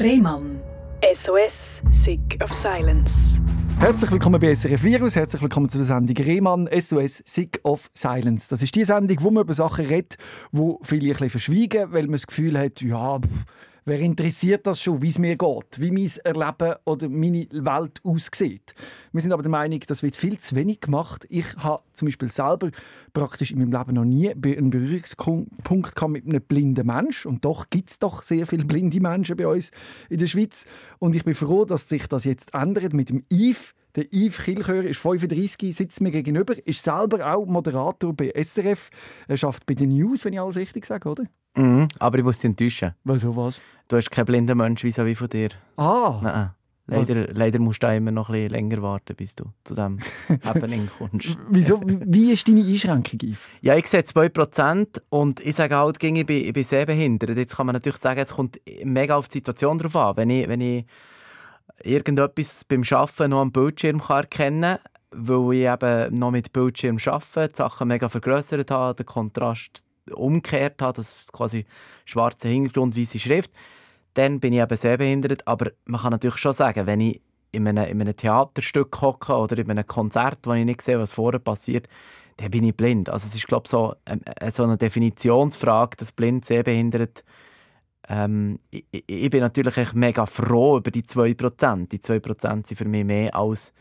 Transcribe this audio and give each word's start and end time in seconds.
Rehmann. 0.00 0.60
SOS, 1.24 1.52
Sick 2.04 2.40
of 2.40 2.50
Silence. 2.62 3.10
Herzlich 3.80 4.12
willkommen 4.12 4.40
bei 4.40 4.54
SRF 4.54 4.84
Virus, 4.84 5.16
herzlich 5.16 5.42
willkommen 5.42 5.68
zu 5.68 5.78
der 5.78 5.86
Sendung 5.86 6.16
Rehmann 6.16 6.68
SOS 6.72 7.24
Sick 7.26 7.58
of 7.64 7.90
Silence. 7.94 8.48
Das 8.48 8.62
ist 8.62 8.76
die 8.76 8.84
Sendung, 8.84 9.16
wo 9.22 9.32
man 9.32 9.42
über 9.42 9.54
Sachen 9.54 9.86
redet, 9.86 10.16
die 10.52 10.74
viele 10.82 11.06
ein 11.06 11.08
bisschen 11.10 11.30
verschwiegen, 11.30 11.92
weil 11.92 12.02
man 12.02 12.12
das 12.12 12.28
Gefühl 12.28 12.56
hat, 12.56 12.80
ja, 12.80 13.18
pff, 13.18 13.44
wer 13.88 14.00
interessiert 14.00 14.66
das 14.66 14.82
schon, 14.82 15.00
wie 15.00 15.08
es 15.08 15.18
mir 15.18 15.36
geht, 15.36 15.80
wie 15.80 15.90
mein 15.90 16.10
Erleben 16.22 16.74
oder 16.84 17.08
meine 17.08 17.48
Welt 17.50 18.00
aussieht. 18.04 18.74
Wir 19.12 19.22
sind 19.22 19.32
aber 19.32 19.42
der 19.42 19.50
Meinung, 19.50 19.80
das 19.86 20.02
wird 20.02 20.14
viel 20.14 20.38
zu 20.38 20.54
wenig 20.56 20.80
gemacht. 20.80 21.26
Ich 21.30 21.56
habe 21.56 21.82
zum 21.94 22.06
Beispiel 22.06 22.28
selber 22.28 22.70
praktisch 23.14 23.50
in 23.50 23.58
meinem 23.58 23.72
Leben 23.72 23.94
noch 23.94 24.04
nie 24.04 24.30
einen 24.30 24.70
Berührungspunkt 24.70 26.08
mit 26.08 26.26
einem 26.26 26.42
blinden 26.42 26.86
Mensch 26.86 27.24
und 27.24 27.44
doch 27.44 27.70
gibt 27.70 27.90
es 27.90 27.98
doch 27.98 28.22
sehr 28.22 28.46
viele 28.46 28.66
blinde 28.66 29.00
Menschen 29.00 29.36
bei 29.36 29.46
uns 29.46 29.70
in 30.10 30.18
der 30.18 30.26
Schweiz 30.26 30.66
und 30.98 31.16
ich 31.16 31.24
bin 31.24 31.34
froh, 31.34 31.64
dass 31.64 31.88
sich 31.88 32.06
das 32.08 32.24
jetzt 32.24 32.52
ändert 32.54 32.92
mit 32.92 33.08
dem 33.08 33.24
Yves 33.32 33.74
der 33.96 34.12
Yves 34.12 34.38
Kilchör 34.44 34.84
ist 34.84 35.00
35, 35.00 35.74
sitzt 35.74 36.00
mir 36.00 36.10
gegenüber, 36.10 36.54
ist 36.66 36.84
selber 36.84 37.34
auch 37.34 37.46
Moderator 37.46 38.12
bei 38.12 38.30
SRF. 38.36 38.90
Er 39.26 39.42
arbeitet 39.42 39.66
bei 39.66 39.74
den 39.74 39.88
News, 39.88 40.24
wenn 40.24 40.34
ich 40.34 40.40
alles 40.40 40.56
richtig 40.56 40.84
sage, 40.84 41.08
oder? 41.08 41.24
Mhm, 41.58 41.88
aber 41.98 42.18
ich 42.18 42.24
muss 42.24 42.38
dich 42.38 42.46
enttäuschen. 42.46 42.94
Wieso 43.04 43.36
was? 43.36 43.60
Du 43.88 43.96
hast 43.96 44.10
keinen 44.10 44.26
blinden 44.26 44.56
Mensch 44.56 44.84
vis 44.84 44.98
wie 44.98 45.14
von 45.14 45.28
dir. 45.28 45.50
Ah! 45.76 46.20
Nein. 46.22 46.50
Leider, 46.90 47.26
leider 47.34 47.58
musst 47.58 47.82
du 47.82 47.94
immer 47.94 48.10
noch 48.10 48.30
ein 48.30 48.34
bisschen 48.34 48.50
länger 48.50 48.80
warten, 48.80 49.14
bis 49.14 49.34
du 49.34 49.44
zu 49.64 49.74
diesem 49.74 49.98
Happening 50.44 50.88
kommst. 50.96 51.36
Wieso? 51.50 51.82
Wie 51.84 52.32
ist 52.32 52.48
deine 52.48 52.64
Einschränkung, 52.64 53.18
Yves? 53.22 53.40
Ja, 53.60 53.76
ich 53.76 53.86
sehe 53.86 54.00
2% 54.00 55.00
und 55.10 55.40
ich 55.40 55.54
sage 55.54 55.76
halt, 55.76 56.02
ich 56.02 56.26
bin, 56.26 56.44
ich 56.44 56.52
bin 56.54 56.64
sehr 56.64 56.86
behindert. 56.86 57.36
Jetzt 57.36 57.56
kann 57.56 57.66
man 57.66 57.74
natürlich 57.74 57.98
sagen, 57.98 58.20
es 58.20 58.32
kommt 58.32 58.58
mega 58.84 59.16
auf 59.16 59.28
die 59.28 59.38
Situation 59.38 59.78
drauf 59.78 59.96
an. 59.96 60.16
Wenn 60.16 60.30
ich, 60.30 60.48
wenn 60.48 60.62
ich 60.62 60.86
irgendetwas 61.82 62.64
beim 62.64 62.82
Arbeiten 62.90 63.30
noch 63.30 63.40
am 63.40 63.52
Bildschirm 63.52 64.00
kann 64.00 64.22
erkennen 64.22 64.78
kann, 64.78 65.26
weil 65.26 65.56
ich 65.56 65.66
eben 65.66 66.14
noch 66.14 66.30
mit 66.30 66.54
Bildschirm 66.54 66.96
arbeite, 67.04 67.48
die 67.48 67.56
Sachen 67.56 67.88
mega 67.88 68.08
vergrößert 68.08 68.70
habe, 68.70 68.94
den 68.94 69.06
Kontrast 69.06 69.84
umgekehrt 70.14 70.82
habe, 70.82 70.96
das 70.96 71.28
quasi 71.32 71.66
schwarze 72.04 72.48
Hintergrund, 72.48 72.96
weiße 72.96 73.18
Schrift, 73.18 73.50
dann 74.14 74.40
bin 74.40 74.52
ich 74.52 74.60
eben 74.60 74.76
sehr 74.76 74.98
behindert. 74.98 75.46
Aber 75.46 75.70
man 75.84 76.00
kann 76.00 76.12
natürlich 76.12 76.38
schon 76.38 76.52
sagen, 76.52 76.86
wenn 76.86 77.00
ich 77.00 77.20
in 77.52 77.66
einem, 77.66 77.84
in 77.84 78.00
einem 78.00 78.16
Theaterstück 78.16 79.00
hocke 79.00 79.34
oder 79.34 79.58
in 79.58 79.70
einem 79.70 79.86
Konzert, 79.86 80.38
wo 80.44 80.52
ich 80.52 80.64
nicht 80.64 80.82
sehe, 80.82 80.98
was 80.98 81.12
vorher 81.12 81.40
passiert, 81.40 81.88
dann 82.36 82.50
bin 82.50 82.64
ich 82.64 82.76
blind. 82.76 83.08
Also 83.08 83.26
es 83.26 83.34
ist, 83.34 83.46
glaube 83.46 83.64
ich, 83.66 83.70
so, 83.70 83.94
äh, 84.04 84.50
so 84.50 84.64
eine 84.64 84.76
Definitionsfrage, 84.76 85.96
dass 85.96 86.12
blind, 86.12 86.44
sehr 86.44 86.62
behindert 86.62 87.24
ähm, 88.08 88.58
ich, 88.70 88.84
ich, 88.90 89.30
bin 89.30 89.40
natürlich 89.40 89.92
mega 89.92 90.24
froh 90.26 90.78
über 90.78 90.90
die 90.90 91.02
2%. 91.02 91.88
Die 91.88 91.98
2% 91.98 92.66
sind 92.66 92.76
für 92.76 92.86
mich 92.86 93.04
mehr 93.04 93.36
als 93.36 93.74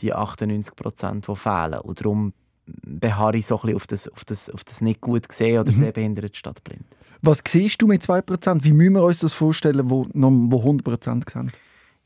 die 0.00 0.14
98%, 0.14 1.26
die 1.26 1.36
fehlen. 1.36 1.80
Und 1.80 2.00
darum 2.00 2.32
beharre 2.66 3.36
ich 3.36 3.46
so 3.46 3.56
ein 3.56 3.60
bisschen 3.62 3.76
auf 3.76 3.86
das, 3.86 4.08
auf 4.08 4.24
das, 4.24 4.50
auf 4.50 4.64
das 4.64 4.80
nicht 4.80 5.00
gut 5.00 5.28
gesehen 5.28 5.60
oder 5.60 5.72
mhm. 5.72 5.76
sehbehindert 5.76 6.36
statt 6.36 6.62
blind. 6.64 6.84
Was 7.22 7.42
siehst 7.46 7.80
du 7.80 7.86
mit 7.86 8.02
2%? 8.02 8.64
Wie 8.64 8.72
müssen 8.72 8.94
wir 8.94 9.02
uns 9.02 9.20
das 9.20 9.32
vorstellen, 9.32 9.88
wo, 9.90 10.06
wo 10.12 10.62
100% 10.62 11.30
sind? 11.30 11.52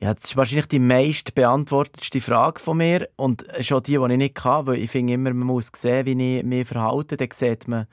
Ja, 0.03 0.15
das 0.15 0.25
ist 0.25 0.37
wahrscheinlich 0.37 0.69
die 0.69 0.79
meist 0.79 1.35
beantwortetste 1.35 2.23
Frage 2.23 2.59
von 2.59 2.79
mir 2.79 3.09
und 3.17 3.45
schon 3.61 3.83
die, 3.83 3.99
die 3.99 4.13
ich 4.13 4.17
nicht 4.17 4.35
kann, 4.35 4.67
weil 4.67 4.79
ich 4.79 4.91
finde 4.91 5.13
immer, 5.13 5.35
man 5.35 5.47
muss 5.47 5.71
sehen, 5.77 6.07
wie 6.07 6.39
ich 6.39 6.45
mich 6.45 6.67
verhalte, 6.67 7.19
dann 7.19 7.29
sieht 7.33 7.69
man 7.69 7.87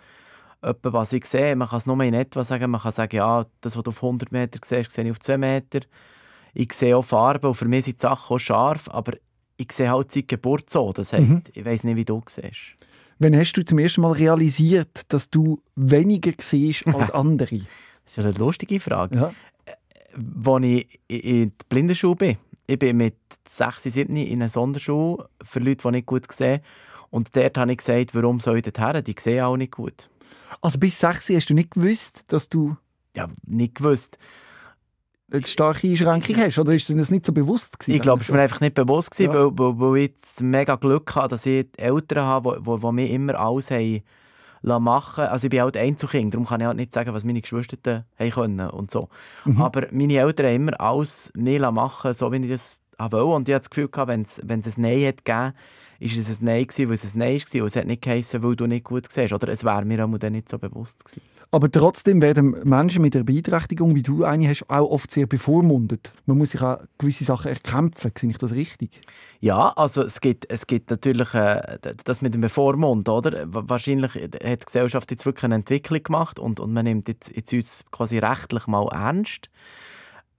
etwa, 0.61 0.93
was 0.93 1.11
ich 1.11 1.25
sehe. 1.25 1.55
Man 1.55 1.67
kann 1.67 1.79
es 1.79 1.85
nur 1.85 2.01
in 2.01 2.13
etwa 2.13 2.45
sagen. 2.45 2.71
Man 2.71 2.81
kann 2.81 2.93
sagen, 2.93 3.15
ja, 3.15 3.45
das, 3.59 3.75
was 3.75 3.83
du 3.83 3.89
auf 3.89 4.01
100 4.01 4.31
Meter 4.31 4.59
siehst, 4.63 4.91
sehe 4.91 5.03
ich 5.03 5.11
auf 5.11 5.19
2 5.19 5.37
Meter. 5.37 5.79
Ich 6.53 6.71
sehe 6.73 6.95
auch 6.95 7.03
Farben 7.03 7.47
und 7.47 7.55
für 7.55 7.67
mich 7.67 7.85
sind 7.85 7.97
die 7.97 8.01
Sachen 8.01 8.35
auch 8.35 8.39
scharf, 8.39 8.87
aber 8.89 9.13
ich 9.57 9.71
sehe 9.71 9.89
halt 9.89 10.11
seit 10.11 10.27
Geburt 10.27 10.69
so. 10.69 10.93
Das 10.93 11.13
heisst, 11.13 11.29
mhm. 11.29 11.43
ich 11.53 11.65
weiß 11.65 11.83
nicht, 11.83 11.95
wie 11.95 12.05
du 12.05 12.21
siehst. 12.27 12.75
Wann 13.19 13.35
hast 13.35 13.53
du 13.53 13.65
zum 13.65 13.79
ersten 13.79 14.01
Mal 14.01 14.13
realisiert, 14.13 15.11
dass 15.11 15.29
du 15.29 15.61
weniger 15.75 16.33
siehst 16.39 16.85
als 16.93 17.11
andere? 17.11 17.61
das 18.05 18.17
ist 18.17 18.25
eine 18.25 18.37
lustige 18.37 18.79
Frage. 18.79 19.15
Ja. 19.15 19.33
Als 20.45 20.63
ich 20.63 20.99
in 21.07 21.49
der 21.49 21.65
Blindenschule 21.67 22.15
bin, 22.15 22.37
ich 22.67 22.79
bin 22.79 22.97
mit 22.97 23.15
6, 23.47 23.83
7 23.83 24.15
in 24.15 24.41
einer 24.41 24.49
Sonderschule 24.49 25.29
für 25.43 25.59
Leute, 25.59 25.83
die 25.83 25.91
nicht 25.91 26.05
gut 26.05 26.31
sehen. 26.31 26.61
Und 27.09 27.35
dort 27.35 27.57
habe 27.57 27.71
ich 27.71 27.77
gesagt, 27.77 28.13
warum 28.13 28.39
soll 28.39 28.57
ich 28.57 28.63
dorthin? 28.63 29.03
Die 29.03 29.15
sehen 29.17 29.43
auch 29.43 29.57
nicht 29.57 29.71
gut. 29.71 30.09
Also 30.61 30.79
bis 30.79 30.99
6 30.99 31.29
hast 31.29 31.49
du 31.49 31.53
nicht 31.53 31.71
gewusst, 31.71 32.25
dass 32.27 32.49
du... 32.49 32.75
Ja, 33.15 33.29
nicht 33.45 33.75
gewusst. 33.75 34.17
Eine 35.29 35.43
starke 35.43 35.87
Einschränkung 35.87 36.37
hast, 36.37 36.57
oder 36.57 36.73
ist 36.73 36.87
dir 36.87 36.95
das 36.95 37.11
nicht 37.11 37.25
so 37.25 37.33
bewusst 37.33 37.79
gewesen? 37.79 37.95
Ich 37.95 38.01
glaube, 38.01 38.21
es 38.21 38.29
war 38.29 38.37
mir 38.37 38.43
einfach 38.43 38.61
nicht 38.61 38.75
bewusst, 38.75 39.11
gewesen, 39.11 39.33
ja. 39.33 39.57
weil, 39.57 39.79
weil, 39.79 39.97
ich 39.97 40.09
jetzt 40.09 40.41
mega 40.41 40.75
Glück 40.75 41.15
hatte, 41.15 41.29
dass 41.29 41.45
ich 41.45 41.67
Eltern 41.75 42.23
habe, 42.23 42.61
die, 42.65 42.79
die, 42.79 42.91
mir 42.93 43.09
immer 43.09 43.37
alles 43.37 43.69
haben 43.69 44.03
machen 44.63 45.25
Also 45.25 45.45
ich 45.47 45.51
bin 45.51 45.61
halt 45.61 45.75
Einzelkind, 45.75 46.33
darum 46.33 46.47
kann 46.47 46.61
ich 46.61 46.67
halt 46.67 46.77
nicht 46.77 46.93
sagen, 46.93 47.13
was 47.13 47.25
meine 47.25 47.41
Geschwister 47.41 48.05
haben 48.17 48.29
können 48.31 48.69
und 48.69 48.89
so. 48.89 49.09
Mhm. 49.45 49.61
Aber 49.61 49.87
meine 49.91 50.15
Eltern 50.15 50.47
haben 50.47 50.55
immer 50.55 50.79
alles 50.79 51.31
mir 51.35 51.71
machen 51.71 52.13
so 52.13 52.31
wie 52.31 52.37
ich 52.37 52.49
das 52.49 52.81
wollte. 52.97 53.25
Und 53.25 53.49
ich 53.49 53.55
hatte 53.55 53.63
das 53.63 53.69
Gefühl, 53.69 53.89
wenn 54.07 54.21
es, 54.21 54.41
wenn 54.43 54.61
es 54.61 54.77
ein 54.77 54.81
Nein 54.81 55.07
hat 55.07 55.25
gegeben 55.25 55.53
ist 55.99 56.17
es 56.17 56.39
ein 56.39 56.45
Nein 56.45 56.67
gewesen, 56.67 56.87
weil 56.87 56.95
es 56.95 57.13
ein 57.13 57.19
Nein 57.19 57.39
war 57.39 57.61
und 57.61 57.67
es 57.67 57.75
hat 57.75 57.85
nicht 57.85 58.01
geheißen, 58.01 58.43
weil 58.43 58.55
du 58.55 58.67
nicht 58.67 58.85
gut 58.85 59.11
siehst. 59.11 59.33
Oder 59.33 59.49
es 59.49 59.63
wäre 59.63 59.85
mir 59.85 60.05
auch 60.05 60.17
dann 60.17 60.33
nicht 60.33 60.49
so 60.49 60.57
bewusst 60.57 61.03
gewesen. 61.03 61.21
Aber 61.49 61.71
trotzdem 61.71 62.21
werden 62.21 62.55
Menschen 62.65 63.01
mit 63.01 63.13
der 63.13 63.23
Beeinträchtigung, 63.23 63.95
wie 63.95 64.03
du 64.03 64.25
eine 64.25 64.49
hast, 64.49 64.69
auch 64.69 64.89
oft 64.89 65.09
sehr 65.09 65.27
bevormundet. 65.27 66.11
Man 66.25 66.37
muss 66.37 66.51
sich 66.51 66.61
auch 66.61 66.79
gewisse 66.97 67.23
Sachen 67.23 67.49
erkämpfen. 67.49 68.11
Sehe 68.17 68.29
ich 68.29 68.37
das 68.37 68.51
richtig? 68.51 68.99
Ja, 69.39 69.69
also 69.69 70.03
es 70.03 70.19
gibt, 70.19 70.49
es 70.49 70.67
gibt 70.67 70.89
natürlich 70.89 71.33
äh, 71.33 71.79
das 72.03 72.21
mit 72.21 72.33
dem 72.33 72.41
Bevormund, 72.41 73.07
oder? 73.07 73.45
Wahrscheinlich 73.47 74.15
hat 74.15 74.33
die 74.43 74.65
Gesellschaft 74.65 75.09
jetzt 75.11 75.25
wirklich 75.25 75.45
eine 75.45 75.55
Entwicklung 75.55 76.03
gemacht 76.03 76.37
und, 76.37 76.59
und 76.59 76.73
man 76.73 76.83
nimmt 76.83 77.07
jetzt, 77.07 77.33
jetzt 77.33 77.53
uns 77.53 77.85
quasi 77.91 78.17
rechtlich 78.17 78.67
mal 78.67 78.89
ernst. 78.91 79.49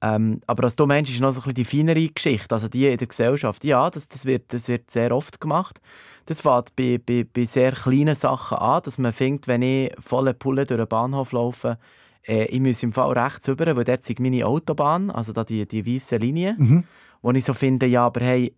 Ähm, 0.00 0.40
aber 0.46 0.64
was 0.64 0.76
du 0.76 0.86
meinst, 0.86 1.10
ist 1.10 1.20
noch 1.20 1.32
so 1.32 1.40
ein 1.40 1.54
bisschen 1.54 1.54
die 1.54 1.64
feinere 1.64 2.08
Geschichte, 2.08 2.54
also 2.54 2.68
die 2.68 2.86
in 2.86 2.98
der 2.98 3.08
Gesellschaft. 3.08 3.64
Ja, 3.64 3.90
das, 3.90 4.08
das, 4.08 4.24
wird, 4.26 4.52
das 4.54 4.68
wird 4.68 4.90
sehr 4.90 5.14
oft 5.14 5.40
gemacht. 5.40 5.80
Das 6.26 6.40
fängt 6.40 6.76
bei, 6.76 7.00
bei, 7.04 7.26
bei 7.30 7.44
sehr 7.44 7.72
kleinen 7.72 8.14
Sachen 8.14 8.58
an, 8.58 8.82
dass 8.84 8.98
man 8.98 9.12
findet, 9.12 9.48
wenn 9.48 9.62
ich 9.62 9.92
volle 9.98 10.34
Pulle 10.34 10.66
durch 10.66 10.78
den 10.78 10.88
Bahnhof 10.88 11.32
laufe, 11.32 11.78
äh, 12.26 12.44
ich 12.44 12.60
muss 12.60 12.82
im 12.82 12.92
Fall 12.92 13.18
rechts 13.18 13.48
rüber, 13.48 13.74
weil 13.74 13.84
dort 13.84 14.08
ist 14.08 14.20
meine 14.20 14.46
Autobahn, 14.46 15.10
also 15.10 15.32
da 15.32 15.42
die, 15.42 15.66
die 15.66 15.86
weiße 15.86 16.16
Linie, 16.18 16.54
mhm. 16.58 16.84
wo 17.22 17.30
ich 17.32 17.44
so 17.44 17.54
finde, 17.54 17.86
ja, 17.86 18.06
aber 18.06 18.20
hey, 18.20 18.54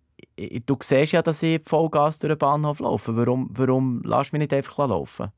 du 0.67 0.77
siehst 0.83 1.13
ja, 1.13 1.23
dass 1.23 1.43
ich 1.43 1.63
Vollgas 1.65 2.19
durch 2.19 2.33
den 2.33 2.39
Bahnhof 2.39 2.81
laufe. 2.81 3.17
Warum, 3.17 3.49
warum 3.53 4.03
lässt 4.03 4.33
du 4.33 4.37
mich 4.37 4.41
nicht 4.41 4.53
einfach 4.53 4.89
laufen? 4.89 5.29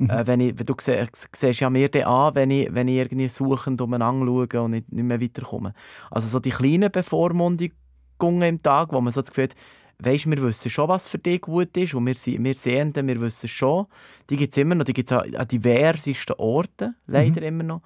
Mhm. 0.00 0.10
Äh, 0.10 0.26
wenn 0.26 0.40
ich, 0.40 0.56
du 0.56 0.74
siehst 0.78 1.60
ja 1.60 1.68
mir 1.68 1.90
den 1.90 2.04
an, 2.04 2.34
wenn 2.34 2.50
ich, 2.50 2.72
wenn 2.72 2.88
ich 2.88 2.96
irgendwie 2.96 3.28
suchend 3.28 3.80
umeinander 3.80 4.26
schaue 4.26 4.62
und 4.62 4.70
nicht, 4.70 4.90
nicht 4.90 5.04
mehr 5.04 5.20
weiterkomme. 5.20 5.74
Also 6.10 6.26
so 6.26 6.40
die 6.40 6.50
kleinen 6.50 6.90
Bevormundungen 6.90 8.42
im 8.42 8.62
Tag, 8.62 8.92
wo 8.92 9.00
man 9.00 9.12
so 9.12 9.20
das 9.20 9.30
Gefühl 9.30 9.44
hat, 9.44 9.54
weißt, 9.98 10.30
wir 10.30 10.42
wissen 10.42 10.70
schon, 10.70 10.88
was 10.88 11.06
für 11.06 11.18
dich 11.18 11.42
gut 11.42 11.76
ist 11.76 11.94
und 11.94 12.06
wir, 12.06 12.14
wir 12.14 12.54
sehen 12.54 12.94
wir 12.94 13.20
wissen 13.20 13.48
schon, 13.48 13.86
die 14.30 14.36
gibt 14.36 14.52
es 14.52 14.56
immer 14.56 14.74
noch, 14.74 14.84
die 14.84 14.94
gibt 14.94 15.12
es 15.12 15.18
an 15.18 15.48
diversesten 15.48 16.36
Orten, 16.38 16.96
leider 17.06 17.42
mhm. 17.42 17.46
immer 17.46 17.64
noch. 17.64 17.82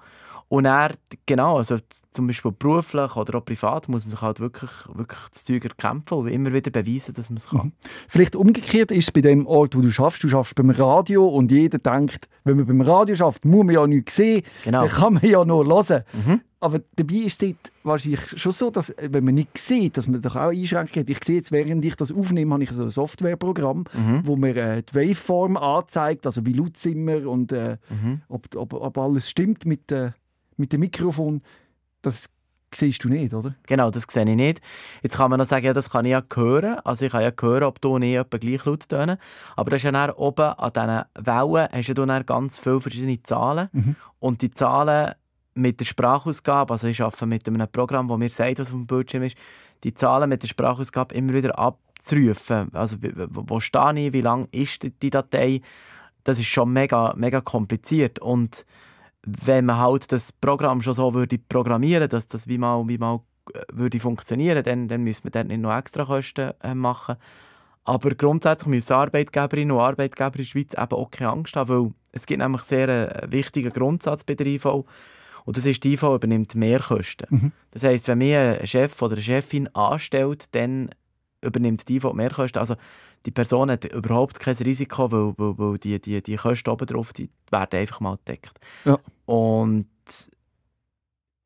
Und 0.47 0.65
er, 0.65 0.91
genau, 1.25 1.57
also 1.57 1.77
zum 2.11 2.27
Beispiel 2.27 2.51
beruflich 2.51 3.15
oder 3.15 3.39
auch 3.39 3.45
privat, 3.45 3.89
muss 3.89 4.05
man 4.05 4.11
sich 4.11 4.21
halt 4.21 4.39
wirklich, 4.39 4.71
wirklich 4.93 5.19
das 5.31 5.43
Zeug 5.43 5.65
erkämpfen 5.65 6.19
und 6.19 6.27
immer 6.27 6.53
wieder 6.53 6.69
beweisen, 6.69 7.15
dass 7.15 7.29
man 7.29 7.37
es 7.37 7.49
kann. 7.49 7.67
Mhm. 7.67 7.71
Vielleicht 8.07 8.35
umgekehrt 8.35 8.91
ist 8.91 9.05
es 9.05 9.11
bei 9.11 9.21
dem 9.21 9.47
Ort, 9.47 9.75
wo 9.75 9.81
du 9.81 9.91
schaffst, 9.91 10.23
du 10.23 10.29
schaffst 10.29 10.55
beim 10.55 10.69
Radio 10.69 11.27
und 11.27 11.51
jeder 11.51 11.79
denkt, 11.79 12.27
wenn 12.43 12.57
man 12.57 12.67
beim 12.67 12.81
Radio 12.81 13.15
schafft, 13.15 13.43
muss 13.43 13.65
man 13.65 13.73
ja 13.73 13.87
nichts 13.87 14.15
sehen, 14.15 14.43
genau. 14.63 14.81
dann 14.81 14.89
kann 14.89 15.13
man 15.15 15.25
ja 15.25 15.43
nur 15.43 15.65
hören. 15.65 16.03
Mhm. 16.13 16.41
Aber 16.59 16.79
dabei 16.95 17.15
ist 17.15 17.43
es 17.43 17.53
wahrscheinlich 17.83 18.21
schon 18.39 18.51
so, 18.51 18.71
dass 18.71 18.93
wenn 18.97 19.23
man 19.23 19.35
nicht 19.35 19.55
sieht, 19.57 19.97
dass 19.97 20.07
man 20.07 20.21
doch 20.21 20.35
auch 20.35 20.49
Einschränkungen 20.49 21.05
hat. 21.05 21.09
Ich 21.09 21.23
sehe 21.23 21.35
jetzt, 21.35 21.51
während 21.51 21.85
ich 21.85 21.95
das 21.95 22.11
aufnehme, 22.11 22.53
habe 22.53 22.63
ich 22.63 22.71
so 22.71 22.83
ein 22.83 22.89
Softwareprogramm, 22.89 23.83
mhm. 23.93 24.21
wo 24.23 24.35
mir 24.35 24.55
äh, 24.55 24.81
die 24.81 24.95
Waveform 24.95 25.57
anzeigt, 25.57 26.25
also 26.25 26.45
wie 26.45 26.53
laut 26.53 26.77
sind 26.77 27.05
wir 27.05 27.29
und 27.29 27.51
äh, 27.51 27.77
mhm. 27.89 28.21
ob, 28.29 28.55
ob, 28.55 28.73
ob, 28.73 28.97
alles 28.97 29.29
stimmt 29.29 29.65
mit, 29.65 29.91
äh, 29.91 30.11
mit 30.57 30.73
dem 30.73 30.81
Mikrofon. 30.81 31.41
Das 32.01 32.29
siehst 32.73 33.03
du 33.03 33.09
nicht, 33.09 33.33
oder? 33.33 33.55
Genau, 33.67 33.91
das 33.91 34.03
sehe 34.09 34.29
ich 34.29 34.35
nicht. 34.35 34.61
Jetzt 35.01 35.17
kann 35.17 35.29
man 35.29 35.39
noch 35.39 35.45
sagen, 35.45 35.65
ja, 35.65 35.73
das 35.73 35.89
kann 35.89 36.05
ich 36.05 36.11
ja 36.11 36.23
hören. 36.33 36.79
Also 36.83 37.05
ich 37.05 37.11
kann 37.11 37.23
ja 37.23 37.31
hören, 37.39 37.63
ob 37.63 37.81
du 37.81 37.97
nicht 37.97 38.15
etwa 38.15 38.37
gleich 38.37 38.65
laut 38.65 38.87
tönen. 38.87 39.17
Aber 39.55 39.69
das 39.69 39.79
ist 39.79 39.83
ja 39.83 39.91
dann 39.91 40.11
oben 40.11 40.45
an 40.45 40.73
diesen 40.73 41.25
Wellen 41.25 41.67
hast 41.71 41.89
du 41.89 41.93
dann 41.93 42.25
ganz 42.25 42.59
viele 42.59 42.81
verschiedene 42.81 43.21
Zahlen. 43.23 43.69
Mhm. 43.71 43.95
Und 44.19 44.41
die 44.41 44.51
Zahlen 44.51 45.13
mit 45.53 45.79
der 45.79 45.85
Sprachausgabe, 45.85 46.73
also 46.73 46.87
ich 46.87 47.01
arbeite 47.01 47.25
mit 47.25 47.47
einem 47.47 47.67
Programm, 47.71 48.07
das 48.07 48.17
mir 48.17 48.29
sagt, 48.29 48.59
was 48.59 48.67
auf 48.67 48.75
dem 48.75 48.87
Bildschirm 48.87 49.23
ist, 49.23 49.37
die 49.83 49.93
Zahlen 49.93 50.29
mit 50.29 50.43
der 50.43 50.47
Sprachausgabe 50.47 51.15
immer 51.15 51.33
wieder 51.33 51.57
abzurufen. 51.57 52.73
Also 52.73 52.97
wo 53.29 53.59
stehe 53.59 54.07
ich, 54.07 54.13
wie 54.13 54.21
lang 54.21 54.47
ist 54.51 54.85
die 55.01 55.09
Datei, 55.09 55.61
das 56.23 56.39
ist 56.39 56.47
schon 56.47 56.73
mega, 56.73 57.13
mega 57.15 57.39
kompliziert. 57.39 58.19
Und 58.19 58.65
wenn 59.25 59.65
man 59.65 59.77
halt 59.77 60.11
das 60.11 60.31
Programm 60.31 60.81
schon 60.81 60.93
so 60.93 61.13
würde 61.13 61.37
programmieren, 61.37 62.09
dass 62.09 62.27
das 62.27 62.47
wie 62.47 62.57
mal, 62.57 62.87
wie 62.87 62.97
mal 62.97 63.21
äh, 63.53 63.61
würde 63.73 63.99
funktionieren, 63.99 64.63
dann, 64.63 64.87
dann 64.87 65.03
müsste 65.03 65.25
man 65.25 65.31
dort 65.31 65.47
nicht 65.47 65.61
noch 65.61 65.75
extra 65.75 66.05
Kosten 66.05 66.51
äh, 66.61 66.75
machen. 66.75 67.15
Aber 67.83 68.09
grundsätzlich 68.15 68.67
müssen 68.67 68.93
Arbeitgeberinnen 68.93 69.75
und 69.75 69.81
Arbeitgeber 69.81 70.35
in 70.35 70.37
der 70.37 70.43
Schweiz 70.43 70.73
eben 70.73 70.91
auch 70.91 71.11
keine 71.11 71.31
Angst 71.31 71.55
haben, 71.55 71.69
weil 71.69 71.91
es 72.11 72.25
gibt 72.25 72.41
nämlich 72.41 72.61
sehr 72.61 72.89
einen 72.89 73.31
wichtigen 73.31 73.71
Grundsatz 73.71 74.23
bei 74.23 74.33
der 74.33 74.47
IV. 74.47 74.65
Und 75.45 75.57
das 75.57 75.67
ist, 75.67 75.83
die 75.83 75.93
IV 75.93 76.03
übernimmt 76.03 76.55
Mehrkosten. 76.55 77.27
Mhm. 77.29 77.51
Das 77.71 77.83
heisst, 77.83 78.07
wenn 78.07 78.17
mir 78.17 78.59
ein 78.59 78.67
Chef 78.67 78.99
oder 79.01 79.13
eine 79.13 79.21
Chefin 79.21 79.67
anstellt, 79.75 80.45
dann 80.55 80.89
übernimmt 81.41 81.87
die 81.87 81.97
IV 81.97 82.13
Mehrkosten. 82.13 82.59
Also 82.59 82.75
die 83.25 83.31
Person 83.31 83.71
hat 83.71 83.85
überhaupt 83.85 84.39
kein 84.39 84.55
Risiko, 84.55 85.11
weil, 85.11 85.33
weil, 85.37 85.57
weil 85.57 85.77
die, 85.77 85.99
die, 85.99 86.21
die 86.21 86.35
Kosten 86.35 86.69
oben 86.69 86.85
drauf, 86.85 87.13
die 87.13 87.29
werden 87.49 87.79
einfach 87.79 87.99
mal 87.99 88.17
gedeckt. 88.17 88.59
Ja. 88.85 88.99
Und 89.25 89.87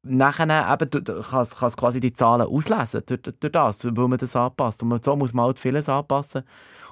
nachher 0.04 0.74
eben, 0.74 0.90
du, 0.90 1.02
du 1.02 1.22
kannst, 1.22 1.58
kannst 1.58 1.78
quasi 1.78 2.00
die 2.00 2.14
Zahlen 2.14 2.48
auslesen 2.48 3.04
durch, 3.06 3.22
durch 3.22 3.52
das, 3.52 3.86
weil 3.86 4.08
man 4.08 4.18
das 4.18 4.36
anpasst. 4.36 4.84
Und 4.84 5.04
so 5.04 5.16
muss 5.16 5.34
man 5.34 5.46
halt 5.46 5.60
vieles 5.60 5.90
anpassen. 5.90 6.44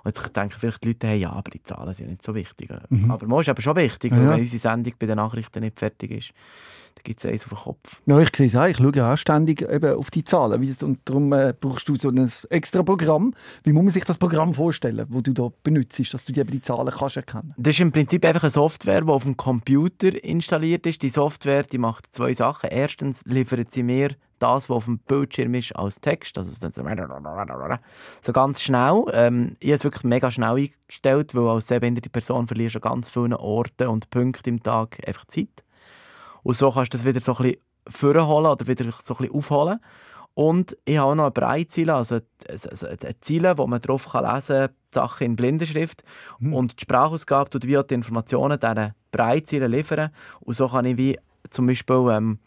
Und 0.04 0.16
jetzt 0.16 0.36
denken 0.36 0.58
vielleicht 0.58 0.84
die 0.84 0.90
Leute, 0.90 1.08
hey, 1.08 1.20
ja, 1.20 1.32
aber 1.32 1.52
die 1.52 1.64
Zahlen 1.64 1.94
sind 1.94 2.10
nicht 2.10 2.24
so 2.24 2.34
wichtig. 2.36 2.70
Mhm. 2.90 3.12
Aber 3.12 3.28
man 3.28 3.42
ist 3.42 3.50
eben 3.50 3.62
schon 3.62 3.76
wichtig, 3.76 4.12
ja. 4.12 4.18
wenn 4.18 4.40
unsere 4.40 4.60
Sendung 4.60 4.94
bei 4.98 5.06
den 5.06 5.18
Nachrichten 5.18 5.62
nicht 5.62 5.80
fertig 5.80 6.12
ist. 6.12 6.32
Da 6.98 7.02
gibt 7.04 7.24
es 7.24 7.30
eins 7.30 7.44
auf 7.44 7.50
den 7.50 7.58
Kopf. 7.60 8.02
Ja, 8.08 8.20
ich 8.20 8.36
sehe 8.36 8.48
es 8.48 8.56
auch. 8.56 8.66
Ich 8.66 8.78
schaue 8.78 9.06
auch 9.06 9.18
ständig 9.18 9.62
eben 9.62 9.96
auf 9.96 10.10
die 10.10 10.24
Zahlen. 10.24 10.76
Und 10.82 11.00
darum 11.06 11.32
äh, 11.32 11.54
brauchst 11.60 11.88
du 11.88 11.96
so 11.96 12.10
ein 12.10 12.32
extra 12.50 12.82
Programm. 12.82 13.36
Wie 13.64 13.72
muss 13.72 13.84
man 13.84 13.92
sich 13.92 14.04
das 14.04 14.18
Programm 14.18 14.54
vorstellen, 14.54 15.08
das 15.10 15.24
du 15.24 15.34
da 15.34 15.50
benutzt, 15.62 16.12
dass 16.12 16.26
du 16.26 16.34
die, 16.34 16.44
die 16.44 16.62
Zahlen 16.62 16.92
kannst 16.92 17.18
erkennen 17.18 17.54
Das 17.56 17.76
ist 17.76 17.82
im 17.82 17.92
Prinzip 17.92 18.26
einfach 18.26 18.44
eine 18.44 18.50
Software, 18.50 19.02
die 19.02 19.12
auf 19.12 19.24
dem 19.24 19.38
Computer 19.38 20.24
installiert 20.24 20.88
ist. 20.88 21.04
Die 21.04 21.10
Software 21.10 21.64
die 21.64 21.78
macht 21.78 22.06
zwei 22.16 22.34
Sachen. 22.34 22.70
Erstens 22.72 23.22
liefert 23.26 23.72
sie 23.72 23.84
mir 23.84 24.16
das, 24.40 24.70
was 24.70 24.78
auf 24.78 24.86
dem 24.86 25.00
Bildschirm 25.00 25.54
ist, 25.56 25.76
als 25.76 26.00
Text. 26.00 26.38
Also 26.38 26.52
so 28.22 28.34
ganz 28.34 28.62
schnell. 28.62 29.04
Ähm, 29.12 29.54
ich 29.60 29.70
habe 29.70 29.76
es 29.76 29.84
wirklich 29.84 30.04
mega 30.04 30.32
schnell 30.32 30.70
eingestellt, 30.88 31.36
weil 31.36 31.48
als 31.48 31.68
sehbehinderte 31.68 32.10
Person 32.10 32.48
verlierst 32.48 32.76
du 32.76 32.80
an 32.80 32.90
ganz 32.94 33.10
vielen 33.10 33.34
Orten 33.34 33.88
und 33.88 34.10
Punkten 34.10 34.50
im 34.50 34.64
Tag 34.64 34.98
einfach 35.08 35.26
Zeit. 35.26 35.64
Und 36.48 36.56
so 36.56 36.72
kannst 36.72 36.94
du 36.94 36.98
das 36.98 37.06
wieder 37.06 37.20
so 37.20 37.34
ein 37.34 37.44
bisschen 37.44 37.62
vorholen 37.90 38.46
oder 38.46 38.66
wieder 38.68 38.86
so 38.86 39.16
ein 39.16 39.18
bisschen 39.18 39.36
aufholen. 39.36 39.82
Und 40.34 40.78
ich 40.86 40.98
habe 40.98 41.12
auch 41.12 41.16
noch 41.16 41.24
eine 41.26 41.32
Breitziele, 41.32 41.94
also 41.94 42.20
eine 42.48 43.20
Ziele, 43.20 43.58
wo 43.58 43.68
man 43.68 43.82
drauf 43.82 44.06
lesen 44.14 44.56
kann, 44.56 44.70
Sachen 44.94 45.26
in 45.26 45.36
Blindenschrift. 45.36 46.06
Mhm. 46.40 46.54
Und 46.54 46.80
die 46.80 46.84
Sprachausgabe 46.84 47.50
tut 47.50 47.68
wie 47.68 47.78
die 47.84 47.94
Informationen 47.94 48.58
dieser 48.58 48.96
Breitziele 49.12 49.68
liefern. 49.68 50.12
Und 50.40 50.54
so 50.54 50.70
kann 50.70 50.86
ich 50.86 50.96
wie 50.96 51.20
zum 51.50 51.68
Beispiel 51.68 52.08
ähm, 52.12 52.40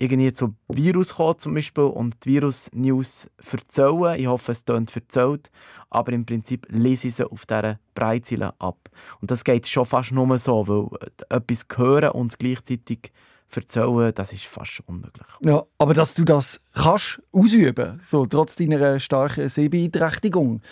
irgendwie 0.00 0.32
zu 0.32 0.54
Virus 0.68 1.14
kommen 1.14 1.38
zum 1.38 1.54
Beispiel 1.54 1.84
und 1.84 2.24
die 2.24 2.30
Virus-News 2.30 3.28
erzählen. 3.52 4.18
Ich 4.18 4.26
hoffe, 4.26 4.52
es 4.52 4.64
tönt 4.64 4.94
erzählt, 4.96 5.50
aber 5.90 6.12
im 6.12 6.24
Prinzip 6.24 6.66
lese 6.70 7.08
ich 7.08 7.16
sie 7.16 7.30
auf 7.30 7.44
dieser 7.44 7.78
Breitziele 7.94 8.54
ab. 8.58 8.78
Und 9.20 9.30
das 9.30 9.44
geht 9.44 9.68
schon 9.68 9.84
fast 9.84 10.12
nur 10.12 10.38
so, 10.38 10.66
weil 10.66 11.10
etwas 11.28 11.66
hören 11.76 12.12
und 12.12 12.38
gleichzeitig 12.38 13.12
erzählen, 13.54 14.12
das 14.14 14.32
ist 14.32 14.44
fast 14.44 14.82
unmöglich. 14.86 15.26
Ja, 15.44 15.64
aber 15.76 15.92
dass 15.92 16.14
du 16.14 16.24
das 16.24 16.62
kannst 16.72 17.20
ausüben, 17.32 18.00
so 18.02 18.24
trotz 18.24 18.56
deiner 18.56 18.98
starken 19.00 19.48
Sehbeeinträchtigung, 19.48 20.62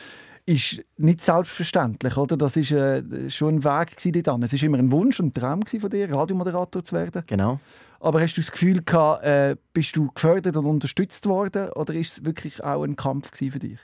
ist 0.48 0.82
nicht 0.96 1.20
selbstverständlich, 1.20 2.16
oder? 2.16 2.38
Das 2.38 2.56
ist 2.56 2.70
äh, 2.70 3.02
schon 3.28 3.56
ein 3.56 3.64
Weg 3.64 4.24
dann. 4.24 4.42
Es 4.42 4.54
ist 4.54 4.62
immer 4.62 4.78
ein 4.78 4.90
Wunsch 4.90 5.20
und 5.20 5.26
ein 5.26 5.34
Traum 5.34 5.60
von 5.66 5.90
dir, 5.90 6.10
Radiomoderator 6.10 6.82
zu 6.82 6.96
werden. 6.96 7.22
Genau. 7.26 7.60
Aber 8.00 8.22
hast 8.22 8.34
du 8.34 8.40
das 8.40 8.50
Gefühl 8.50 8.82
gehabt, 8.82 9.24
äh, 9.24 9.56
bist 9.74 9.94
du 9.94 10.10
gefördert 10.10 10.56
und 10.56 10.64
unterstützt 10.64 11.26
worden 11.26 11.68
oder 11.72 11.92
ist 11.92 12.12
es 12.12 12.24
wirklich 12.24 12.64
auch 12.64 12.82
ein 12.82 12.96
Kampf 12.96 13.30
für 13.36 13.58
dich? 13.58 13.78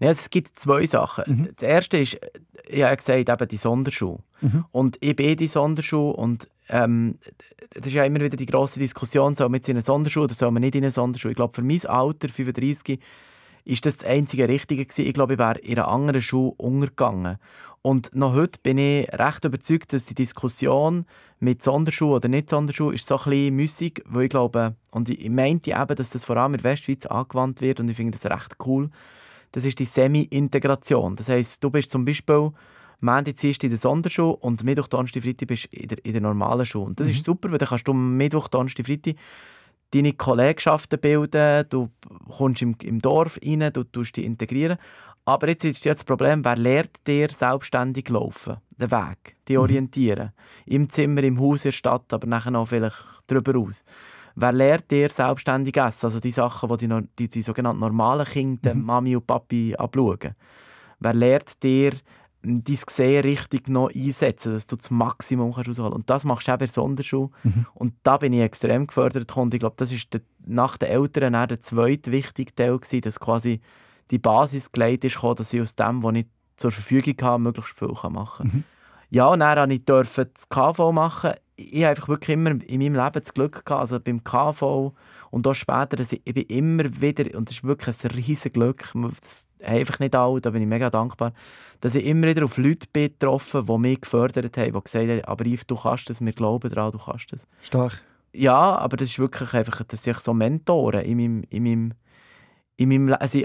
Nein, 0.00 0.08
also 0.08 0.20
es 0.20 0.30
gibt 0.30 0.58
zwei 0.58 0.86
Sachen. 0.86 1.24
Mhm. 1.26 1.48
Das 1.54 1.68
erste 1.68 1.98
ist, 1.98 2.18
ich 2.66 2.82
habe 2.82 2.96
gesagt, 2.96 3.28
eben 3.28 3.48
die 3.48 3.56
Sonderschule. 3.56 4.18
Mhm. 4.40 4.64
Und 4.72 4.96
ich 5.00 5.14
bin 5.14 5.36
die 5.36 5.48
Sonderschule 5.48 6.14
und 6.14 6.48
ähm, 6.68 7.18
das 7.74 7.86
ist 7.86 7.92
ja 7.92 8.04
immer 8.04 8.20
wieder 8.20 8.36
die 8.36 8.46
grosse 8.46 8.80
Diskussion, 8.80 9.36
soll 9.36 9.48
man 9.50 9.58
jetzt 9.58 9.68
in 9.68 9.76
eine 9.76 9.84
Sonderschule 9.84 10.24
oder 10.24 10.34
soll 10.34 10.50
man 10.50 10.62
nicht 10.62 10.74
in 10.74 10.82
eine 10.82 10.90
Sonderschule? 10.90 11.32
Ich 11.32 11.36
glaube, 11.36 11.54
für 11.54 11.62
mein 11.62 11.84
Alter, 11.86 12.28
35, 12.28 12.98
ist 13.68 13.86
das 13.86 13.98
das 13.98 14.08
einzige 14.08 14.48
Richtige 14.48 14.84
gewesen. 14.84 15.06
Ich 15.06 15.14
glaube, 15.14 15.34
ich 15.34 15.38
wäre 15.38 15.58
in 15.58 15.78
einer 15.78 15.88
anderen 15.88 16.20
Schule 16.20 16.54
untergegangen. 16.56 17.38
Und 17.82 18.14
noch 18.14 18.34
heute 18.34 18.58
bin 18.62 18.78
ich 18.78 19.08
recht 19.12 19.44
überzeugt, 19.44 19.92
dass 19.92 20.06
die 20.06 20.14
Diskussion 20.14 21.06
mit 21.38 21.62
Sonderschule 21.62 22.16
oder 22.16 22.28
nicht 22.28 22.50
Sonderschule 22.50 22.94
ist 22.94 23.06
so 23.06 23.16
ein 23.16 23.24
bisschen 23.24 23.56
müßig, 23.56 24.02
weil 24.06 24.24
ich 24.24 24.30
glaube, 24.30 24.74
und 24.90 25.08
ich 25.08 25.30
meinte 25.30 25.70
eben, 25.70 25.94
dass 25.94 26.10
das 26.10 26.24
vor 26.24 26.36
allem 26.36 26.54
in 26.54 26.62
der 26.62 26.72
Westschweiz 26.72 27.06
angewandt 27.06 27.60
wird 27.60 27.78
und 27.78 27.88
ich 27.88 27.96
finde 27.96 28.18
das 28.18 28.30
recht 28.30 28.56
cool, 28.66 28.90
das 29.52 29.64
ist 29.64 29.78
die 29.78 29.84
Semi-Integration. 29.84 31.14
Das 31.16 31.28
heisst, 31.28 31.62
du 31.62 31.70
bist 31.70 31.90
zum 31.90 32.04
Beispiel 32.04 32.50
Montag, 33.00 33.36
Dienstag 33.36 33.64
in 33.64 33.70
der 33.70 33.78
Sonderschule 33.78 34.36
und 34.36 34.64
Mittwoch, 34.64 34.88
Donnerstag, 34.88 35.22
Freitag 35.22 35.48
bist 35.48 35.66
in 35.66 35.88
der, 35.88 36.04
in 36.04 36.12
der 36.12 36.22
normalen 36.22 36.66
Schule. 36.66 36.86
Und 36.86 37.00
das 37.00 37.06
mhm. 37.06 37.12
ist 37.12 37.24
super, 37.24 37.50
weil 37.50 37.58
dann 37.58 37.68
kannst 37.68 37.86
du 37.86 37.92
Mittwoch, 37.92 38.48
Donnerstag, 38.48 38.86
Freitag 38.86 39.14
deine 39.92 40.12
Kollegschaften 40.12 40.98
bilden, 41.00 41.66
du 41.70 41.90
kommst 42.28 42.62
im, 42.62 42.74
im 42.82 42.98
Dorf 43.00 43.38
rein, 43.44 43.70
du 43.72 43.84
tust 43.84 44.16
dich 44.16 44.24
integrieren. 44.24 44.78
Aber 45.24 45.48
jetzt 45.48 45.64
ist 45.64 45.84
jetzt 45.84 46.00
das 46.00 46.04
Problem, 46.04 46.42
wer 46.44 46.56
lernt 46.56 47.06
dir 47.06 47.28
selbstständig 47.28 48.08
laufen? 48.08 48.56
Den 48.78 48.90
Weg, 48.90 49.36
die 49.46 49.56
mhm. 49.56 49.60
orientieren. 49.60 50.32
Mhm. 50.64 50.72
Im 50.74 50.88
Zimmer, 50.88 51.22
im 51.22 51.38
Haus, 51.38 51.64
in 51.64 51.68
der 51.68 51.72
Stadt, 51.72 52.12
aber 52.12 52.26
nachher 52.26 52.50
noch 52.50 52.68
vielleicht 52.68 52.96
darüber 53.26 53.58
aus. 53.58 53.84
Wer 54.36 54.52
lernt 54.52 54.90
dir 54.90 55.10
selbstständig 55.10 55.76
essen? 55.76 56.06
Also 56.06 56.20
die 56.20 56.30
Sachen, 56.30 56.68
die 56.78 56.88
die, 56.88 57.08
die, 57.18 57.28
die 57.28 57.42
sogenannten 57.42 57.80
normalen 57.80 58.24
Kinder, 58.24 58.74
mhm. 58.74 58.84
Mami 58.84 59.16
und 59.16 59.26
Papi, 59.26 59.74
abschauen. 59.76 60.34
Wer 61.00 61.14
lernt 61.14 61.62
dir 61.62 61.92
dein 62.42 62.62
Gesehen 62.64 63.22
richtig 63.22 63.68
noch 63.68 63.90
einsetzen, 63.92 64.52
dass 64.52 64.66
du 64.66 64.76
das 64.76 64.90
Maximum 64.90 65.52
kannst 65.52 65.68
rausholen 65.68 65.90
kannst. 65.90 65.96
Und 65.96 66.10
das 66.10 66.24
machst 66.24 66.48
du 66.48 66.52
auch 66.52 66.58
bei 66.58 66.66
der 66.66 66.72
Sonderschule. 66.72 67.30
Mhm. 67.42 67.66
Und 67.74 67.94
da 68.02 68.16
bin 68.16 68.32
ich 68.32 68.40
extrem 68.40 68.86
gefördert. 68.86 69.36
Und 69.36 69.54
ich 69.54 69.60
glaube, 69.60 69.76
das 69.76 69.92
war 69.92 70.20
nach 70.46 70.76
den 70.76 70.88
Eltern 70.88 71.32
der 71.32 71.60
zweite 71.60 72.12
wichtige 72.12 72.54
Teil, 72.54 72.78
gewesen, 72.78 73.00
dass 73.00 73.20
quasi 73.20 73.60
die 74.10 74.18
Basis 74.18 74.72
gelegt 74.72 75.04
ist, 75.04 75.22
dass 75.22 75.52
ich 75.52 75.60
aus 75.60 75.74
dem, 75.74 76.02
was 76.02 76.14
ich 76.14 76.26
zur 76.56 76.70
Verfügung 76.70 77.14
habe, 77.22 77.42
möglichst 77.42 77.78
viel 77.78 77.88
machen 77.88 78.10
kann. 78.10 78.46
Mhm. 78.46 78.64
Ja, 79.10 79.26
und 79.28 79.40
dann 79.40 79.84
durfte 79.86 80.22
ich 80.22 80.28
das 80.34 80.48
KV 80.48 80.92
machen. 80.92 81.32
Ich 81.56 81.82
habe 81.82 81.88
einfach 81.88 82.08
wirklich 82.08 82.34
immer 82.34 82.50
in 82.50 82.78
meinem 82.80 82.94
Leben 82.94 83.20
das 83.20 83.34
Glück 83.34 83.64
gehabt, 83.64 83.80
also 83.80 83.98
beim 83.98 84.22
KV 84.22 84.94
und 85.30 85.46
auch 85.46 85.54
später, 85.54 85.96
dass 85.96 86.12
ich, 86.12 86.22
ich 86.24 86.34
bin 86.34 86.44
immer 86.44 86.84
wieder, 87.00 87.36
und 87.36 87.48
das 87.48 87.56
ist 87.56 87.64
wirklich 87.64 88.04
ein 88.04 88.10
riesiges 88.12 88.52
Glück, 88.52 88.92
das 89.20 89.46
einfach 89.62 89.98
nicht 89.98 90.14
alle, 90.14 90.40
da 90.40 90.50
bin 90.50 90.62
ich 90.62 90.68
mega 90.68 90.90
dankbar, 90.90 91.32
dass 91.80 91.94
ich 91.94 92.04
immer 92.04 92.26
wieder 92.26 92.44
auf 92.44 92.58
Leute 92.58 92.86
bin 92.92 93.08
getroffen 93.08 93.66
die 93.66 93.78
mich 93.78 94.00
gefördert 94.00 94.56
haben, 94.56 94.72
die 94.72 94.80
gesagt 94.80 95.08
haben, 95.08 95.24
aber 95.24 95.44
Yves, 95.46 95.66
du 95.66 95.76
kannst 95.76 96.10
das, 96.10 96.20
wir 96.20 96.32
glauben 96.32 96.70
daran, 96.70 96.92
du 96.92 96.98
kannst 96.98 97.32
das. 97.32 97.46
Stark. 97.62 98.02
Ja, 98.32 98.76
aber 98.76 98.96
das 98.96 99.10
ist 99.10 99.18
wirklich 99.18 99.54
einfach, 99.54 99.82
dass 99.84 100.06
ich 100.06 100.18
so 100.18 100.34
Mentoren 100.34 101.00
in 101.00 101.16
meinem, 101.16 101.44
in 101.50 101.62
meinem 101.62 101.92
in 102.78 102.88
meinem 102.90 103.16
also, 103.18 103.40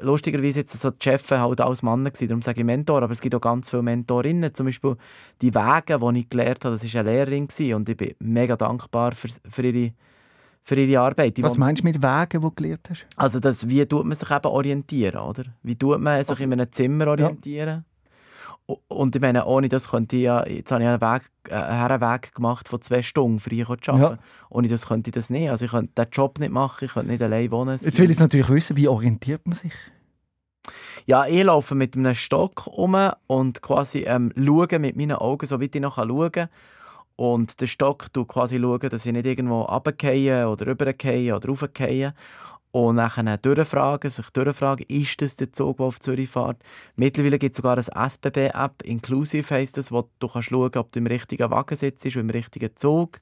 lustigerweise 0.00 0.60
jetzt 0.60 0.80
so 0.80 0.90
die 0.90 0.96
Chefs 1.02 1.30
halt 1.30 1.60
alles 1.60 1.82
Männer 1.82 2.10
gewesen, 2.10 2.28
darum 2.28 2.42
sage 2.42 2.60
ich 2.60 2.64
Mentor, 2.64 3.02
aber 3.02 3.12
es 3.12 3.20
gibt 3.20 3.34
auch 3.34 3.40
ganz 3.40 3.68
viele 3.68 3.82
Mentorinnen, 3.82 4.54
zum 4.54 4.64
Beispiel 4.64 4.96
die 5.42 5.54
Wege, 5.54 5.98
die 5.98 6.20
ich 6.20 6.30
gelernt 6.30 6.64
habe, 6.64 6.74
das 6.74 6.94
war 6.94 7.00
eine 7.00 7.10
Lehrerin 7.10 7.48
gewesen, 7.48 7.74
und 7.74 7.88
ich 7.90 7.96
bin 7.98 8.14
mega 8.18 8.56
dankbar 8.56 9.12
für, 9.12 9.28
für, 9.28 9.62
ihre, 9.62 9.92
für 10.68 10.78
ihre 10.78 11.00
Arbeit. 11.00 11.36
Die 11.38 11.42
Was 11.42 11.56
meinst 11.56 11.82
du 11.82 11.86
mit 11.86 12.02
Wegen, 12.02 12.28
die 12.30 12.38
du 12.38 12.50
gelernt 12.50 12.90
hast? 12.90 13.06
Also 13.16 13.40
das, 13.40 13.68
wie 13.68 13.86
tut 13.86 14.04
man 14.04 14.16
sich 14.16 14.30
eben 14.30 14.46
orientieren, 14.46 15.18
oder? 15.18 15.44
Wie 15.62 15.76
tut 15.76 15.98
man 15.98 16.20
sich 16.22 16.28
also, 16.28 16.44
in 16.44 16.52
einem 16.52 16.70
Zimmer 16.70 17.06
orientieren? 17.06 17.84
Ja. 18.66 18.76
Und 18.88 19.16
ich 19.16 19.22
meine, 19.22 19.46
ohne 19.46 19.70
das 19.70 19.88
könnte 19.88 20.16
ich 20.16 20.24
ja, 20.24 20.46
jetzt 20.46 20.70
habe 20.70 20.82
ich 20.82 20.88
einen 20.88 21.00
Weg, 21.00 21.22
äh, 21.48 21.54
einen 21.54 22.00
Weg 22.02 22.34
gemacht 22.34 22.68
von 22.68 22.82
zwei 22.82 23.00
Stunden, 23.00 23.40
für 23.40 23.50
ich 23.50 23.64
zu 23.64 23.92
arbeiten. 23.92 24.16
Ja. 24.16 24.18
Ohne 24.50 24.68
das 24.68 24.86
könnte 24.86 25.08
ich 25.08 25.14
das 25.14 25.30
nicht. 25.30 25.48
Also 25.48 25.64
ich 25.64 25.70
könnte 25.70 25.92
den 25.96 26.10
Job 26.12 26.38
nicht 26.38 26.52
machen, 26.52 26.84
ich 26.84 26.92
könnte 26.92 27.10
nicht 27.10 27.22
allein 27.22 27.50
wohnen. 27.50 27.78
Jetzt 27.80 27.98
will 27.98 28.10
ich 28.10 28.18
natürlich 28.18 28.50
wissen, 28.50 28.76
wie 28.76 28.88
orientiert 28.88 29.46
man 29.46 29.56
sich? 29.56 29.72
Ja, 31.06 31.26
ich 31.26 31.44
laufe 31.44 31.74
mit 31.74 31.96
einem 31.96 32.14
Stock 32.14 32.66
um 32.66 32.94
und 33.26 33.62
quasi 33.62 34.00
ähm, 34.00 34.34
schaue 34.36 34.78
mit 34.78 34.96
meinen 34.96 35.16
Augen, 35.16 35.46
so 35.46 35.62
weit 35.62 35.74
ich 35.74 35.80
noch 35.80 35.96
schauen 35.96 36.30
kann. 36.30 36.48
Und 37.18 37.60
der 37.60 37.66
Stock 37.66 38.10
schaut 38.14 38.28
quasi, 38.28 38.60
schauen, 38.60 38.90
dass 38.90 39.04
ich 39.04 39.12
nicht 39.12 39.26
irgendwo 39.26 39.62
runtergehe 39.62 40.48
oder 40.48 40.68
rübergehe 40.68 41.34
oder 41.34 41.48
raufgehe 41.48 42.14
und 42.70 42.94
nachher 42.94 43.36
durchfragen, 43.38 44.08
sich 44.08 44.30
durchfragen, 44.30 44.86
ist 44.86 45.20
das 45.20 45.34
der 45.34 45.52
Zug, 45.52 45.78
der 45.78 45.86
auf 45.86 45.98
Zürich 45.98 46.30
fährt. 46.30 46.62
Mittlerweile 46.94 47.40
gibt 47.40 47.54
es 47.54 47.56
sogar 47.56 47.76
eine 47.76 48.08
SBB-App, 48.08 48.82
Inclusive 48.84 49.52
heisst 49.52 49.78
das, 49.78 49.90
wo 49.90 50.08
du 50.20 50.28
kannst 50.28 50.50
schauen 50.50 50.76
ob 50.76 50.92
du 50.92 51.00
im 51.00 51.08
richtigen 51.08 51.50
Wagen 51.50 51.74
sitzt 51.74 52.06
und 52.06 52.16
im 52.16 52.30
richtigen 52.30 52.70
Zug. 52.76 53.18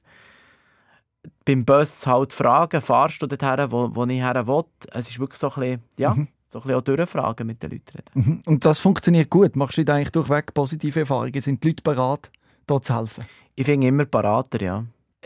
Beim 1.43 1.65
Bus 1.65 2.05
halt 2.05 2.33
fragen, 2.33 2.81
fahrst 2.81 3.23
du 3.23 3.25
dorthin, 3.25 3.71
wo, 3.71 3.89
wo 3.95 4.05
ich 4.05 4.19
her 4.19 4.45
will. 4.45 4.65
Es 4.91 5.09
ist 5.09 5.17
wirklich 5.17 5.39
so 5.39 5.49
ein 5.49 5.55
bisschen, 5.55 5.81
ja, 5.97 6.13
mhm. 6.13 6.27
so 6.49 6.59
ein 6.59 6.61
bisschen 6.61 6.77
auch 6.77 6.83
durchfragen 6.83 7.47
mit 7.47 7.63
den 7.63 7.71
Leuten. 7.71 8.03
Mhm. 8.13 8.41
Und 8.45 8.63
das 8.63 8.77
funktioniert 8.77 9.31
gut? 9.31 9.55
Machst 9.55 9.79
du 9.79 9.83
da 9.83 9.95
eigentlich 9.95 10.11
durchweg 10.11 10.53
positive 10.53 10.99
Erfahrungen? 10.99 11.41
Sind 11.41 11.63
die 11.63 11.69
Leute 11.69 11.81
bereit, 11.81 12.29
da 12.67 12.81
zu 12.81 12.95
helfen? 12.95 13.25
Ich 13.55 13.65
finde 13.65 13.87
immer 13.87 14.05
berater, 14.05 14.61
ja 14.61 14.85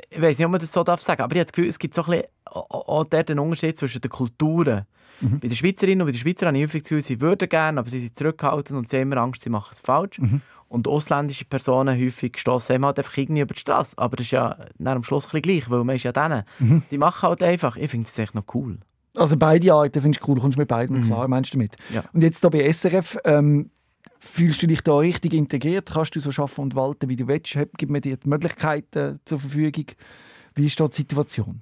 ich 0.09 0.21
weiß 0.21 0.37
nicht, 0.37 0.45
ob 0.45 0.51
man 0.51 0.59
das 0.59 0.71
so 0.71 0.83
darf 0.83 1.01
sagen, 1.01 1.21
aber 1.21 1.35
ich 1.35 1.39
habe 1.39 1.45
das 1.45 1.53
Gefühl, 1.53 1.69
es 1.69 1.79
gibt 1.79 1.95
so 1.95 2.03
ein 2.03 2.11
bisschen 2.11 2.25
auch 2.45 3.05
dort 3.05 3.29
einen 3.29 3.39
Unterschied 3.39 3.77
zwischen 3.77 4.01
den 4.01 4.09
Kulturen. 4.09 4.85
Mhm. 5.19 5.39
Bei 5.39 5.47
den 5.47 5.55
Schweizerinnen 5.55 6.01
und 6.01 6.07
bei 6.07 6.11
den 6.11 6.19
Schweizern 6.19 6.47
habe 6.47 6.57
ich 6.57 6.63
häufig 6.63 6.83
das 6.83 6.89
Gefühl, 6.89 7.01
sie 7.01 7.21
würden 7.21 7.49
gerne, 7.49 7.79
aber 7.79 7.89
sie 7.89 7.99
sind 7.99 8.17
zurückgehalten 8.17 8.75
und 8.75 8.89
sie 8.89 8.97
haben 8.97 9.11
immer 9.11 9.21
Angst, 9.21 9.43
sie 9.43 9.49
machen 9.49 9.69
es 9.71 9.79
falsch. 9.79 10.19
Mhm. 10.19 10.41
Und 10.67 10.87
ausländische 10.87 11.45
Personen 11.45 11.99
häufig 11.99 12.37
stoßen 12.37 12.75
eben 12.75 12.85
halt 12.85 12.97
einfach 12.97 13.17
irgendwie 13.17 13.41
über 13.41 13.53
die 13.53 13.59
Straße. 13.59 13.97
Aber 13.97 14.15
das 14.15 14.27
ist 14.27 14.31
ja 14.31 14.57
nach 14.77 14.95
am 14.95 15.03
Schluss 15.03 15.33
ein 15.33 15.41
gleich, 15.41 15.69
weil 15.69 15.83
man 15.83 15.97
ist 15.97 16.03
ja 16.03 16.13
denen. 16.13 16.43
Mhm. 16.59 16.83
Die 16.89 16.97
machen 16.97 17.27
halt 17.27 17.43
einfach. 17.43 17.75
Ich 17.75 17.91
finde 17.91 18.07
das 18.07 18.17
echt 18.17 18.35
noch 18.35 18.45
cool. 18.53 18.77
Also 19.17 19.35
beide 19.35 19.73
Arten 19.73 20.01
finde 20.01 20.17
ich 20.17 20.27
cool, 20.27 20.35
du 20.35 20.41
kommst 20.41 20.57
mit 20.57 20.69
beiden 20.69 21.01
mhm. 21.01 21.07
klar, 21.07 21.27
meinst 21.27 21.53
du 21.53 21.57
damit? 21.57 21.75
Ja. 21.93 22.03
Und 22.13 22.23
jetzt 22.23 22.39
hier 22.39 22.49
bei 22.49 22.71
SRF, 22.71 23.17
ähm, 23.25 23.69
fühlst 24.21 24.61
du 24.61 24.67
dich 24.67 24.81
da 24.81 24.97
richtig 24.97 25.33
integriert? 25.33 25.89
Kannst 25.91 26.15
du 26.15 26.19
so 26.19 26.31
schaffen 26.31 26.61
und 26.61 26.75
walten, 26.75 27.09
wie 27.09 27.15
du 27.15 27.27
willst? 27.27 27.57
Gib 27.77 27.89
mir 27.89 28.01
dir 28.01 28.17
die 28.17 28.29
Möglichkeiten 28.29 29.19
zur 29.25 29.39
Verfügung. 29.39 29.85
Wie 30.55 30.67
ist 30.67 30.79
da 30.79 30.85
die 30.85 30.95
Situation? 30.95 31.61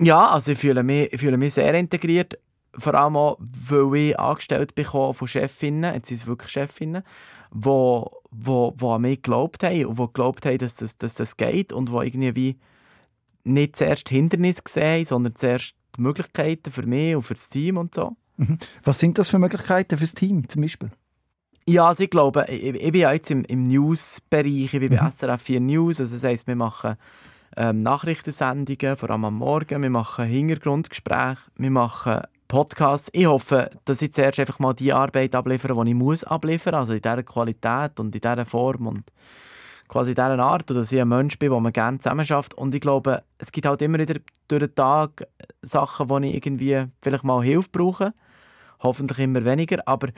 Ja, 0.00 0.30
also 0.30 0.52
ich 0.52 0.58
fühle 0.58 0.82
mich, 0.82 1.12
ich 1.12 1.20
fühle 1.20 1.36
mich 1.36 1.54
sehr 1.54 1.74
integriert. 1.74 2.38
Vor 2.78 2.94
allem 2.94 3.16
auch, 3.16 3.38
weil 3.40 3.96
ich 3.96 4.18
angestellt 4.18 4.74
bekomme 4.74 5.14
von 5.14 5.28
Chefinnen, 5.28 5.94
jetzt 5.94 6.08
sind 6.08 6.20
es 6.20 6.26
wirklich 6.26 6.50
Chefinnen, 6.50 7.02
wo, 7.50 8.10
wo, 8.30 8.74
wo 8.76 8.92
an 8.92 9.02
mich 9.02 9.22
geglaubt 9.22 9.62
haben 9.62 9.86
und 9.86 9.98
die 9.98 10.06
geglaubt 10.06 10.44
haben, 10.44 10.58
dass 10.58 10.76
das, 10.76 10.98
dass 10.98 11.14
das 11.14 11.36
geht 11.36 11.72
und 11.72 11.88
die 11.88 11.94
irgendwie 11.94 12.58
nicht 13.44 13.76
zuerst 13.76 14.08
Hindernisse 14.08 14.62
gesehen 14.62 15.06
sondern 15.06 15.36
zuerst 15.36 15.74
die 15.96 16.02
Möglichkeiten 16.02 16.70
für 16.70 16.84
mich 16.84 17.16
und 17.16 17.22
für 17.22 17.34
das 17.34 17.48
Team 17.48 17.78
und 17.78 17.94
so. 17.94 18.16
Mhm. 18.36 18.58
Was 18.82 18.98
sind 18.98 19.18
das 19.18 19.30
für 19.30 19.38
Möglichkeiten 19.38 19.96
für 19.96 20.04
das 20.04 20.12
Team 20.12 20.46
zum 20.48 20.62
Beispiel? 20.62 20.90
Ja, 21.68 21.88
also 21.88 22.04
ich 22.04 22.10
glaube, 22.10 22.46
ich, 22.48 22.62
ich 22.62 22.92
bin 22.92 23.00
ja 23.00 23.12
jetzt 23.12 23.30
im, 23.30 23.44
im 23.44 23.64
News-Bereich, 23.64 24.72
ich 24.72 24.78
bin 24.78 24.88
bei 24.88 25.02
mhm. 25.02 25.10
SRF 25.10 25.42
4 25.42 25.60
News, 25.60 26.00
also 26.00 26.14
das 26.14 26.22
heisst, 26.22 26.46
wir 26.46 26.54
machen 26.54 26.96
ähm, 27.56 27.78
Nachrichtensendungen, 27.78 28.96
vor 28.96 29.10
allem 29.10 29.24
am 29.24 29.38
Morgen. 29.38 29.82
Wir 29.82 29.90
machen 29.90 30.26
Hintergrundgespräche, 30.26 31.40
wir 31.56 31.70
machen 31.72 32.20
Podcasts. 32.46 33.10
Ich 33.12 33.26
hoffe, 33.26 33.70
dass 33.84 34.00
ich 34.00 34.12
zuerst 34.12 34.38
einfach 34.38 34.60
mal 34.60 34.74
die 34.74 34.92
Arbeit 34.92 35.34
abliefere, 35.34 35.84
die 35.84 35.90
ich 35.90 35.96
muss 35.96 36.22
abliefern 36.22 36.74
also 36.74 36.92
in 36.92 37.02
dieser 37.02 37.24
Qualität 37.24 37.98
und 37.98 38.14
in 38.14 38.20
dieser 38.20 38.46
Form 38.46 38.86
und 38.86 39.10
quasi 39.88 40.10
in 40.10 40.16
dieser 40.16 40.38
Art, 40.38 40.70
und 40.70 40.76
dass 40.76 40.92
ich 40.92 41.00
ein 41.00 41.08
Mensch 41.08 41.36
bin, 41.36 41.50
wo 41.50 41.58
man 41.58 41.72
gerne 41.72 41.98
zusammen 41.98 42.24
schafft. 42.24 42.54
Und 42.54 42.76
ich 42.76 42.80
glaube, 42.80 43.24
es 43.38 43.50
gibt 43.50 43.66
halt 43.66 43.82
immer 43.82 43.98
wieder 43.98 44.20
durch 44.46 44.62
den 44.62 44.74
Tag 44.76 45.26
Sachen, 45.62 46.08
wo 46.08 46.18
ich 46.18 46.34
irgendwie 46.34 46.84
vielleicht 47.02 47.24
mal 47.24 47.42
Hilfe 47.42 47.70
brauche. 47.72 48.14
Hoffentlich 48.80 49.18
immer 49.18 49.44
weniger, 49.44 49.82
aber 49.86 50.08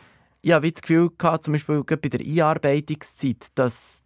ich 0.41 0.53
habe 0.53 0.71
das 0.71 0.83
Gefühl 0.83 1.11
gehabt, 1.17 1.45
zum 1.45 1.53
Beispiel 1.53 1.83
bei 1.83 1.97
der 1.97 2.21
Einarbeitungszeit, 2.21 3.47
dass 3.55 4.03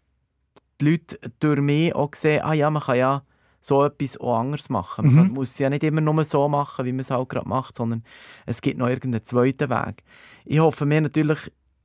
die 0.81 0.91
Leute 0.91 1.19
durch 1.41 1.61
mich 1.61 1.95
auch 1.95 2.15
sehen, 2.15 2.43
ah 2.43 2.55
ja, 2.55 2.71
man 2.71 2.83
kann 2.83 2.97
ja 2.97 3.23
so 3.61 3.85
etwas 3.85 4.17
auch 4.19 4.39
anders 4.39 4.69
machen. 4.71 5.15
Man 5.15 5.29
mhm. 5.29 5.35
muss 5.35 5.51
es 5.51 5.59
ja 5.59 5.71
nicht 5.71 5.85
immer 5.85 6.01
nur 6.01 6.25
so 6.25 6.49
machen, 6.49 6.85
wie 6.85 6.93
man 6.93 7.01
es 7.01 7.11
halt 7.11 7.29
gerade 7.29 7.49
macht, 7.49 7.77
sondern 7.77 8.03
es 8.45 8.61
gibt 8.61 8.79
noch 8.79 8.89
irgendeinen 8.89 9.25
zweiten 9.25 9.71
Weg. 9.71 10.03
Ich 10.45 10.59
hoffe 10.59 10.85
mir 10.85 11.01
natürlich 11.01 11.39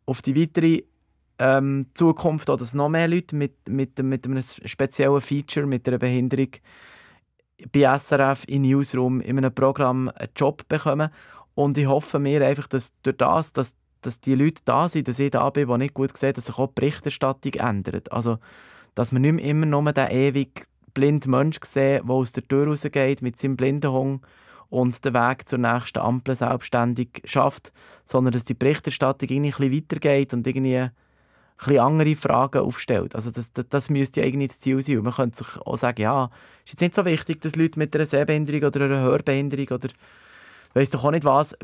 auf 0.06 0.22
die 0.24 0.40
weitere 0.40 0.84
ähm, 1.40 1.88
Zukunft, 1.94 2.50
dass 2.50 2.74
noch 2.74 2.90
mehr 2.90 3.08
Leute 3.08 3.36
mit, 3.36 3.70
mit, 3.70 4.00
mit 4.00 4.26
einem 4.26 4.42
speziellen 4.42 5.22
Feature, 5.22 5.68
mit 5.68 5.88
einer 5.88 6.00
Behinderung 6.00 6.50
bei 7.72 7.98
SRF 7.98 8.44
in 8.48 8.64
Newsroom 8.64 9.22
in 9.22 9.38
einem 9.38 9.54
Programm 9.54 10.10
einen 10.10 10.30
Job 10.36 10.68
bekommen. 10.68 11.10
Und 11.56 11.78
ich 11.78 11.88
hoffe 11.88 12.20
mir 12.20 12.46
einfach, 12.46 12.68
dass 12.68 12.94
durch 13.02 13.18
das, 13.18 13.54
dass, 13.54 13.76
dass 14.02 14.20
die 14.20 14.36
Leute 14.36 14.62
da 14.66 14.88
sind, 14.88 15.08
dass 15.08 15.20
ich 15.20 15.32
da 15.32 15.50
bin, 15.50 15.68
die 15.68 15.78
nicht 15.78 15.94
gut 15.94 16.16
sehen, 16.18 16.34
dass 16.34 16.46
sich 16.48 16.58
auch 16.58 16.68
die 16.68 16.82
Berichterstattung 16.82 17.54
ändert. 17.54 18.12
Also, 18.12 18.38
dass 18.96 19.12
man 19.12 19.22
nicht 19.22 19.34
mehr 19.34 19.46
immer 19.46 19.66
nur 19.66 19.92
den 19.92 20.10
ewig 20.10 20.66
blinden 20.94 21.32
Mensch 21.32 21.60
sehen, 21.64 22.06
der 22.08 22.16
aus 22.16 22.32
der 22.32 22.48
Tür 22.48 22.68
rausgeht 22.68 23.22
mit 23.22 23.40
seinem 23.40 23.56
Blindenhung 23.56 24.26
und 24.70 25.04
den 25.06 25.14
Weg 25.14 25.48
zur 25.48 25.60
nächsten 25.60 26.00
Ampel 26.00 26.36
selbstständig 26.36 27.22
schafft, 27.26 27.72
sondern 28.06 28.34
dass 28.34 28.46
die 28.46 28.54
Berichterstattung 28.54 29.30
irgendwie 29.30 29.52
ein 29.66 29.72
bisschen 29.72 29.84
weitergeht 29.84 30.34
und 30.34 30.48
irgendwie 30.48 30.78
ein 30.78 31.80
andere 31.80 32.16
Fragen 32.16 32.62
aufstellt. 32.62 33.16
Also 33.16 33.32
das, 33.32 33.52
das, 33.54 33.68
das 33.70 33.90
müsste 33.90 34.22
ja 34.22 34.28
irgendwie 34.28 34.48
das 34.48 34.60
Ziel 34.60 34.82
sein. 34.82 34.98
Und 34.98 35.06
man 35.06 35.14
könnte 35.14 35.38
sich 35.38 35.58
auch 35.58 35.78
sagen, 35.78 36.02
ja, 36.02 36.30
ist 36.66 36.74
jetzt 36.74 36.82
nicht 36.82 36.96
so 36.96 37.06
wichtig, 37.06 37.42
dass 37.42 37.56
Leute 37.56 37.80
mit 37.80 37.96
einer 37.96 38.06
Sehbehinderung 38.06 38.64
oder 38.64 38.86
einer 38.86 39.02
Hörbehinderung 39.02 39.68
oder 39.68 39.90
weiß 40.74 40.92
doch 40.92 41.04
auch 41.04 41.12
nicht 41.12 41.26
was 41.26 41.56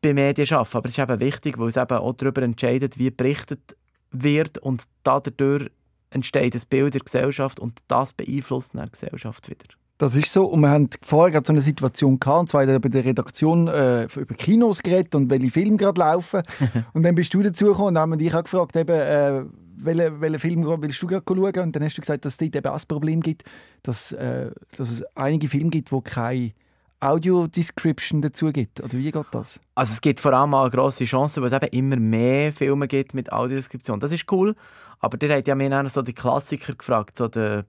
bei 0.00 0.14
Medien 0.14 0.48
arbeiten. 0.52 0.76
Aber 0.76 0.88
es 0.88 0.92
ist 0.92 0.98
eben 0.98 1.20
wichtig, 1.20 1.58
weil 1.58 1.68
es 1.68 1.76
eben 1.76 1.98
auch 1.98 2.12
darüber 2.14 2.42
entscheidet, 2.42 2.98
wie 2.98 3.10
berichtet 3.10 3.76
wird 4.10 4.58
und 4.58 4.84
dadurch 5.02 5.70
entsteht 6.10 6.54
ein 6.54 6.62
Bild 6.70 6.94
der 6.94 7.02
Gesellschaft 7.02 7.60
und 7.60 7.80
das 7.88 8.12
beeinflusst 8.12 8.74
dann 8.74 8.86
die 8.86 8.92
Gesellschaft 8.92 9.48
wieder. 9.48 9.66
Das 9.98 10.14
ist 10.14 10.32
so. 10.32 10.46
Und 10.46 10.60
wir 10.60 10.70
haben 10.70 10.88
vorher 11.02 11.32
gerade 11.32 11.46
so 11.46 11.52
eine 11.52 11.60
Situation 11.60 12.20
gehabt, 12.20 12.40
und 12.40 12.48
zwar 12.48 12.64
bei 12.66 12.88
der 12.88 13.04
Redaktion 13.04 13.66
äh, 13.66 14.04
über 14.04 14.34
Kinos 14.36 14.82
geredet 14.82 15.14
und 15.16 15.28
welche 15.28 15.50
Filme 15.50 15.76
gerade 15.76 16.00
laufen. 16.00 16.42
und 16.92 17.02
dann 17.02 17.16
bist 17.16 17.34
du 17.34 17.42
dazugekommen 17.42 17.96
und 17.96 17.98
haben 17.98 18.16
dich 18.16 18.32
auch 18.32 18.44
gefragt, 18.44 18.76
eben, 18.76 18.92
äh, 18.92 19.42
welchen, 19.76 20.20
welchen 20.20 20.38
Film 20.38 20.82
willst 20.82 21.02
du 21.02 21.08
gerade 21.08 21.24
schauen? 21.26 21.66
Und 21.66 21.76
dann 21.76 21.82
hast 21.82 21.98
du 21.98 22.00
gesagt, 22.00 22.24
dass 22.24 22.34
es 22.34 22.36
dort 22.38 22.54
eben 22.54 22.66
auch 22.66 22.74
das 22.74 22.86
Problem 22.86 23.20
gibt, 23.20 23.42
dass, 23.82 24.12
äh, 24.12 24.52
dass 24.76 24.90
es 24.90 25.02
einige 25.16 25.48
Filme 25.48 25.70
gibt, 25.70 25.90
die 25.90 26.00
keine 26.00 26.52
Audio-Description 27.00 28.20
dazu 28.22 28.52
gibt? 28.52 28.80
Oder 28.80 28.92
wie 28.92 29.10
geht 29.10 29.26
das? 29.30 29.60
Also 29.74 29.92
es 29.92 30.00
gibt 30.00 30.20
vor 30.20 30.32
allem 30.32 30.54
eine 30.54 30.70
grosse 30.70 31.04
Chance, 31.04 31.40
weil 31.40 31.52
es 31.52 31.62
eben 31.62 31.92
immer 31.92 31.96
mehr 31.96 32.52
Filme 32.52 32.88
gibt 32.88 33.14
mit 33.14 33.32
Audiodeskription. 33.32 34.00
Das 34.00 34.12
ist 34.12 34.30
cool. 34.32 34.54
Aber 35.00 35.16
der 35.16 35.36
hat 35.36 35.46
ja 35.46 35.54
mir 35.54 35.88
so 35.88 36.02
die 36.02 36.12
Klassiker 36.12 36.74
gefragt, 36.74 37.18
so 37.18 37.28
der 37.28 37.64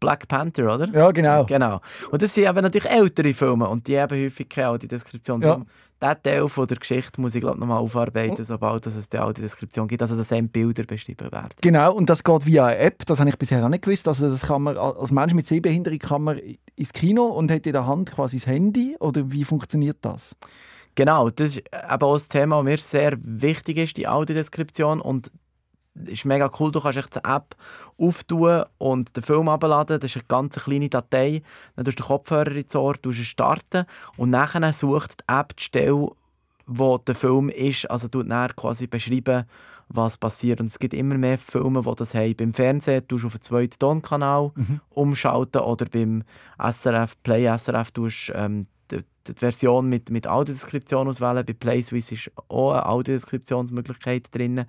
Black 0.00 0.28
Panther, 0.28 0.74
oder? 0.74 0.88
Ja, 0.88 1.10
genau. 1.10 1.44
genau. 1.44 1.80
Und 2.10 2.22
das 2.22 2.34
sind 2.34 2.48
eben 2.48 2.62
natürlich 2.62 2.90
ältere 2.90 3.34
Filme 3.34 3.68
und 3.68 3.86
die 3.86 3.98
haben 3.98 4.16
häufig 4.16 4.48
keine 4.48 4.68
Audiodeskription. 4.68 5.42
Ja. 5.42 5.60
Diesen 6.02 6.22
Teil 6.22 6.48
von 6.48 6.66
der 6.66 6.78
Geschichte 6.78 7.20
muss 7.20 7.34
ich 7.34 7.40
glaube 7.40 7.60
nochmal 7.60 7.78
aufarbeiten, 7.78 8.42
sobald 8.42 8.86
es 8.86 9.08
die 9.08 9.18
Audiodeskription 9.18 9.86
gibt, 9.86 10.02
also 10.02 10.16
dass 10.16 10.32
eben 10.32 10.48
Bilder 10.48 10.82
beschrieben 10.82 11.30
werden. 11.30 11.50
Genau, 11.60 11.94
und 11.94 12.10
das 12.10 12.24
geht 12.24 12.44
via 12.44 12.66
eine 12.66 12.78
App, 12.78 13.06
das 13.06 13.20
habe 13.20 13.30
ich 13.30 13.38
bisher 13.38 13.64
auch 13.64 13.68
nicht 13.68 13.84
gewusst. 13.84 14.08
Also 14.08 14.28
das 14.28 14.42
kann 14.42 14.62
man, 14.62 14.76
als 14.76 15.12
Mensch 15.12 15.34
mit 15.34 15.46
Sehbehinderung 15.46 15.98
kann 16.00 16.22
man 16.22 16.40
ins 16.74 16.92
Kino 16.92 17.26
und 17.26 17.52
hat 17.52 17.66
in 17.66 17.72
der 17.72 17.86
Hand 17.86 18.10
quasi 18.10 18.36
das 18.36 18.48
Handy, 18.48 18.96
oder 18.98 19.30
wie 19.30 19.44
funktioniert 19.44 19.98
das? 20.00 20.34
Genau, 20.94 21.30
das 21.30 21.50
ist 21.50 21.58
eben 21.58 22.02
auch 22.02 22.14
das 22.14 22.28
Thema, 22.28 22.56
das 22.56 22.64
mir 22.64 22.78
sehr 22.78 23.12
wichtig 23.22 23.78
ist, 23.78 23.96
die 23.96 24.08
Audiodeskription 24.08 25.00
und 25.00 25.30
ist 25.94 26.24
mega 26.24 26.50
cool. 26.58 26.72
Du 26.72 26.80
kannst 26.80 26.98
echt 26.98 27.16
die 27.16 27.24
App 27.24 27.54
auftun 27.98 28.64
und 28.78 29.16
den 29.16 29.22
Film 29.22 29.48
abladen. 29.48 30.00
Das 30.00 30.10
ist 30.10 30.16
eine 30.16 30.24
ganz 30.28 30.56
kleine 30.56 30.88
Datei. 30.88 31.42
Dann 31.76 31.84
tust 31.84 31.98
du 31.98 32.02
den 32.02 32.08
Kopfhörer 32.08 32.56
ins 32.56 32.74
Ohr, 32.74 33.00
tust 33.00 33.24
starten 33.24 33.84
und 34.16 34.30
nachher 34.30 34.72
sucht 34.72 35.20
die 35.20 35.32
App 35.32 35.56
die 35.56 35.64
Stelle, 35.64 36.08
wo 36.66 36.98
der 36.98 37.14
Film 37.14 37.48
ist. 37.48 37.90
Also 37.90 38.08
du 38.08 38.22
dann 38.22 38.54
quasi 38.56 38.86
beschreiben, 38.86 39.44
was 39.88 40.16
passiert. 40.16 40.60
Und 40.60 40.66
es 40.66 40.78
gibt 40.78 40.94
immer 40.94 41.16
mehr 41.16 41.38
Filme, 41.38 41.82
die 41.82 41.94
das 41.94 42.14
haben. 42.14 42.36
Beim 42.36 42.52
Fernsehen 42.52 43.06
tust 43.06 43.24
du 43.24 43.26
auf 43.26 43.34
den 43.34 43.42
zweiten 43.42 43.78
Tonkanal 43.78 44.52
mhm. 44.54 44.80
umschalten 44.90 45.60
oder 45.60 45.86
beim 45.86 46.24
SRF, 46.58 47.16
Play 47.22 47.46
SRF 47.56 47.90
tust 47.90 48.32
ähm, 48.34 48.64
die, 48.90 49.00
die, 49.26 49.32
Version 49.34 49.88
mit, 49.88 50.10
mit 50.10 50.26
Audiodeskription 50.26 51.08
auswählen. 51.08 51.44
Bei 51.44 51.52
PlaySwiss 51.52 52.12
ist 52.12 52.30
auch 52.48 52.72
eine 52.72 52.86
Audiodeskriptionsmöglichkeit 52.86 54.34
drin. 54.34 54.64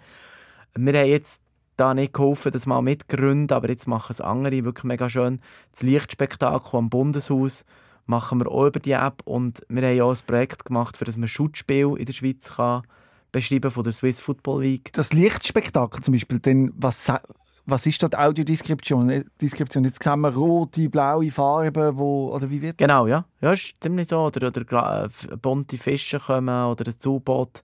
Wir 0.75 0.99
haben 0.99 1.07
jetzt 1.07 1.41
da 1.77 1.93
nicht 1.93 2.13
geholfen, 2.13 2.51
das 2.51 2.65
mal 2.65 2.81
mitgründen, 2.81 3.55
aber 3.55 3.69
jetzt 3.69 3.87
machen 3.87 4.11
es 4.11 4.21
andere 4.21 4.63
wirklich 4.63 4.83
mega 4.83 5.09
schön. 5.09 5.39
Das 5.71 5.81
Lichtspektakel 5.81 6.77
am 6.77 6.89
Bundeshaus 6.89 7.65
machen 8.05 8.39
wir 8.39 8.51
auch 8.51 8.67
über 8.67 8.79
die 8.79 8.91
App 8.91 9.21
und 9.25 9.63
wir 9.69 9.87
haben 9.87 10.01
auch 10.01 10.11
ein 10.11 10.25
Projekt 10.27 10.65
gemacht, 10.65 10.97
für 10.97 11.05
das 11.05 11.17
man 11.17 11.27
Schutzspiel 11.27 11.95
in 11.97 12.05
der 12.05 12.13
Schweiz 12.13 12.55
kann 12.55 12.83
beschreiben 13.31 13.71
von 13.71 13.83
der 13.83 13.93
Swiss 13.93 14.19
Football 14.19 14.61
League. 14.61 14.93
Das 14.93 15.11
Lichtspektakel 15.11 16.01
zum 16.01 16.13
Beispiel, 16.13 16.39
denn 16.39 16.71
was, 16.75 17.11
was 17.65 17.85
ist 17.85 18.01
da 18.01 18.07
die 18.07 18.17
Audiodeskription? 18.17 19.09
Äh, 19.09 19.23
Deskription? 19.41 19.83
Jetzt 19.83 20.01
sehen 20.01 20.21
wir 20.21 20.33
rote, 20.33 20.89
blaue 20.89 21.31
Farben, 21.31 21.97
wo, 21.97 22.33
oder 22.33 22.49
wie 22.49 22.61
wird 22.61 22.79
das? 22.79 22.87
Genau, 22.87 23.07
ja. 23.07 23.25
Ja, 23.41 23.55
stimmt 23.55 23.95
nicht 23.95 24.09
so. 24.09 24.19
Oder, 24.19 24.47
oder 24.47 25.05
äh, 25.05 25.35
bunte 25.37 25.77
Fische 25.77 26.19
kommen 26.19 26.65
oder 26.65 26.85
ein 26.85 26.99
Zuboot 26.99 27.63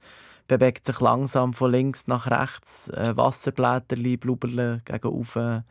bewegt 0.50 0.86
sich 0.86 1.00
langsam 1.00 1.53
von 1.53 1.72
links 1.72 2.08
nach 2.08 2.27
rechts, 2.27 2.89
äh, 2.89 3.15
Wasserblätter, 3.15 3.96
Blubberle 4.18 4.82
gegen 4.84 5.08
oben. 5.08 5.63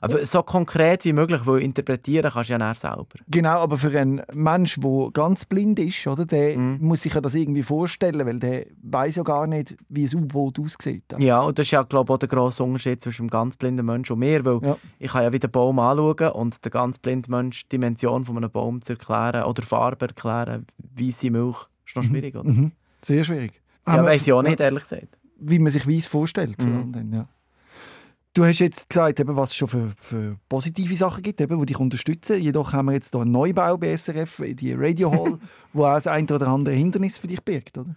Aber 0.00 0.24
so 0.24 0.42
konkret 0.42 1.04
wie 1.04 1.12
möglich, 1.12 1.42
weil 1.44 1.62
interpretieren 1.62 2.32
kannst 2.32 2.50
du 2.50 2.54
ja 2.54 2.68
nicht 2.68 2.80
selber. 2.80 3.06
Genau, 3.28 3.58
aber 3.60 3.78
für 3.78 3.96
einen 3.96 4.20
Mensch, 4.32 4.80
der 4.80 5.10
ganz 5.12 5.44
blind 5.44 5.78
ist, 5.78 6.08
oder, 6.08 6.26
der 6.26 6.58
mm. 6.58 6.78
muss 6.80 7.02
sich 7.02 7.14
ja 7.14 7.20
das 7.20 7.36
irgendwie 7.36 7.62
vorstellen, 7.62 8.26
weil 8.26 8.40
der 8.40 8.66
weiß 8.82 9.16
ja 9.16 9.22
gar 9.22 9.46
nicht, 9.46 9.76
wie 9.88 10.04
ein 10.04 10.24
U-Boot 10.24 10.58
aussieht. 10.58 11.04
Ja, 11.18 11.42
und 11.42 11.56
das 11.56 11.66
ist 11.68 11.70
ja, 11.70 11.84
glaube 11.84 12.10
ich, 12.10 12.14
auch 12.14 12.18
der 12.18 12.28
grosse 12.28 12.64
Unterschied 12.64 13.00
zwischen 13.00 13.22
einem 13.22 13.30
ganz 13.30 13.56
blinden 13.56 13.86
Menschen 13.86 14.14
und 14.14 14.18
mir, 14.18 14.44
weil 14.44 14.58
ja. 14.62 14.76
ich 14.98 15.12
kann 15.12 15.22
ja 15.22 15.32
wie 15.32 15.38
den 15.38 15.50
Baum 15.52 15.78
anschauen 15.78 16.32
und 16.32 16.64
der 16.64 16.72
ganz 16.72 16.98
blinde 16.98 17.30
Mensch 17.30 17.62
die 17.64 17.68
Dimension 17.76 18.24
von 18.24 18.36
einem 18.36 18.50
Baum 18.50 18.82
zu 18.82 18.94
erklären 18.94 19.44
oder 19.44 19.62
Farbe 19.62 20.06
erklären, 20.06 20.66
weiße 20.98 21.30
Milch, 21.30 21.68
ist 21.86 21.94
noch 21.94 22.02
mhm. 22.02 22.08
schwierig, 22.08 22.34
oder? 22.34 22.50
Mhm. 22.50 22.72
Sehr 23.04 23.22
schwierig. 23.22 23.61
Ja, 23.86 24.04
weiß 24.04 24.26
ich 24.26 24.32
auch 24.32 24.42
nicht, 24.42 24.60
ehrlich 24.60 24.82
gesagt. 24.82 25.18
Wie 25.36 25.58
man 25.58 25.72
sich 25.72 25.88
Weiss 25.88 26.06
vorstellt. 26.06 26.62
Mhm. 26.62 26.92
Dann, 26.92 27.12
ja. 27.12 27.28
Du 28.34 28.44
hast 28.46 28.60
jetzt 28.60 28.88
gesagt, 28.88 29.20
eben, 29.20 29.36
was 29.36 29.50
es 29.50 29.56
schon 29.56 29.68
für, 29.68 29.90
für 29.98 30.36
positive 30.48 30.96
Sachen 30.96 31.22
gibt, 31.22 31.40
eben, 31.40 31.58
die 31.60 31.66
dich 31.66 31.78
unterstützen. 31.78 32.40
Jedoch 32.40 32.72
haben 32.72 32.86
wir 32.86 32.92
jetzt 32.92 33.12
hier 33.12 33.20
einen 33.20 33.30
Neubau 33.30 33.76
bei 33.76 33.94
SRF, 33.94 34.42
die 34.54 34.72
Radio 34.72 35.12
Hall, 35.12 35.38
wo 35.74 35.84
auch 35.84 35.94
das 35.94 36.06
ein 36.06 36.24
oder 36.30 36.48
andere 36.48 36.74
Hindernis 36.74 37.18
für 37.18 37.26
dich 37.26 37.42
birgt, 37.42 37.76
oder? 37.76 37.94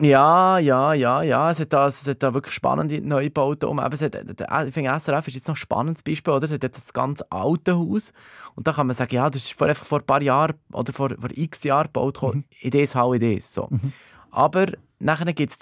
Ja, 0.00 0.58
ja, 0.58 0.92
ja, 0.92 1.22
ja. 1.22 1.50
Es 1.50 1.60
hat 1.60 1.72
da, 1.72 1.86
es 1.86 2.06
hat 2.06 2.22
da 2.22 2.34
wirklich 2.34 2.54
spannende 2.54 3.00
Neubauten 3.00 3.68
um. 3.68 3.78
es 3.78 4.02
hat, 4.02 4.14
ich 4.14 4.74
finde, 4.74 5.00
SRF 5.00 5.28
ist 5.28 5.34
jetzt 5.34 5.48
noch 5.48 5.54
ein 5.54 5.58
spannendes 5.58 6.02
Beispiel. 6.02 6.34
Oder? 6.34 6.44
Es 6.44 6.52
hat 6.52 6.62
jetzt 6.62 6.78
das 6.78 6.92
ganz 6.92 7.22
alte 7.30 7.76
Haus. 7.76 8.12
Und 8.54 8.66
da 8.66 8.72
kann 8.72 8.86
man 8.86 8.96
sagen, 8.96 9.14
ja, 9.14 9.30
das 9.30 9.42
ist 9.42 9.54
vor, 9.54 9.68
einfach 9.68 9.86
vor 9.86 10.00
ein 10.00 10.06
paar 10.06 10.22
Jahren 10.22 10.54
oder 10.72 10.92
vor, 10.92 11.10
vor 11.10 11.30
x 11.32 11.62
Jahren 11.64 11.86
gebaut. 11.86 12.20
Mhm. 12.22 12.44
Idees, 12.60 12.94
how 12.94 13.14
Idees. 13.14 13.54
So. 13.54 13.68
Mhm. 13.70 13.92
Aber 14.34 14.66
nachher 14.98 15.32
gibt 15.32 15.52
es 15.52 15.58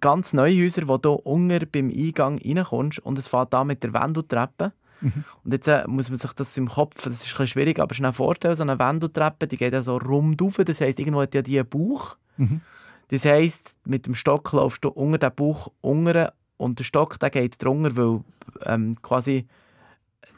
ganz 0.00 0.32
neue 0.32 0.62
Häuser, 0.62 0.86
wo 0.86 0.96
du 0.96 1.12
unter 1.12 1.66
beim 1.66 1.90
Eingang 1.90 2.38
reinkommst 2.38 3.00
und 3.00 3.18
es 3.18 3.26
fährt 3.26 3.52
da 3.52 3.64
mit 3.64 3.82
der 3.82 3.92
Wendeltreppe. 3.92 4.72
Mhm. 5.00 5.24
Und 5.44 5.52
jetzt 5.52 5.66
äh, 5.66 5.84
muss 5.88 6.10
man 6.10 6.18
sich 6.18 6.32
das 6.32 6.56
im 6.56 6.68
Kopf, 6.68 7.04
das 7.04 7.24
ist 7.24 7.40
ein 7.40 7.46
schwierig, 7.46 7.80
aber 7.80 7.94
schnell 7.94 8.12
vorstellen, 8.12 8.54
so 8.54 8.62
eine 8.62 8.78
Wendeltreppe, 8.78 9.48
die 9.48 9.56
geht 9.56 9.72
ja 9.72 9.82
so 9.82 9.96
rund 9.96 10.40
rauf. 10.40 10.58
Das 10.58 10.80
heisst, 10.80 11.00
irgendwo 11.00 11.22
hat 11.22 11.34
ja 11.34 11.42
die 11.42 11.58
einen 11.58 11.68
Bauch. 11.68 12.16
Mhm. 12.36 12.60
Das 13.08 13.24
heisst, 13.24 13.76
mit 13.84 14.06
dem 14.06 14.14
Stock 14.14 14.52
laufst 14.52 14.84
du 14.84 14.90
unter 14.90 15.18
den 15.18 15.34
Bauch 15.34 15.72
unter 15.80 16.32
und 16.58 16.78
der 16.78 16.84
Stock 16.84 17.18
der 17.18 17.30
geht 17.30 17.62
drunter, 17.62 17.96
weil 17.96 18.20
ähm, 18.66 18.96
quasi 19.02 19.46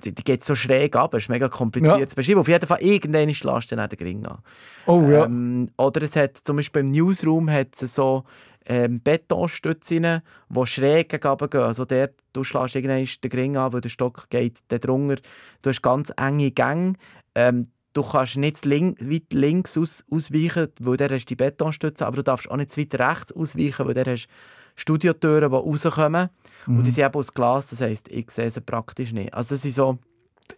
die, 0.04 0.12
die, 0.12 0.24
geht 0.24 0.44
so 0.44 0.54
schräg 0.54 0.96
ab. 0.96 1.12
Das 1.12 1.24
ist 1.24 1.28
mega 1.28 1.48
kompliziert 1.48 2.00
ja. 2.00 2.08
zu 2.08 2.16
beschreiben. 2.16 2.40
Auf 2.40 2.48
jeden 2.48 2.66
Fall, 2.66 2.82
irgendwann 2.82 3.28
ist 3.28 3.44
dann 3.44 3.88
den 3.88 3.98
Ring 3.98 4.26
an. 4.26 4.38
Oh 4.86 5.02
ja. 5.08 5.24
Ähm, 5.24 5.70
oder 5.76 6.02
es 6.02 6.16
hat 6.16 6.38
zum 6.38 6.56
Beispiel 6.56 6.80
im 6.80 6.86
Newsroom 6.86 7.50
hat 7.50 7.80
es 7.80 7.94
so 7.94 8.24
ähm, 8.66 9.00
Betonstützen, 9.02 10.22
die 10.48 10.66
schräg 10.66 11.08
gegen 11.08 11.36
gehen. 11.50 11.60
Also 11.60 11.84
der, 11.84 12.10
du 12.32 12.44
schlägst 12.44 12.76
irgendwann 12.76 13.06
den 13.24 13.32
Ring 13.32 13.56
an, 13.56 13.72
weil 13.72 13.80
der 13.80 13.88
Stock 13.88 14.28
geht 14.30 14.58
drunter. 14.68 15.16
Du 15.62 15.70
hast 15.70 15.82
ganz 15.82 16.12
enge 16.16 16.50
Gänge. 16.50 16.94
Ähm, 17.34 17.68
Du 17.94 18.02
kannst 18.02 18.36
nicht 18.36 18.64
link, 18.64 18.98
weit 19.02 19.34
links 19.34 19.76
aus, 19.76 20.02
ausweichen, 20.10 20.68
weil 20.80 20.96
der 20.96 21.10
hast 21.10 21.26
die 21.26 21.36
Betonstütze, 21.36 22.06
aber 22.06 22.16
du 22.16 22.22
darfst 22.22 22.50
auch 22.50 22.56
nicht 22.56 22.70
zu 22.70 22.80
weit 22.80 22.94
rechts 22.94 23.32
ausweichen, 23.32 23.86
weil 23.86 23.92
der 23.92 24.06
hast 24.06 24.28
Studiotüren, 24.76 25.50
die 25.50 25.56
rauskommen. 25.56 26.30
Mhm. 26.66 26.78
Und 26.78 26.86
die 26.86 26.90
sind 26.90 27.04
eben 27.04 27.14
aus 27.14 27.34
Glas, 27.34 27.68
das 27.68 27.80
heisst, 27.80 28.08
ich 28.08 28.30
sehe 28.30 28.50
sie 28.50 28.60
praktisch 28.60 29.12
nicht. 29.12 29.34
Also 29.34 29.54
das 29.54 29.64
ist 29.64 29.76
so... 29.76 29.98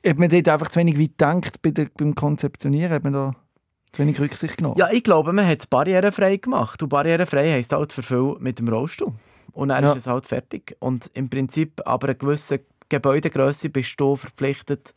Hat 0.06 0.18
man 0.18 0.28
dort 0.28 0.48
einfach 0.48 0.68
zu 0.68 0.80
wenig 0.80 0.98
weit 0.98 1.18
gedacht 1.18 1.62
bei 1.62 1.70
der, 1.70 1.88
beim 1.96 2.14
Konzeptionieren? 2.14 2.92
Hat 2.92 3.04
man 3.04 3.12
da 3.12 3.30
zu 3.92 4.02
wenig 4.02 4.20
Rücksicht 4.20 4.56
genommen? 4.56 4.76
Ja, 4.78 4.90
ich 4.90 5.04
glaube, 5.04 5.32
man 5.32 5.46
hat 5.46 5.60
es 5.60 5.66
barrierefrei 5.66 6.38
gemacht. 6.38 6.82
Und 6.82 6.88
barrierefrei 6.88 7.52
heisst 7.52 7.72
halt 7.72 7.92
für 7.92 8.02
viel 8.02 8.36
mit 8.40 8.58
dem 8.58 8.68
Rollstuhl. 8.68 9.12
Und 9.52 9.68
dann 9.68 9.84
ja. 9.84 9.92
ist 9.92 9.98
es 9.98 10.06
halt 10.06 10.26
fertig. 10.26 10.76
Und 10.80 11.10
im 11.14 11.30
Prinzip, 11.30 11.80
aber 11.84 12.08
eine 12.08 12.16
gewisse 12.16 12.60
Gebäudegröße 12.88 13.70
bist 13.70 14.00
du 14.00 14.16
verpflichtet, 14.16 14.94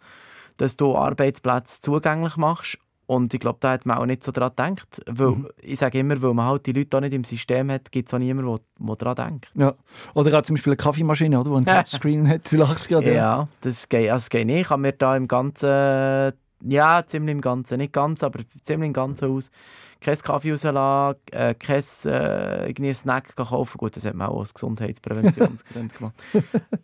dass 0.58 0.78
du 0.78 0.96
Arbeitsplätze 0.96 1.82
zugänglich 1.82 2.38
machst. 2.38 2.80
Und 3.08 3.34
ich 3.34 3.40
glaube, 3.40 3.58
da 3.62 3.72
hat 3.72 3.86
man 3.86 3.98
auch 3.98 4.06
nicht 4.06 4.24
so 4.24 4.34
daran 4.34 4.52
gedacht. 4.52 5.02
Weil, 5.08 5.30
mhm. 5.30 5.48
Ich 5.62 5.80
sage 5.80 6.00
immer, 6.00 6.22
weil 6.22 6.34
man 6.34 6.46
halt 6.46 6.66
die 6.66 6.74
Leute 6.74 6.98
auch 6.98 7.02
nicht 7.02 7.14
im 7.14 7.24
System 7.24 7.72
hat, 7.72 7.90
gibt 7.90 8.10
es 8.10 8.14
auch 8.14 8.20
niemanden, 8.20 8.60
der 8.80 8.96
daran 8.98 9.30
denkt. 9.30 9.52
Ja. 9.56 9.74
Oder 10.14 10.30
gerade 10.30 10.46
zum 10.46 10.56
Beispiel 10.56 10.72
eine 10.72 10.78
Kaffeemaschine, 10.78 11.40
oder, 11.40 11.50
die 11.50 11.56
einen 11.56 11.66
Touchscreen 11.86 12.28
hat. 12.28 12.52
Du 12.52 12.58
lachst 12.58 12.90
gerade. 12.90 13.08
Ja, 13.08 13.14
ja, 13.14 13.48
das 13.62 13.88
geht, 13.88 14.12
also 14.12 14.26
das 14.26 14.30
geht 14.30 14.46
nicht. 14.46 14.62
Ich 14.62 14.70
habe 14.70 14.82
mir 14.82 14.92
da 14.92 15.16
im 15.16 15.30
Ganzen, 15.30 16.34
ja, 16.66 17.04
ziemlich 17.08 17.32
im 17.32 17.42
Ganzen, 17.42 17.78
nicht 17.78 17.94
ganz, 17.94 18.24
aber 18.24 18.42
ziemlich 18.62 18.88
im 18.88 18.94
Ganzen 18.94 19.32
aus, 19.32 19.52
kein 20.02 20.18
Kaffee 20.18 20.52
rauslassen, 20.52 21.18
äh, 21.32 21.56
kein 21.56 21.80
äh, 21.80 22.94
Snack 22.94 23.38
kaufen. 23.38 23.78
Gut, 23.78 23.96
das 23.96 24.06
hat 24.06 24.16
man 24.16 24.28
auch 24.28 24.42
aus 24.42 24.54
Gesundheitspräventionsgründen 24.54 25.90
gemacht. 25.98 26.16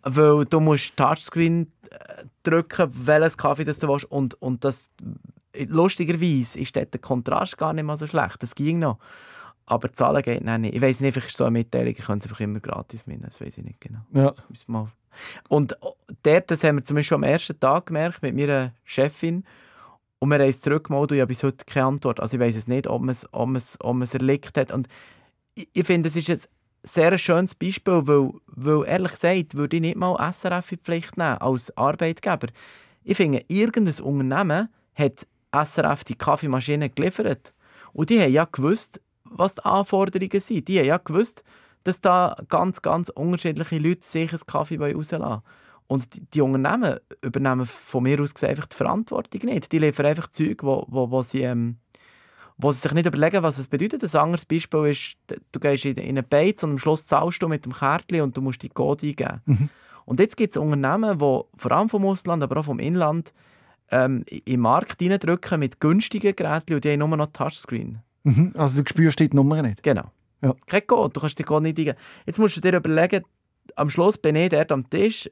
Weil 0.02 0.46
du 0.46 0.60
musst 0.60 0.96
Touchscreen 0.96 1.70
äh, 1.90 2.24
drücken, 2.42 2.88
welches 2.90 3.36
Kaffee 3.36 3.64
das 3.64 3.78
du 3.78 3.88
willst. 3.88 4.10
Und, 4.10 4.40
und 4.40 4.64
das, 4.64 4.90
lustigerweise 5.66 6.58
ist 6.58 6.76
dort 6.76 6.92
der 6.92 7.00
Kontrast 7.00 7.58
gar 7.58 7.72
nicht 7.72 7.84
mal 7.84 7.96
so 7.96 8.06
schlecht. 8.06 8.42
Das 8.42 8.54
ging 8.54 8.78
noch. 8.78 8.98
Aber 9.66 9.92
zahlen 9.92 10.22
geht 10.22 10.44
nicht. 10.44 10.74
Ich 10.74 10.82
weiß 10.82 11.00
nicht, 11.00 11.14
vielleicht 11.14 11.30
ist 11.30 11.38
so 11.38 11.44
eine 11.44 11.52
Mitteilung, 11.52 11.94
ich 11.96 12.04
könnte 12.04 12.26
es 12.26 12.30
einfach 12.30 12.40
immer 12.40 12.60
gratis 12.60 13.06
mitnehmen. 13.06 13.30
Das 13.30 13.40
weiß 13.40 13.58
ich 13.58 13.64
nicht 13.64 13.80
genau. 13.80 14.00
Ja. 14.12 14.34
Mal. 14.66 14.88
Und 15.48 15.76
dort, 16.22 16.50
das 16.50 16.64
haben 16.64 16.76
wir 16.76 16.84
zum 16.84 16.96
Beispiel 16.96 17.14
am 17.14 17.22
ersten 17.22 17.58
Tag 17.58 17.86
gemerkt 17.86 18.22
mit 18.22 18.34
meiner 18.34 18.74
Chefin. 18.84 19.44
Und 20.18 20.28
wir 20.30 20.38
haben 20.38 20.48
es 20.48 20.60
zurückgemalt 20.60 21.10
und 21.10 21.16
ich 21.16 21.20
habe 21.20 21.28
bis 21.28 21.42
heute 21.42 21.64
keine 21.64 21.86
Antwort. 21.86 22.20
Also 22.20 22.36
ich 22.36 22.40
weiß 22.40 22.56
es 22.56 22.68
nicht, 22.68 22.86
ob 22.86 23.02
man 23.02 23.10
es, 23.10 23.26
ob 23.32 23.46
man 23.46 23.56
es, 23.56 23.78
ob 23.80 23.94
man 23.94 24.02
es 24.02 24.14
erlegt 24.14 24.56
hat. 24.56 24.70
Und 24.70 24.88
ich, 25.54 25.68
ich 25.72 25.86
finde, 25.86 26.08
es 26.08 26.16
ist 26.16 26.30
ein 26.30 26.40
sehr 26.82 27.16
schönes 27.16 27.54
Beispiel, 27.54 28.06
weil, 28.06 28.30
weil 28.46 28.86
ehrlich 28.86 29.12
gesagt, 29.12 29.54
würde 29.54 29.76
ich 29.76 29.82
nicht 29.82 29.96
mal 29.96 30.16
SRF 30.32 30.72
in 30.72 30.78
Pflicht 30.78 31.16
nehmen 31.16 31.38
als 31.38 31.76
Arbeitgeber. 31.76 32.48
Ich 33.02 33.16
finde, 33.16 33.44
irgendein 33.48 34.02
Unternehmen 34.04 34.68
hat 34.94 35.26
SRF 35.64 36.04
die 36.04 36.16
Kaffeemaschine 36.16 36.90
geliefert. 36.90 37.54
Und 37.92 38.10
die 38.10 38.20
haben 38.20 38.32
ja 38.32 38.44
gewusst, 38.44 39.00
was 39.24 39.54
die 39.54 39.64
Anforderungen 39.64 40.40
sind. 40.40 40.68
Die 40.68 40.78
haben 40.78 40.86
ja 40.86 40.98
gewusst, 40.98 41.44
dass 41.84 42.00
da 42.00 42.36
ganz, 42.48 42.82
ganz 42.82 43.10
unterschiedliche 43.10 43.78
Leute 43.78 44.04
sich 44.04 44.32
einen 44.32 44.46
Kaffee 44.46 44.78
rauslassen 44.78 45.42
und 45.86 46.14
die, 46.14 46.20
die, 46.30 46.40
Unternehmen 46.40 46.98
übernehmen 47.20 47.66
von 47.66 48.02
mir 48.02 48.20
aus 48.20 48.42
einfach 48.42 48.66
die 48.66 48.76
Verantwortung 48.76 49.42
nicht. 49.44 49.70
Die 49.70 49.78
liefern 49.78 50.06
einfach 50.06 50.28
Zeug, 50.28 50.62
wo, 50.62 50.86
wo, 50.88 51.10
wo, 51.10 51.22
sie, 51.22 51.42
ähm, 51.42 51.76
wo 52.56 52.72
sie 52.72 52.80
sich 52.80 52.92
nicht 52.92 53.06
überlegen, 53.06 53.42
was 53.42 53.58
es 53.58 53.68
bedeutet. 53.68 54.02
Ein 54.02 54.20
anderes 54.20 54.46
Beispiel 54.46 54.86
ist, 54.86 55.16
du 55.52 55.60
gehst 55.60 55.84
in, 55.84 55.96
in 55.96 56.08
eine 56.08 56.22
Beiz 56.22 56.62
und 56.62 56.70
am 56.70 56.78
Schluss 56.78 57.04
zahlst 57.04 57.42
du 57.42 57.48
mit 57.48 57.66
dem 57.66 57.72
Kärtchen 57.72 58.22
und 58.22 58.36
du 58.36 58.40
musst 58.40 58.62
die 58.62 58.70
Code 58.70 59.06
eingeben. 59.06 59.42
Mhm. 59.44 59.68
Und 60.06 60.20
jetzt 60.20 60.36
gibt 60.36 60.56
es 60.56 60.56
Unternehmen, 60.56 61.18
die 61.18 61.40
vor 61.56 61.72
allem 61.72 61.88
vom 61.88 62.04
Ausland, 62.06 62.42
aber 62.42 62.58
auch 62.58 62.64
vom 62.64 62.78
Inland 62.78 63.32
ähm, 63.94 64.24
in 64.28 64.42
den 64.44 64.60
Markt 64.60 65.00
reindrücken 65.00 65.60
mit 65.60 65.80
günstigen 65.80 66.34
Geräten 66.34 66.74
und 66.74 66.84
die 66.84 66.90
haben 66.90 66.98
nur 66.98 67.16
noch 67.16 67.30
Touchscreen. 67.30 68.00
Mhm. 68.24 68.52
Also 68.56 68.82
du 68.82 68.88
spürst 68.88 69.20
die 69.20 69.28
Nummer 69.32 69.62
nicht? 69.62 69.82
Genau. 69.82 70.10
Ja. 70.42 70.54
Kein 70.66 70.86
Code, 70.86 71.12
du 71.12 71.20
kannst 71.20 71.38
die 71.38 71.44
Code 71.44 71.62
nicht 71.62 71.78
eingeben. 71.78 71.98
Jetzt 72.26 72.38
musst 72.38 72.56
du 72.56 72.60
dir 72.60 72.76
überlegen, 72.76 73.24
am 73.76 73.88
Schluss 73.88 74.18
bin 74.18 74.36
ich 74.36 74.48
dort 74.50 74.72
am 74.72 74.90
Tisch, 74.90 75.30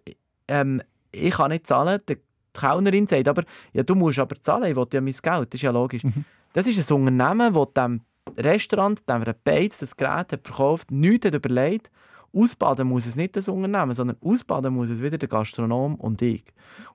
ähm, 0.48 0.80
ich 1.10 1.34
kann 1.34 1.50
nicht 1.50 1.66
zahlen, 1.66 2.00
die 2.08 2.18
Kellnerin 2.54 3.06
sagt 3.06 3.28
aber, 3.28 3.42
ja, 3.72 3.82
du 3.82 3.94
musst 3.94 4.18
aber 4.18 4.40
zahlen, 4.40 4.70
ich 4.70 4.76
will 4.76 4.86
ja 4.92 5.00
mein 5.00 5.12
Geld, 5.12 5.52
das 5.52 5.58
ist 5.58 5.62
ja 5.62 5.70
logisch. 5.70 6.04
Mhm. 6.04 6.24
Das 6.52 6.66
ist 6.66 6.90
ein 6.90 6.96
Unternehmen, 6.96 7.52
das 7.52 7.72
dem 7.76 8.00
Restaurant, 8.38 9.02
dem 9.08 9.24
Beiz 9.42 9.80
das 9.80 9.96
Gerät 9.96 10.32
hat 10.32 10.40
verkauft, 10.44 10.90
nichts 10.90 11.26
hat 11.26 11.34
überlegt. 11.34 11.90
Ausbaden 12.34 12.88
muss 12.88 13.06
es 13.06 13.16
nicht 13.16 13.36
das 13.36 13.48
Unternehmen, 13.48 13.94
sondern 13.94 14.16
ausbaden 14.22 14.74
muss 14.74 14.90
es 14.90 15.02
wieder 15.02 15.18
der 15.18 15.28
Gastronom 15.28 15.96
und 15.96 16.22
ich. 16.22 16.44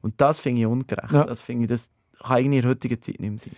Und 0.01 0.19
das 0.19 0.39
finde 0.39 0.61
ich 0.61 0.67
ungerecht. 0.67 1.11
Ja. 1.11 1.25
Das 1.25 1.41
finde 1.41 1.65
ich, 1.65 1.69
das 1.69 1.91
kann 2.23 2.43
in 2.43 2.51
der 2.51 2.63
heutigen 2.63 3.01
Zeit 3.01 3.19
nicht 3.19 3.29
mehr 3.29 3.39
sein. 3.39 3.53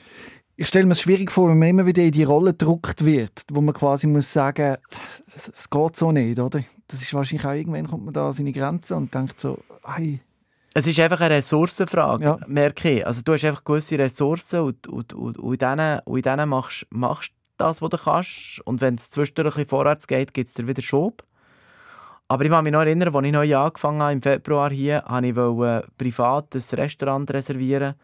Ich 0.57 0.67
stelle 0.67 0.85
mir 0.85 0.91
es 0.91 0.99
schwierig 0.99 1.31
vor, 1.31 1.47
wenn 1.47 1.57
man 1.57 1.69
immer 1.69 1.85
wieder 1.85 2.03
in 2.03 2.11
die 2.11 2.25
Rolle 2.25 2.51
gedruckt 2.51 3.05
wird, 3.05 3.45
wo 3.49 3.61
man 3.61 3.73
quasi 3.73 4.07
muss 4.07 4.33
sagen, 4.33 4.75
es 5.25 5.69
geht 5.69 5.95
so 5.95 6.11
nicht, 6.11 6.37
oder? 6.37 6.61
Das 6.89 7.01
ist 7.01 7.13
wahrscheinlich 7.13 7.47
auch 7.47 7.53
irgendwann 7.53 7.87
kommt 7.87 8.03
man 8.03 8.13
da 8.13 8.27
an 8.27 8.33
seine 8.33 8.51
Grenzen 8.51 8.97
und 8.97 9.13
denkt 9.13 9.39
so, 9.39 9.59
hey. 9.85 10.19
Es 10.73 10.85
ist 10.85 10.99
einfach 10.99 11.21
eine 11.21 11.35
Ressourcenfrage, 11.35 12.25
ja. 12.25 12.39
merke 12.45 12.91
ich. 12.91 13.07
Also 13.07 13.21
du 13.23 13.33
hast 13.33 13.45
einfach 13.45 13.63
gewisse 13.63 13.97
Ressourcen 13.97 14.59
und, 14.59 14.85
und, 14.87 15.13
und, 15.13 15.37
und 15.37 15.53
in 15.53 15.59
denen, 15.59 16.01
und 16.03 16.17
in 16.17 16.23
denen 16.23 16.49
machst 16.49 16.87
du 16.91 17.33
das, 17.57 17.81
was 17.81 17.89
du 17.89 17.97
kannst. 17.97 18.59
Und 18.65 18.81
wenn 18.81 18.95
es 18.95 19.09
zwischendurch 19.09 19.55
ein 19.55 19.63
bisschen 19.63 19.69
vorwärts 19.69 20.07
geht, 20.07 20.33
gibt 20.33 20.49
es 20.49 20.55
dir 20.55 20.67
wieder 20.67 20.81
Schub. 20.81 21.23
Aber 22.29 22.45
ich 22.45 22.51
kann 22.51 22.63
mich 22.63 22.71
noch 22.71 22.81
erinnern, 22.81 23.13
als 23.13 23.25
ich 23.25 23.31
neu 23.31 23.57
angefangen 23.57 24.01
habe, 24.01 24.13
im 24.13 24.21
Februar 24.21 24.69
hier, 24.69 25.03
wollte 25.07 25.85
ich 25.87 25.97
privat 25.97 26.55
ein 26.55 26.79
Restaurant 26.79 27.33
reservieren 27.33 27.95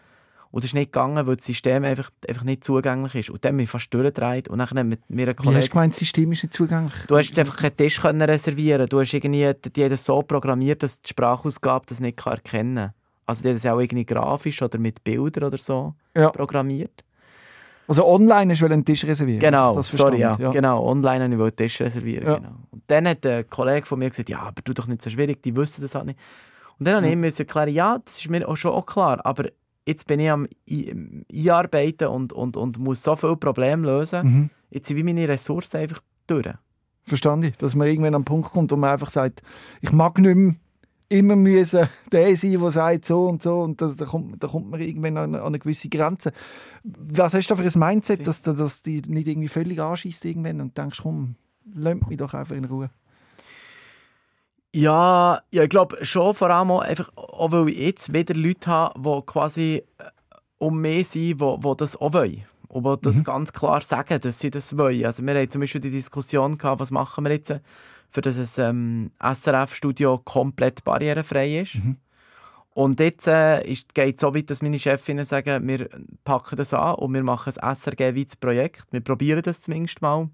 und 0.56 0.64
das 0.64 0.70
ist 0.70 0.74
nicht 0.76 0.94
gegangen, 0.94 1.28
weil 1.28 1.36
das 1.36 1.46
System 1.46 1.84
einfach, 1.84 2.10
einfach 2.30 2.44
nicht 2.46 2.64
zugänglich 2.64 3.14
ist. 3.16 3.30
Und 3.30 3.44
dann 3.44 3.58
bin 3.58 3.66
ich 3.66 3.70
fast 3.70 3.94
durchgedreht. 3.94 4.48
Und 4.48 4.60
dann 4.60 4.88
mit 4.88 5.02
mir 5.10 5.28
ein 5.28 5.36
Kollege... 5.36 5.56
Wie 5.56 5.58
hast 5.58 5.68
du 5.68 5.72
gemeint, 5.72 5.92
das 5.92 6.00
System 6.00 6.32
ist 6.32 6.44
nicht 6.44 6.54
zugänglich? 6.54 6.94
Du 7.08 7.18
hast 7.18 7.38
einfach 7.38 7.58
keinen 7.58 7.76
Tisch 7.76 8.00
können 8.02 8.22
reservieren 8.22 8.88
Du 8.88 9.02
hast 9.02 9.14
irgendwie 9.14 9.54
die 9.54 9.84
haben 9.84 9.90
das 9.90 10.06
so 10.06 10.22
programmiert, 10.22 10.82
dass 10.82 11.02
die 11.02 11.10
Sprachausgabe 11.10 11.86
das 11.90 12.00
nicht 12.00 12.26
erkennen 12.26 12.76
kann. 12.76 12.94
Also 13.26 13.42
die 13.42 13.50
haben 13.50 13.56
das 13.56 13.66
auch 13.66 13.80
irgendwie 13.80 14.06
grafisch 14.06 14.62
oder 14.62 14.80
mit 14.80 15.04
Bildern 15.04 15.44
oder 15.44 15.58
so 15.58 15.94
ja. 16.16 16.30
programmiert. 16.30 17.04
Also 17.88 18.06
online 18.08 18.52
hast 18.52 18.62
du 18.62 18.66
einen 18.66 18.84
Tisch 18.84 19.06
reservieren? 19.06 19.40
Genau, 19.40 19.82
sorry, 19.82 20.20
ja. 20.20 20.36
ja. 20.40 20.52
Genau, 20.52 20.86
online 20.86 21.24
habe 21.24 21.34
ich 21.36 21.40
einen 21.40 21.56
Tisch 21.56 21.82
reservieren. 21.82 22.28
Ja. 22.28 22.36
Genau. 22.38 22.56
Und 22.72 22.84
dann 22.88 23.08
hat 23.08 23.26
ein 23.26 23.50
Kollege 23.50 23.86
von 23.86 24.00
mir 24.00 24.10
gesagt, 24.10 24.30
ja, 24.30 24.40
aber 24.40 24.62
du 24.64 24.74
doch 24.74 24.88
nicht 24.88 25.02
so 25.02 25.10
schwierig, 25.10 25.44
die 25.44 25.56
wissen 25.56 25.82
das 25.82 25.94
halt 25.96 26.06
nicht. 26.06 26.20
Und 26.80 26.88
dann 26.88 26.96
habe 26.96 27.08
ich 27.08 27.14
ihm 27.14 27.24
erklären, 27.24 27.70
ja, 27.70 28.00
das 28.04 28.20
ist 28.20 28.30
mir 28.30 28.48
auch 28.48 28.56
schon 28.56 28.72
auch 28.72 28.86
klar, 28.86 29.24
aber 29.24 29.50
jetzt 29.86 30.08
bin 30.08 30.20
ich 30.20 30.30
am 30.30 30.48
Einarbeiten 30.70 32.08
und, 32.08 32.34
und, 32.34 32.58
und 32.58 32.80
muss 32.80 33.04
so 33.04 33.16
viele 33.16 33.38
Probleme 33.38 33.86
lösen. 33.86 34.24
Mhm. 34.24 34.50
Jetzt 34.72 34.88
sind 34.88 35.04
meine 35.04 35.28
Ressourcen 35.28 35.78
einfach 35.78 36.02
durch. 36.28 36.48
Verstande 37.04 37.50
ich, 37.50 37.58
dass 37.58 37.76
man 37.76 37.88
irgendwann 37.88 38.10
an 38.10 38.16
einen 38.16 38.26
Punkt 38.26 38.52
kommt, 38.52 38.72
wo 38.72 38.76
man 38.76 38.90
einfach 38.90 39.12
sagt, 39.12 39.42
ich 39.82 39.92
mag 39.92 40.18
nicht 40.18 40.36
mehr 40.36 40.56
immer 41.10 41.36
müssen 41.36 41.88
der 42.12 42.36
sein, 42.36 42.60
der 42.60 42.72
sagt 42.72 43.06
so 43.06 43.28
und 43.28 43.42
so 43.42 43.62
und 43.62 43.82
da, 43.82 43.88
da, 43.96 44.06
kommt, 44.06 44.44
da 44.44 44.48
kommt 44.48 44.70
man 44.70 44.82
irgendwann 44.82 45.18
an, 45.18 45.36
an, 45.36 45.42
eine 45.42 45.60
gewisse 45.60 45.90
Grenze. 45.90 46.32
Was 46.84 47.34
hast 47.34 47.50
du 47.50 47.56
da 47.56 47.62
für 47.62 47.68
ein 47.68 47.80
Mindset, 47.80 48.26
dass, 48.28 48.42
dass 48.42 48.82
die 48.82 49.02
nicht 49.08 49.28
irgendwie 49.28 49.48
völlig 49.48 49.80
anschießt 49.80 50.26
irgendwann 50.26 50.62
und 50.62 50.78
denkst, 50.78 51.00
komm, 51.02 51.36
lass 51.74 51.96
mich 52.08 52.18
doch 52.18 52.34
einfach 52.34 52.56
in 52.56 52.66
Ruhe? 52.66 52.90
Ja, 54.74 55.42
ja 55.52 55.64
ich 55.64 55.70
glaube 55.70 56.04
schon 56.06 56.36
vor 56.36 56.50
allem 56.50 56.72
auch, 56.72 56.82
einfach, 56.82 57.10
auch 57.16 57.52
weil 57.52 57.70
ich 57.70 57.80
jetzt 57.80 58.14
wieder 58.14 58.34
Leute 58.34 58.70
habe, 58.70 59.00
die 59.00 59.26
quasi 59.26 59.84
äh, 59.98 60.04
um 60.58 60.82
mich 60.82 61.08
sind, 61.10 61.40
die, 61.40 61.60
die 61.60 61.74
das 61.78 61.96
auch 61.96 62.14
wollen. 62.14 62.44
Und 62.68 62.84
die 62.84 63.02
das 63.04 63.24
ganz 63.24 63.54
klar 63.54 63.80
sagen, 63.80 64.20
dass 64.20 64.40
sie 64.40 64.52
das 64.52 64.78
wollen. 64.78 65.06
Also 65.06 65.26
wir 65.26 65.34
hatten 65.34 65.50
zum 65.50 65.62
Beispiel 65.62 65.80
die 65.80 65.92
Diskussion, 65.92 66.58
gehabt, 66.58 66.82
was 66.82 66.92
machen 66.92 67.24
wir 67.24 67.32
jetzt, 67.32 67.54
für 68.10 68.22
das 68.22 68.60
ein 68.60 69.12
ähm, 69.22 69.36
SRF-Studio 69.36 70.20
komplett 70.20 70.84
barrierefrei 70.84 71.60
ist. 71.60 71.78
Und 72.76 73.00
jetzt 73.00 73.28
äh, 73.28 73.64
geht 73.94 74.16
es 74.16 74.22
so 74.22 74.36
weit, 74.36 74.50
dass 74.50 74.62
meine 74.62 74.78
Chefinnen 74.78 75.24
sagen, 75.24 75.66
wir 75.66 75.90
packen 76.26 76.58
das 76.58 76.74
an 76.74 76.96
und 76.96 77.14
wir 77.14 77.24
machen 77.24 77.54
ein 77.58 77.74
SRG-weites 77.74 78.36
Projekt. 78.36 78.86
Wir 78.92 79.00
probieren 79.00 79.42
das 79.42 79.62
zumindest 79.62 80.02
mal. 80.02 80.30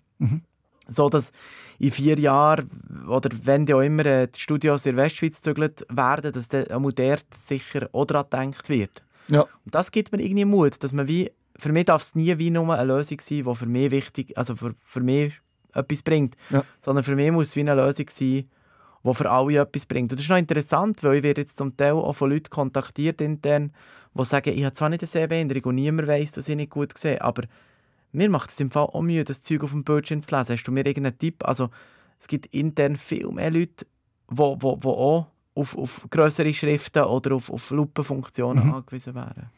So 0.88 1.08
dass 1.08 1.32
in 1.78 1.92
vier 1.92 2.20
Jahren 2.20 2.70
oder 3.08 3.30
wenn 3.44 3.68
die 3.68 3.76
auch 3.76 3.82
immer 3.82 4.06
äh, 4.08 4.28
die 4.28 4.40
Studios 4.40 4.86
in 4.88 4.96
der 4.96 5.06
Westschweiz 5.06 5.42
zügelt 5.42 5.86
werden, 5.90 6.32
dass 6.34 6.50
auch 6.54 6.92
dort 6.92 7.34
sicher 7.36 7.90
auch 7.94 8.06
daran 8.06 8.52
gedacht 8.52 8.70
wird. 8.70 9.04
Ja. 9.30 9.42
Und 9.42 9.76
das 9.76 9.92
gibt 9.92 10.12
mir 10.12 10.22
irgendwie 10.22 10.46
Mut, 10.46 10.84
dass 10.84 10.94
man 10.94 11.08
wie, 11.08 11.32
für 11.58 11.72
mich 11.72 11.86
darf 11.86 12.02
es 12.02 12.16
nie 12.16 12.38
wie 12.40 12.50
nur 12.50 12.74
eine 12.74 12.92
Lösung 12.92 13.20
sein, 13.22 13.44
die 13.44 13.56
für 13.56 13.66
mich 13.68 13.92
wichtig, 13.92 14.38
also 14.38 14.56
für, 14.56 14.74
für 14.84 15.02
mich 15.02 15.34
etwas 15.74 16.04
bringt, 16.04 16.36
Ja. 16.50 16.64
sondern 16.80 17.04
für 17.04 17.16
mich 17.16 17.32
muss 17.32 17.50
es 17.50 17.56
wie 17.56 17.62
eine 17.62 17.76
Lösung 17.76 18.06
sein, 18.10 18.46
die 19.04 19.14
für 19.14 19.30
alle 19.32 19.58
etwas 19.60 19.86
bringt. 19.86 20.12
Und 20.12 20.20
das 20.20 20.26
ist 20.26 20.30
noch 20.30 20.38
interessant, 20.38 21.04
weil 21.04 21.16
ich 21.18 21.24
werde 21.24 21.42
jetzt 21.42 21.58
zum 21.58 21.76
Teil 21.76 21.94
auch 21.94 22.14
von 22.14 22.30
Leuten 22.30 22.50
kontaktiert 22.50 23.20
intern, 23.22 23.74
die 24.14 24.26
sagen, 24.26 24.54
ich 24.56 24.64
habe 24.64 24.74
zwar 24.74 24.90
nicht 24.90 25.02
eine 25.02 25.08
Sehbehinderung 25.08 25.64
und 25.66 25.76
niemand 25.76 26.08
weiss, 26.08 26.34
dass 26.34 26.48
ich 26.50 26.56
nicht 26.56 26.70
gut 26.72 26.98
sehe, 26.98 27.22
aber 27.22 27.44
mir 28.12 28.30
macht 28.30 28.50
es 28.50 28.60
im 28.60 28.70
Fall 28.70 28.84
auch 28.84 29.02
Mühe, 29.02 29.24
das 29.24 29.42
Zeug 29.42 29.64
auf 29.64 29.72
dem 29.72 29.84
Bildschirm 29.86 30.22
zu 30.22 30.36
lesen. 30.36 30.54
Hast 30.58 30.64
du 30.66 30.72
mir 30.72 30.86
irgendeinen 30.86 31.18
Tipp? 31.18 31.46
Also 31.48 31.70
es 32.20 32.28
gibt 32.28 32.48
intern 32.48 32.98
viel 32.98 33.28
mehr 33.32 33.50
Leute, 33.50 33.86
die 34.30 34.42
auch 34.42 35.28
auf, 35.56 35.78
auf 35.78 36.08
größere 36.10 36.54
Schriften 36.54 37.04
oder 37.04 37.36
auf, 37.36 37.50
auf 37.50 37.72
Lupenfunktionen 37.72 38.72
angewiesen 38.74 39.16
wären. 39.16 39.50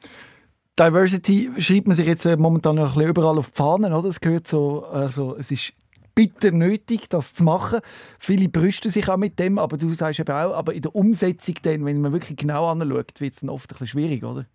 Diversity 0.80 1.52
schreibt 1.60 1.88
man 1.88 1.96
sich 1.96 2.08
jetzt 2.08 2.26
äh, 2.26 2.36
momentan 2.36 2.76
noch 2.76 2.90
ein 2.90 2.94
bisschen 2.94 3.10
überall 3.10 3.38
auf 3.38 3.52
die 3.52 3.56
Fahnen, 3.58 3.94
oder? 3.94 4.10
Es 4.10 4.20
gehört 4.20 4.48
so, 4.48 4.86
also 4.86 5.36
es 5.38 5.52
ist 5.52 5.74
bitter 6.16 6.52
nötig, 6.52 7.10
das 7.10 7.34
zu 7.34 7.44
machen. 7.44 7.80
Viele 8.20 8.50
brüsten 8.50 8.92
sich 8.92 9.10
auch 9.10 9.18
mit 9.18 9.40
dem, 9.40 9.58
aber 9.58 9.78
du 9.78 9.94
sagst 9.94 10.20
eben 10.20 10.32
auch, 10.32 10.54
aber 10.54 10.74
in 10.74 10.82
der 10.82 10.96
Umsetzung 10.96 11.56
dann, 11.64 11.86
wenn 11.86 12.02
man 12.02 12.14
wirklich 12.14 12.38
genau 12.38 12.68
anschaut, 12.70 13.20
wird 13.20 13.34
es 13.34 13.40
dann 13.40 13.50
oft 13.50 13.72
ein 13.72 13.74
bisschen 13.74 13.88
schwierig, 13.88 14.24
oder? 14.24 14.46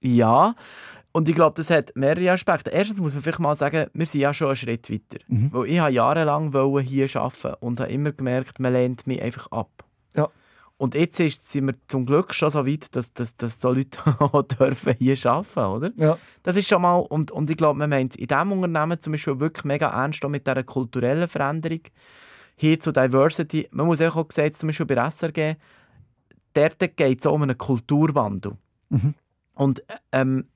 Ja, 0.00 0.54
und 1.12 1.28
ich 1.28 1.34
glaube, 1.34 1.56
das 1.56 1.70
hat 1.70 1.92
mehrere 1.96 2.30
Aspekte. 2.30 2.70
Erstens 2.70 3.00
muss 3.00 3.14
man 3.14 3.22
vielleicht 3.22 3.40
mal 3.40 3.54
sagen, 3.54 3.88
wir 3.92 4.06
sind 4.06 4.20
ja 4.20 4.32
schon 4.32 4.48
einen 4.48 4.56
Schritt 4.56 4.90
weiter. 4.90 5.18
Weil 5.26 5.66
ich 5.66 5.78
habe 5.80 5.92
jahrelang 5.92 6.52
hier 6.82 7.08
arbeiten 7.16 7.54
und 7.60 7.80
habe 7.80 7.90
immer 7.90 8.12
gemerkt, 8.12 8.60
man 8.60 8.72
lehnt 8.72 9.06
mich 9.06 9.20
einfach 9.20 9.50
ab. 9.50 9.70
Ja. 10.14 10.28
Und 10.78 10.94
jetzt 10.94 11.18
ist, 11.18 11.50
sind 11.50 11.66
wir 11.66 11.74
zum 11.88 12.06
Glück 12.06 12.32
schon 12.32 12.50
so 12.50 12.64
weit, 12.64 12.94
dass, 12.94 13.12
dass, 13.12 13.36
dass 13.36 13.60
so 13.60 13.72
Leute 13.72 13.98
dürfen 14.58 14.94
hier 14.96 15.16
arbeiten 15.24 15.58
oder? 15.58 15.90
Ja. 15.96 16.18
Das 16.44 16.56
ist 16.56 16.68
schon 16.68 16.82
mal, 16.82 16.96
und, 16.96 17.32
und 17.32 17.50
ich 17.50 17.56
glaube, 17.56 17.78
man 17.78 17.90
meint 17.90 18.12
es 18.12 18.16
in 18.18 18.28
diesem 18.28 18.52
Unternehmen 18.52 19.00
zum 19.00 19.12
Beispiel 19.12 19.40
wirklich 19.40 19.64
mega 19.64 19.88
ernst 19.88 20.26
mit 20.28 20.46
dieser 20.46 20.62
kulturellen 20.62 21.26
Veränderung 21.26 21.80
hin 22.54 22.80
zu 22.80 22.92
Diversity. 22.92 23.68
Man 23.72 23.86
muss 23.86 24.00
auch 24.00 24.24
sehen, 24.30 24.54
zum 24.54 24.68
Beispiel 24.68 24.86
bei 24.86 25.10
SRG, 25.10 25.56
dort 26.54 26.96
geht 26.96 27.20
es 27.20 27.26
um 27.26 27.42
einen 27.42 27.58
Kulturwandel. 27.58 28.56
Und 29.54 29.82
ähm, 30.12 30.46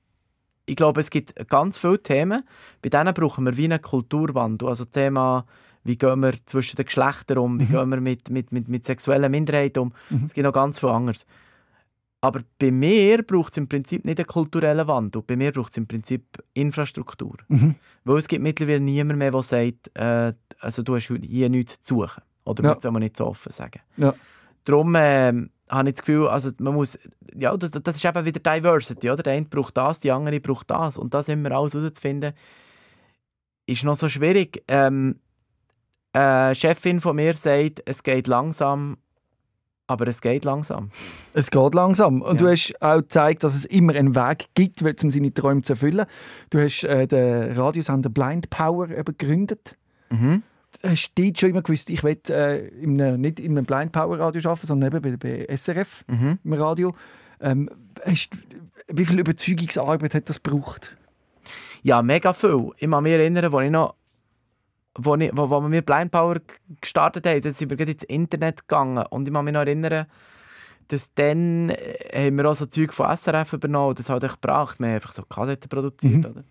ich 0.65 0.77
glaube, 0.77 1.01
es 1.01 1.09
gibt 1.09 1.35
ganz 1.49 1.77
viele 1.77 2.01
Themen, 2.01 2.43
bei 2.81 2.87
denen 2.89 3.13
brauchen 3.13 3.45
wir 3.45 3.57
wie 3.57 3.65
einen 3.65 3.81
Kulturwandel. 3.81 4.69
Also 4.69 4.85
Thema, 4.85 5.45
wie 5.83 5.97
gehen 5.97 6.19
wir 6.21 6.33
zwischen 6.45 6.75
den 6.77 6.85
Geschlechtern 6.85 7.37
um, 7.37 7.59
wie 7.59 7.65
gehen 7.65 7.89
wir 7.89 7.99
mit, 8.01 8.29
mit, 8.29 8.51
mit, 8.51 8.67
mit 8.69 8.85
sexuellen 8.85 9.29
Minderheiten 9.31 9.79
um. 9.79 9.93
Es 10.25 10.33
gibt 10.33 10.45
noch 10.45 10.53
ganz 10.53 10.79
viel 10.79 10.89
anderes. 10.89 11.25
Aber 12.21 12.39
bei 12.57 12.71
mir 12.71 13.21
braucht 13.23 13.51
es 13.51 13.57
im 13.57 13.67
Prinzip 13.67 14.05
nicht 14.05 14.17
einen 14.17 14.27
kulturellen 14.27 14.87
Wandel. 14.87 15.21
Bei 15.23 15.35
mir 15.35 15.51
braucht 15.51 15.71
es 15.71 15.77
im 15.77 15.87
Prinzip 15.87 16.23
Infrastruktur. 16.53 17.35
Weil 18.05 18.17
es 18.17 18.29
gibt 18.29 18.41
mittlerweile 18.43 18.79
niemand 18.79 19.19
mehr, 19.19 19.31
der 19.31 19.43
sagt, 19.43 19.91
äh, 19.95 20.31
also 20.59 20.83
du 20.83 20.95
hast 20.95 21.07
hier 21.21 21.49
nichts 21.49 21.81
zu 21.81 21.95
suchen. 21.95 22.23
Oder 22.45 22.63
Ja. 22.63 22.77
soll 22.79 22.91
man 22.91 23.01
nicht 23.01 23.17
so 23.17 23.25
offen 23.27 23.51
sagen. 23.51 23.81
Ja. 23.97 24.13
Darum 24.63 24.95
ähm, 24.97 25.49
habe 25.69 25.89
ich 25.89 25.95
das 25.95 26.05
Gefühl, 26.05 26.27
also 26.29 26.49
man 26.59 26.75
muss, 26.75 26.97
ja, 27.35 27.57
das, 27.57 27.71
das 27.71 27.97
ist 27.97 28.05
eben 28.05 28.23
wieder 28.25 28.39
Diversity, 28.39 29.09
oder? 29.11 29.23
Der 29.23 29.33
eine 29.33 29.45
braucht 29.45 29.75
das, 29.75 29.99
die 29.99 30.09
andere 30.11 30.39
braucht 30.39 30.69
das. 30.71 30.97
Und 30.97 31.13
das 31.13 31.27
immer 31.27 31.51
alles 31.51 31.73
herauszufinden, 31.73 32.33
ist 33.65 33.83
noch 33.83 33.95
so 33.97 34.07
schwierig. 34.07 34.63
Ähm, 34.69 35.19
eine 36.13 36.55
Chefin 36.55 37.01
von 37.01 37.15
mir 37.15 37.33
sagt, 37.35 37.81
es 37.85 38.03
geht 38.03 38.27
langsam, 38.27 38.97
aber 39.87 40.07
es 40.07 40.21
geht 40.21 40.45
langsam. 40.45 40.91
Es 41.33 41.51
geht 41.51 41.73
langsam. 41.73 42.21
Und 42.21 42.39
Ja. 42.41 42.47
du 42.47 42.51
hast 42.51 42.81
auch 42.81 42.97
gezeigt, 43.01 43.43
dass 43.43 43.55
es 43.55 43.65
immer 43.65 43.93
einen 43.95 44.15
Weg 44.15 44.45
gibt, 44.53 44.81
um 45.03 45.11
seine 45.11 45.33
Träume 45.33 45.61
zu 45.61 45.73
erfüllen. 45.73 46.05
Du 46.49 46.59
hast 46.59 46.83
äh, 46.83 47.07
den 47.07 47.51
Radiosender 47.53 48.09
Blind 48.09 48.49
Power 48.49 48.87
gegründet. 48.87 49.75
Mhm. 50.09 50.43
Hast 50.83 51.11
du 51.17 51.31
schon 51.37 51.49
immer 51.51 51.61
gewusst, 51.61 51.89
ich 51.89 52.03
will 52.03 52.17
äh, 52.29 52.67
in 52.69 52.99
einem, 53.01 53.21
nicht 53.21 53.39
in 53.39 53.51
einem 53.57 53.65
Blind 53.65 53.91
Power 53.91 54.17
Radio 54.19 54.49
arbeiten, 54.49 54.67
sondern 54.67 54.95
eben 54.95 55.17
bei, 55.19 55.45
bei 55.47 55.55
SRF 55.57 56.05
Mhm. 56.07 56.39
im 56.43 56.53
Radio. 56.53 56.95
Ähm, 57.41 57.69
hast, 58.05 58.29
wie 58.87 59.05
viel 59.05 59.19
Überzeugungsarbeit 59.19 60.13
hat 60.15 60.29
das 60.29 60.41
gebraucht? 60.41 60.95
Ja, 61.83 62.01
mega 62.01 62.31
viel. 62.33 62.69
Ich 62.77 62.89
kann 62.89 63.03
mich 63.03 63.11
erinnern, 63.13 63.53
als 63.53 63.65
ich 63.65 63.71
noch 63.71 63.95
wo, 64.97 65.15
ich, 65.15 65.31
wo, 65.33 65.49
wo 65.49 65.71
wir 65.71 65.81
Blind 65.81 66.11
Power 66.11 66.37
gestartet 66.81 67.25
haben, 67.25 67.41
dann 67.41 67.53
sind 67.53 67.69
wir 67.69 67.77
gerade 67.77 67.91
ins 67.91 68.03
Internet 68.03 68.67
gegangen. 68.67 69.05
Und 69.09 69.27
ich 69.27 69.33
kann 69.33 69.45
mich 69.45 69.53
noch 69.53 69.61
erinnern, 69.61 70.05
dass 70.87 71.13
dann 71.13 71.69
äh, 71.69 72.27
haben 72.27 72.37
wir 72.37 72.49
auch 72.49 72.55
so 72.55 72.65
Zeug 72.65 72.93
von 72.93 73.15
SRF 73.15 73.53
übernommen. 73.53 73.95
Das 73.95 74.09
hat 74.09 74.23
echt 74.23 74.41
gebracht. 74.41 74.79
Wir 74.79 74.87
haben 74.87 74.95
einfach 74.95 75.13
so 75.13 75.23
Kassetten 75.23 75.69
produziert. 75.69 76.25
Oder? 76.25 76.43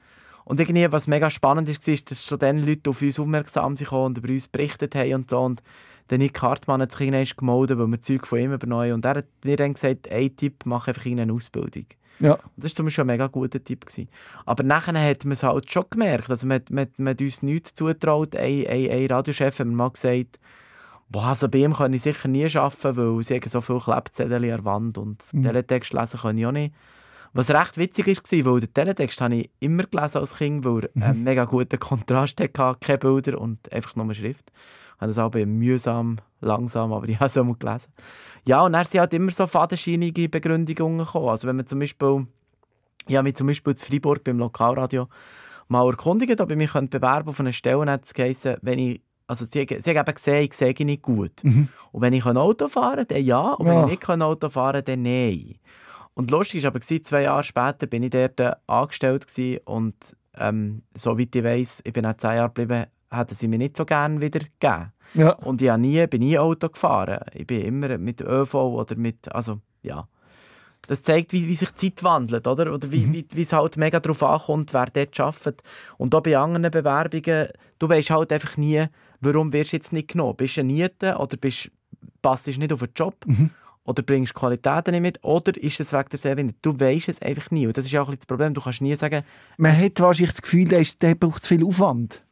Und 0.45 0.59
irgendwie, 0.59 0.91
was 0.91 1.07
mega 1.07 1.31
spannend 1.31 1.69
ist, 1.69 1.87
war, 1.87 1.97
dass 2.09 2.25
schon 2.25 2.39
dann 2.39 2.59
Leute 2.59 2.91
auf 2.91 3.01
uns 3.01 3.21
aufmerksam 3.21 3.77
sind 3.77 3.87
gekommen 3.87 4.07
und 4.07 4.19
über 4.19 4.29
uns 4.29 4.49
berichtet 4.49 4.95
haben 4.95 5.15
und 5.15 5.31
so. 5.31 5.41
Und 5.41 5.63
der 6.11 6.19
Nick 6.19 6.43
Hartmann 6.43 6.83
hat 6.83 6.93
sich 6.93 7.03
irgendwann 7.03 7.37
gemeldet, 7.37 7.79
weil 7.79 7.87
wir 7.87 8.01
Zeug 8.01 8.27
von 8.27 8.39
ihm 8.39 8.53
übernommen. 8.53 8.93
Und 8.93 9.05
er 9.05 9.17
hat 9.17 9.27
mir 9.45 9.57
dann 9.57 9.75
gesagt, 9.75 10.11
ein 10.11 10.37
Tipp, 10.37 10.63
mach 10.65 10.89
einfach 10.89 11.05
irgendeine 11.05 11.33
Ausbildung. 11.33 11.87
Ja. 12.23 12.35
Und 12.35 12.41
Das 12.57 12.71
war 12.71 12.77
zum 12.77 12.87
Beispiel 12.87 13.03
ein 13.03 13.07
mega 13.09 13.27
guter 13.27 13.63
Tipp. 13.63 13.87
Gewesen. 13.87 14.09
Aber 14.47 14.63
nachher 14.63 15.01
hat 15.03 15.25
man 15.25 15.33
es 15.33 15.43
halt 15.43 15.71
schon 15.71 15.85
gemerkt. 15.91 16.31
Also 16.31 16.47
man, 16.47 16.63
man, 16.71 16.89
man 16.97 17.11
hat 17.11 17.21
uns 17.21 17.43
nichts 17.43 17.75
zutraut. 17.75 18.37
Ein, 18.37 18.67
ein, 18.67 18.91
ein 18.91 19.07
Radiochef 19.07 19.59
hat 19.59 19.67
mir 19.67 19.75
mal 19.75 19.91
gesagt, 19.91 20.39
boah, 21.09 21.27
also 21.27 21.49
bei 21.49 21.59
ihm 21.59 21.75
kann 21.75 21.93
ich 21.93 22.03
sicher 22.03 22.29
nie 22.29 22.45
arbeiten, 22.57 22.97
weil 22.97 23.23
sie 23.23 23.41
so 23.47 23.61
viele 23.61 23.81
Klebzettel 23.81 24.35
an 24.35 24.43
der 24.43 24.65
Wand 24.65 24.99
und 24.99 25.23
Teletext 25.31 25.93
lesen 25.93 26.21
kann 26.21 26.39
ich 26.39 26.47
auch 26.47 26.53
nicht. 26.53 26.75
Was 27.35 27.51
recht 27.51 27.79
witzig 27.79 28.07
war, 28.07 28.53
weil 28.53 28.61
den 28.61 28.75
Teletext 28.75 29.21
habe 29.21 29.37
ich 29.37 29.51
immer 29.61 29.85
gelesen 29.85 30.19
als 30.19 30.37
Kind, 30.37 30.65
weil 30.65 30.91
er 30.95 31.03
einen 31.03 31.25
mega 31.25 31.45
guten 31.45 31.79
Kontrast 31.79 32.41
hatte, 32.41 32.77
keine 32.81 32.99
Bilder 32.99 33.41
und 33.41 33.73
einfach 33.73 33.97
nur 33.97 34.13
Schrift. 34.13 34.53
Habe 35.03 35.09
das 35.09 35.19
aber 35.19 35.45
mühsam, 35.45 36.19
langsam, 36.41 36.93
aber 36.93 37.09
ich 37.09 37.17
habe 37.21 37.27
es 37.27 37.37
auch 37.37 37.43
mal 37.45 37.57
gelesen. 37.59 37.93
Ja, 38.47 38.65
und 38.65 38.73
dann 38.73 38.85
sind 38.85 39.01
halt 39.01 39.13
immer 39.15 39.33
so 39.33 39.49
fadenscheinige 39.49 40.29
Begründungen 40.29 40.99
gekommen. 40.99 41.29
Also 41.29 41.49
wenn 41.49 41.57
man 41.57 41.67
zum 41.67 41.81
Beispiel, 41.81 42.27
ich 43.09 43.17
habe 43.17 43.25
mich 43.25 43.35
zum 43.35 43.49
Beispiel 43.49 43.73
in 43.73 43.79
Freiburg 43.79 44.23
beim 44.23 44.39
Lokalradio 44.39 45.09
mal 45.67 45.89
erkundigt, 45.91 46.41
ob 46.41 46.53
ich 46.53 46.57
mich 46.57 46.73
bewerben 46.73 47.29
auf 47.29 47.41
eine 47.41 47.53
Stelle, 47.53 47.79
und 47.79 47.91
hat 47.91 48.05
es 48.05 48.15
geheißen, 48.15 48.59
wenn 48.63 48.79
ich, 48.79 49.01
also 49.27 49.45
sie, 49.45 49.67
sie 49.81 49.91
haben 49.91 49.97
eben 50.07 50.15
gesehen, 50.15 50.45
ich 50.45 50.53
sehe 50.55 50.75
nicht 50.85 51.03
gut. 51.03 51.33
Und 51.43 51.69
wenn 52.01 52.13
ich 52.13 52.25
Auto 52.25 52.69
fahren 52.69 52.99
kann, 52.99 53.07
dann 53.09 53.25
ja, 53.25 53.55
und 53.55 53.67
wenn 53.67 53.75
Ja. 53.75 53.85
ich 53.89 53.91
nicht 53.91 54.09
Auto 54.09 54.51
fahren 54.51 54.85
kann, 54.85 54.85
dann 54.85 55.03
nein. 55.03 55.57
Und 56.15 56.31
lustig 56.31 56.63
war 56.63 56.69
aber, 56.69 56.81
zwei 56.81 57.23
Jahre 57.23 57.43
später 57.43 57.87
bin 57.87 58.05
ich 58.05 58.11
dort 58.11 58.41
angestellt 58.69 59.27
und 59.65 59.95
ähm, 60.39 60.83
soweit 60.95 61.35
ich 61.35 61.43
weiss, 61.45 61.81
ich 61.85 61.93
bin 61.93 62.07
auch 62.07 62.17
zehn 62.17 62.37
Jahre 62.37 62.49
geblieben, 62.49 62.87
hätten 63.13 63.35
sie 63.35 63.49
mir 63.49 63.59
nicht 63.59 63.77
so 63.77 63.85
gerne 63.85 64.21
wieder 64.21 64.41
gegeben. 64.41 64.93
Ja. 65.15 65.33
Und 65.33 65.61
ich 65.61 65.69
habe 65.69 65.81
nie, 65.81 66.07
bin 66.07 66.21
nie 66.21 66.39
Auto 66.39 66.69
gefahren. 66.69 67.21
Ich 67.35 67.47
bin 67.47 67.63
immer 67.63 67.99
mit 67.99 68.21
ÖV 68.21 68.55
oder 68.55 68.97
mit, 68.97 69.31
also 69.33 69.61
ja. 69.83 70.09
Das 70.89 71.03
zeigt, 71.03 71.33
wie, 71.33 71.47
wie 71.47 71.55
sich 71.55 71.71
die 71.71 71.95
Zeit 71.95 72.03
wandelt, 72.03 72.47
oder? 72.47 72.75
Oder 72.75 72.91
wie, 72.91 73.13
wie, 73.13 73.25
wie 73.33 73.43
es 73.43 73.53
halt 73.53 73.77
mega 73.77 74.01
darauf 74.01 74.23
ankommt, 74.23 74.75
wer 74.75 74.87
dort 74.87 75.21
arbeitet. 75.21 75.63
Und 75.97 76.15
auch 76.15 76.23
bei 76.23 76.37
anderen 76.37 76.71
Bewerbungen, 76.71 77.49
du 77.79 77.89
weißt 77.89 78.11
halt 78.11 78.33
einfach 78.33 78.57
nie, 78.57 78.87
warum 79.21 79.53
wirst 79.53 79.73
du 79.73 79.77
jetzt 79.77 79.93
nicht 79.93 80.09
genommen. 80.09 80.37
Bist 80.37 80.57
du 80.57 80.63
ein 80.63 80.67
Niete 80.67 81.17
oder 81.19 81.37
bist, 81.37 81.71
passt 82.21 82.49
du 82.49 82.51
nicht 82.51 82.73
auf 82.73 82.81
den 82.81 82.91
Job? 82.97 83.25
Oder 83.85 84.03
bringst 84.03 84.33
du 84.35 84.39
Qualitäten 84.39 84.93
nicht 84.93 85.01
mit? 85.01 85.25
Oder 85.25 85.57
ist 85.61 85.81
es 85.81 85.93
wegen 85.93 86.09
der 86.09 86.19
Sehbehinderung? 86.19 86.59
Du 86.63 86.79
weißt 86.79 87.09
es 87.09 87.21
einfach 87.21 87.51
nie. 87.51 87.67
Und 87.67 87.77
das 87.77 87.85
ist 87.85 87.91
ja 87.91 88.01
auch 88.01 88.07
ein 88.07 88.11
bisschen 88.11 88.21
das 88.21 88.27
Problem. 88.27 88.55
Du 88.55 88.61
kannst 88.61 88.81
nie 88.81 88.95
sagen, 88.95 89.25
Man 89.57 89.77
hat 89.77 89.99
wahrscheinlich 90.01 90.33
das 90.33 90.43
Gefühl, 90.43 90.69
der 90.69 91.15
braucht 91.17 91.43
zu 91.43 91.49
viel 91.49 91.65
Aufwand. 91.65 92.25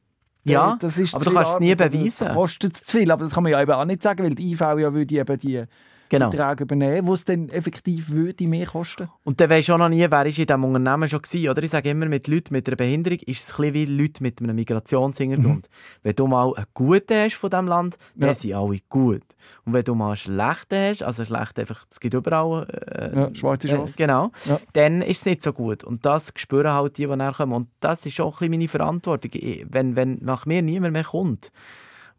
Ja, 0.44 0.76
das 0.80 0.98
ist 0.98 1.14
aber 1.14 1.24
du 1.24 1.32
kannst 1.32 1.52
es 1.52 1.60
nie 1.60 1.74
beweisen. 1.74 2.26
Das 2.26 2.34
kostet 2.34 2.76
zu 2.76 2.98
viel, 2.98 3.10
aber 3.10 3.24
das 3.24 3.34
kann 3.34 3.42
man 3.42 3.52
ja 3.52 3.60
eben 3.60 3.72
auch 3.72 3.84
nicht 3.84 4.02
sagen, 4.02 4.24
weil 4.24 4.34
die 4.34 4.52
IV 4.52 4.60
ja 4.60 4.94
würde 4.94 5.14
eben 5.14 5.38
die 5.38 5.64
Genau. 6.10 6.28
Beträge 6.28 6.64
übernehmen, 6.64 7.06
die 7.06 7.12
es 7.12 7.24
dann 7.24 7.48
effektiv 7.48 8.10
würde 8.10 8.46
mehr 8.46 8.66
kosten. 8.66 9.08
Und 9.24 9.40
dann 9.40 9.48
weisst 9.48 9.68
du 9.68 9.74
auch 9.74 9.78
noch 9.78 9.88
nie, 9.88 10.06
wer 10.10 10.26
ist 10.26 10.38
in 10.38 10.46
diesem 10.46 10.64
Unternehmen 10.64 11.08
schon 11.08 11.22
war. 11.22 11.50
Oder 11.52 11.62
ich 11.62 11.70
sage 11.70 11.88
immer, 11.90 12.06
mit 12.06 12.26
Leuten 12.28 12.52
mit 12.52 12.68
einer 12.68 12.76
Behinderung 12.76 13.18
ist 13.20 13.44
es 13.44 13.50
ein 13.52 13.56
bisschen 13.56 13.74
wie 13.74 13.84
Leute 13.86 14.22
mit 14.22 14.42
einem 14.42 14.56
Migrationshintergrund. 14.56 15.68
Wenn 16.02 16.16
du 16.16 16.26
mal 16.26 16.52
einen 16.54 16.66
Guten 16.74 17.14
hast 17.14 17.36
von 17.36 17.48
diesem 17.50 17.66
Land, 17.68 17.96
dann 18.16 18.28
Ja. 18.30 18.34
sind 18.34 18.54
alle 18.54 18.78
gut. 18.88 19.22
Und 19.64 19.72
wenn 19.72 19.84
du 19.84 19.94
mal 19.94 20.08
einen 20.08 20.16
Schlechten 20.16 20.74
hast, 20.90 21.02
also 21.02 21.24
schlecht 21.24 21.58
einfach, 21.58 21.86
es 21.90 22.00
gibt 22.00 22.14
überall... 22.14 22.66
Äh, 22.68 23.16
Ja, 23.16 23.34
schwarze 23.34 23.68
äh, 23.68 23.70
Schafe. 23.70 23.92
genau. 23.96 24.32
Ja. 24.46 24.60
Dann 24.74 25.02
ist 25.02 25.18
es 25.20 25.24
nicht 25.26 25.42
so 25.42 25.52
gut. 25.52 25.84
Und 25.84 26.04
das 26.04 26.32
spüren 26.36 26.72
halt 26.72 26.98
die, 26.98 27.06
die 27.06 27.16
nachher 27.16 27.44
kommen. 27.44 27.52
Und 27.54 27.68
das 27.80 28.04
ist 28.04 28.20
auch 28.20 28.40
ein 28.40 28.50
bisschen 28.50 28.50
meine 28.50 28.68
Verantwortung. 28.68 29.30
Wenn, 29.70 29.96
wenn 29.96 30.18
nach 30.22 30.44
mir 30.44 30.60
niemand 30.62 30.92
mehr 30.92 31.04
kommt, 31.04 31.52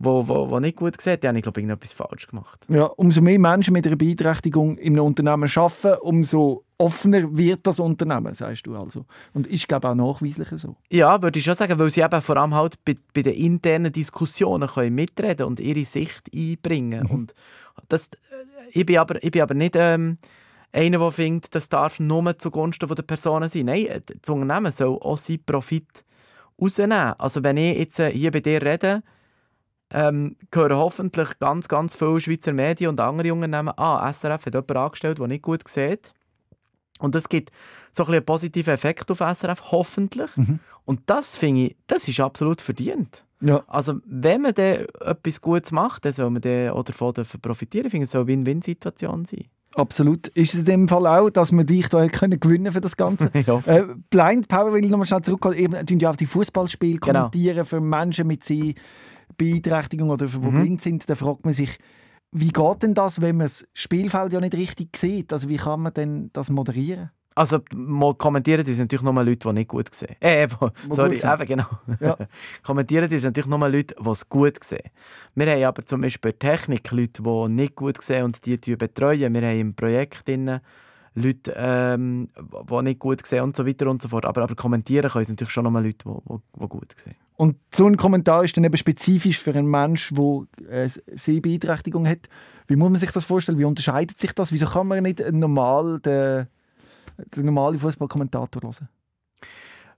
wo, 0.04 0.28
wo, 0.28 0.50
wo 0.50 0.60
nicht 0.60 0.78
gut 0.78 1.00
sieht, 1.00 1.24
dann 1.24 1.30
habe 1.30 1.40
ich, 1.40 1.44
glaube 1.44 1.60
ich, 1.60 1.66
irgendetwas 1.66 1.94
falsch 1.94 2.28
gemacht. 2.28 2.66
Ja, 2.70 2.86
umso 2.86 3.22
mehr 3.22 3.40
Menschen 3.40 3.74
mit 3.74 3.86
einer 3.88 3.96
Beeinträchtigung 3.96 4.78
in 4.78 4.94
einem 4.94 5.06
Unternehmen 5.06 5.50
arbeiten, 5.56 6.02
umso 6.02 6.66
offener 6.78 7.36
wird 7.38 7.66
das 7.68 7.80
Unternehmen, 7.80 8.34
sagst 8.34 8.66
du 8.66 8.76
also. 8.76 9.06
Und 9.34 9.48
ist, 9.48 9.68
glaube 9.68 9.88
ich, 9.88 9.92
auch 9.92 9.96
nachweislich 9.96 10.50
so. 10.60 10.76
Ja, 10.90 11.22
würde 11.22 11.40
ich 11.40 11.46
schon 11.46 11.56
sagen, 11.56 11.78
weil 11.78 11.92
sie 11.92 12.02
eben 12.02 12.22
vor 12.22 12.38
allem 12.38 12.56
halt 12.56 12.84
bei, 12.84 12.96
bei 13.14 13.22
den 13.22 13.34
internen 13.34 13.92
Diskussionen 13.92 14.68
können 14.68 14.96
mitreden 14.96 15.46
und 15.46 15.60
ihre 15.60 15.86
Sicht 15.86 16.30
einbringen. 16.34 17.06
Und 17.06 17.34
das, 17.90 18.08
äh, 18.08 18.80
ich, 18.80 18.86
bin 18.86 18.98
aber, 18.98 19.24
ich 19.24 19.32
bin 19.32 19.42
aber 19.42 19.54
nicht 19.54 19.76
ähm, 19.76 20.18
einer, 20.72 21.00
der 21.00 21.12
findet, 21.12 21.54
das 21.54 21.70
darf 21.70 22.00
nur 22.00 22.38
zugunsten 22.38 22.88
der 22.88 23.04
Personen 23.04 23.50
sein. 23.50 23.66
Nein, 23.66 23.86
äh, 23.86 24.02
das 24.02 24.30
Unternehmen 24.30 24.72
soll 24.72 24.98
auch 25.02 25.18
seinen 25.18 25.44
Profit 25.46 26.04
rausnehmen. 26.60 27.14
Also 27.18 27.44
wenn 27.44 27.58
ich 27.58 27.78
jetzt 27.78 28.00
äh, 28.00 28.12
hier 28.12 28.32
bei 28.32 28.40
dir 28.40 28.62
rede, 28.62 29.04
ähm, 29.94 30.36
hören 30.54 30.78
hoffentlich 30.78 31.40
ganz, 31.40 31.68
ganz 31.68 31.96
viele 31.96 32.20
Schweizer 32.20 32.54
Medien 32.54 32.90
und 32.90 33.00
andere 33.00 33.34
Unternehmen, 33.34 33.74
ah, 33.78 34.12
SRF 34.12 34.46
hat 34.46 34.54
jemanden 34.54 34.78
angestellt, 34.78 35.20
der 35.20 35.28
nicht 35.28 35.42
gut 35.44 35.68
sieht. 35.68 36.14
Und 37.00 37.16
das 37.16 37.30
gibt 37.30 37.50
so 37.92 38.04
ein 38.04 38.06
bisschen 38.08 38.14
einen 38.16 38.26
positiven 38.26 38.74
Effekt 38.74 39.10
auf 39.12 39.20
SRF, 39.20 39.72
hoffentlich. 39.72 40.30
Und 40.86 41.02
das 41.08 41.36
finde 41.36 41.62
ich, 41.62 41.76
das 41.88 42.08
ist 42.08 42.20
absolut 42.20 42.62
verdient. 42.62 43.26
Ja. 43.42 43.64
Also 43.68 43.96
wenn 44.06 44.42
man 44.42 44.54
dann 44.54 44.86
etwas 45.04 45.42
Gutes 45.42 45.72
macht, 45.72 46.06
dann 46.06 46.12
soll 46.12 46.30
man 46.30 46.42
dann 46.42 46.70
auch 46.70 46.84
davon 46.84 47.14
profitieren. 47.42 47.88
Ich 47.88 47.92
finde, 47.92 48.04
es 48.06 48.12
soll 48.12 48.22
eine 48.22 48.28
Win-Win-Situation 48.28 49.26
sein. 49.26 49.46
Absolut. 49.74 50.28
Ist 50.28 50.54
es 50.54 50.60
in 50.62 50.66
dem 50.66 50.88
Fall 50.90 51.08
auch, 51.08 51.30
dass 51.30 51.52
wir 51.54 51.64
dich 51.64 51.88
da 51.88 52.06
können 52.08 52.40
gewinnen 52.40 52.72
für 52.72 52.82
das 52.82 52.98
Ganze? 52.98 53.32
Ich 53.34 53.48
hoffe. 53.48 53.72
äh, 53.72 53.86
Blind 54.10 54.48
Power 54.48 54.74
will 54.74 54.84
ich 54.84 54.92
nochmal 54.92 55.08
schnell 55.08 55.22
zurückkommen. 55.22 55.56
Eben, 55.58 55.86
tun 55.86 55.98
ja 56.00 56.12
auch 56.12 56.16
die 56.18 56.26
Fußballspiele 56.26 57.00
Genau. 57.00 57.20
kommentieren 57.30 57.66
für 57.66 57.80
Menschen 57.80 58.28
mit 58.28 58.44
Sehbeeinträchtigung 59.40 60.10
oder 60.10 60.28
die 60.28 60.38
Mhm. 60.38 60.52
blind 60.62 60.82
sind. 60.82 61.10
Da 61.10 61.16
fragt 61.16 61.46
man 61.46 61.54
sich, 61.54 61.78
wie 62.32 62.50
geht 62.50 62.84
denn 62.84 62.94
das, 62.94 63.22
wenn 63.22 63.38
man 63.38 63.46
das 63.46 63.68
Spielfeld 63.74 64.34
ja 64.34 64.40
nicht 64.40 64.56
richtig 64.56 64.96
sieht? 64.96 65.34
Also 65.34 65.50
wie 65.50 65.58
kann 65.58 65.82
man 65.82 65.94
denn 65.94 66.30
das 66.34 66.50
moderieren? 66.50 67.12
Also 67.34 67.60
kommentieren 68.18 68.66
uns 68.68 68.78
natürlich 68.78 69.04
nur 69.04 69.14
Leute, 69.24 69.48
die 69.48 69.54
nicht 69.54 69.70
gut 69.70 69.94
sehen. 69.96 70.16
Äh, 70.20 70.50
wo, 70.60 70.70
Wo 70.88 70.94
sorry, 70.94 71.16
gut 71.16 71.24
eben 71.24 71.46
genau. 71.48 71.66
Ja. 72.02 72.18
kommentieren 72.64 73.10
uns 73.10 73.24
natürlich 73.24 73.48
nur 73.50 73.70
Leute, 73.70 73.96
die 73.98 74.10
es 74.10 74.28
gut 74.28 74.62
sehen. 74.64 74.90
Wir 75.36 75.52
haben 75.52 75.64
aber 75.64 75.86
zum 75.86 76.02
Beispiel 76.02 76.34
Technik 76.34 76.92
Leute, 76.92 77.24
die 77.24 77.50
nicht 77.54 77.76
gut 77.76 78.02
sehen 78.02 78.26
und 78.26 78.46
die 78.46 78.76
betreuen. 78.76 79.34
Wir 79.34 79.42
haben 79.42 79.60
im 79.60 79.74
Projekt 79.74 80.28
drin 80.28 80.60
Leute, 81.14 81.54
ähm, 81.58 82.30
die 82.38 82.82
nicht 82.84 83.00
gut 83.00 83.26
sehen 83.26 83.44
und 83.44 83.56
so 83.56 83.66
weiter 83.66 83.90
und 83.90 84.02
so 84.02 84.08
fort. 84.08 84.26
Aber, 84.26 84.44
aber 84.44 84.56
kommentieren 84.56 85.10
können 85.10 85.24
es 85.24 85.30
natürlich 85.30 85.52
schon 85.52 85.66
nur 85.66 85.82
Leute, 85.82 86.06
die 86.06 86.68
gut 86.68 86.94
sehen. 86.98 87.16
Und 87.36 87.58
so 87.74 87.88
ein 87.88 87.98
Kommentar 87.98 88.44
ist 88.44 88.56
dann 88.56 88.64
eben 88.64 88.78
spezifisch 88.78 89.40
für 89.40 89.54
einen 89.54 89.68
Menschen, 89.68 90.48
der 90.70 90.86
äh, 90.86 90.90
Sehbeeinträchtigung 91.14 92.08
hat. 92.08 92.30
Wie 92.68 92.76
muss 92.76 92.90
man 92.90 93.00
sich 93.00 93.12
das 93.12 93.26
vorstellen? 93.26 93.58
Wie 93.58 93.66
unterscheidet 93.66 94.20
sich 94.20 94.32
das? 94.34 94.52
Wieso 94.52 94.68
kann 94.68 94.88
man 94.88 95.04
nicht 95.04 95.24
normal 95.32 96.00
den, 96.00 96.48
den 97.36 97.46
normalen 97.46 97.80
Fußballkommentator 97.80 98.62
hören? 98.62 98.90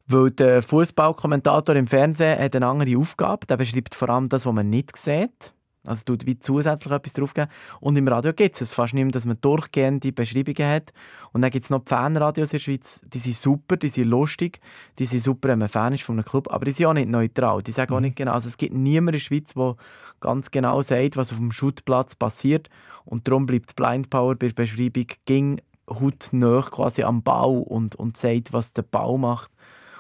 Weil 0.08 0.32
der 0.32 0.64
Fußballkommentator 0.64 1.76
im 1.76 1.88
Fernsehen 1.88 2.40
hat 2.40 2.56
eine 2.56 2.68
andere 2.68 2.98
Aufgabe. 2.98 3.46
Der 3.46 3.58
beschreibt 3.58 3.94
vor 3.94 4.10
allem 4.10 4.30
das, 4.30 4.46
was 4.46 4.54
man 4.54 4.70
nicht 4.70 4.98
sieht. 4.98 5.54
Also 5.86 6.04
tut 6.06 6.26
wie 6.26 6.40
zusätzlich 6.40 6.94
etwas 6.94 7.14
draufgeben. 7.14 7.50
Und 7.82 7.98
im 7.98 8.08
Radio 8.08 8.32
gibt 8.32 8.56
es 8.56 8.62
es 8.62 8.74
fast 8.74 8.94
nicht 8.94 9.04
mehr, 9.04 9.12
dass 9.12 9.26
man 9.26 9.38
durchgehende 9.42 10.14
Beschreibungen 10.14 10.70
hat. 10.70 10.94
Und 11.34 11.42
dann 11.42 11.52
gibt 11.52 11.66
es 11.66 11.70
noch 11.70 11.84
die 11.84 11.90
Fanradios 11.90 12.54
in 12.54 12.58
der 12.58 12.64
Schweiz. 12.64 13.02
Die 13.06 13.20
sind 13.20 13.36
super, 13.36 13.76
die 13.76 13.90
sind 13.90 14.08
lustig, 14.08 14.62
die 14.98 15.06
sind 15.06 15.22
super, 15.22 15.50
wenn 15.50 15.60
man 15.60 15.68
Fan 15.68 15.94
ist 15.94 16.04
von 16.04 16.16
einem 16.16 16.26
Club. 16.26 16.52
Aber 16.52 16.64
die 16.66 16.72
sind 16.72 16.86
auch 16.86 16.94
nicht 16.94 17.10
neutral. 17.10 17.62
Die 17.62 17.72
sagen 17.72 17.94
auch 17.94 18.00
nicht 18.00 18.16
genau. 18.16 18.32
Also 18.32 18.48
es 18.48 18.58
gibt 18.58 18.74
niemanden 18.74 19.10
in 19.10 19.14
der 19.14 19.20
Schweiz, 19.20 19.54
der 19.54 19.76
ganz 20.22 20.52
genau 20.52 20.82
sagt, 20.82 21.18
was 21.18 21.34
auf 21.34 21.38
dem 21.38 21.52
Schuttplatz 21.52 22.16
passiert. 22.16 22.70
Und 23.04 23.28
darum 23.28 23.46
bleibt 23.46 23.76
Blind 23.76 24.10
Power 24.10 24.36
bei 24.36 24.48
der 24.48 24.54
Beschreibung 24.54 25.08
ging 25.26 25.60
hautnah 25.90 26.62
quasi 26.62 27.04
am 27.04 27.24
Bau 27.24 27.58
und, 27.60 27.96
und 27.96 28.18
sagt, 28.18 28.54
was 28.54 28.74
der 28.74 28.84
Bau 28.84 29.18
macht 29.18 29.52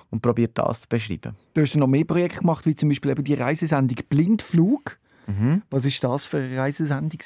und 0.09 0.21
probiert 0.21 0.57
das 0.57 0.81
zu 0.81 0.87
beschreiben. 0.89 1.35
Du 1.53 1.61
hast 1.61 1.73
dann 1.73 1.81
noch 1.81 1.87
mehr 1.87 2.05
Projekte 2.05 2.39
gemacht, 2.39 2.65
wie 2.65 2.75
zum 2.75 2.89
Beispiel 2.89 3.11
eben 3.11 3.23
die 3.23 3.33
Reisesendung 3.33 3.97
Blindflug. 4.09 4.97
Mhm. 5.27 5.61
Was 5.69 5.85
ist 5.85 6.03
das 6.03 6.27
für 6.27 6.37
eine 6.37 6.57
Reisesendung? 6.57 7.19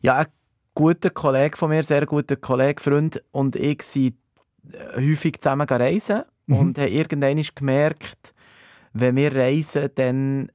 Ja, 0.00 0.16
ein 0.16 0.26
guter 0.74 1.10
Kollege 1.10 1.56
von 1.56 1.70
mir, 1.70 1.84
sehr 1.84 2.06
guter 2.06 2.36
Kollege, 2.36 2.82
Freund 2.82 3.22
und 3.32 3.56
ich 3.56 3.82
sind 3.82 4.16
äh, 4.72 4.96
häufig 4.96 5.40
zusammen 5.40 5.66
reisen 5.68 6.22
Mhm. 6.48 6.56
und 6.56 6.78
haben 6.78 6.92
irgendwann 6.92 7.42
gemerkt, 7.54 8.34
wenn 8.94 9.16
wir 9.16 9.34
reisen, 9.34 9.90
dann 9.94 10.50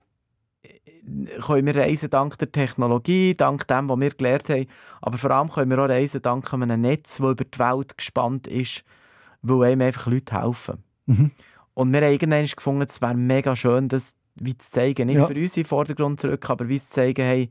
äh, 0.64 1.40
können 1.40 1.68
wir 1.68 1.76
reisen 1.76 2.10
dank 2.10 2.38
der 2.40 2.52
Technologie, 2.52 3.36
dank 3.36 3.68
dem, 3.68 3.88
was 3.90 4.00
wir 4.00 4.10
gelernt 4.10 4.50
haben. 4.50 4.66
Aber 5.02 5.18
vor 5.18 5.32
allem 5.32 5.50
können 5.50 5.70
wir 5.70 5.80
auch 5.80 5.90
reisen 5.90 6.22
dank 6.22 6.52
einem 6.54 6.82
Netz, 6.82 7.18
das 7.18 7.32
über 7.32 7.44
die 7.44 7.60
Welt 7.60 7.98
gespannt 7.98 8.48
ist, 8.48 8.84
weil 9.44 9.72
einem 9.72 9.82
einfach 9.82 10.08
Leute 10.08 10.42
helfen. 10.42 10.84
Mhm. 11.06 11.32
Und 11.76 11.94
wir 11.94 12.02
haben 12.02 12.12
irgendwann 12.12 12.46
gefunden, 12.46 12.88
es 12.90 13.02
wäre 13.02 13.16
mega 13.16 13.56
schön, 13.56 13.88
das 13.88 14.16
wie 14.36 14.58
zu 14.58 14.72
zeigen. 14.72 15.08
Nicht 15.08 15.18
Ja. 15.18 15.28
für 15.28 15.34
uns 15.36 15.58
in 15.58 15.64
den 15.64 15.68
Vordergrund 15.68 16.20
zurück, 16.20 16.50
aber 16.50 16.68
wie 16.68 16.80
zu 16.80 16.90
zeigen, 16.90 17.24
hey, 17.24 17.50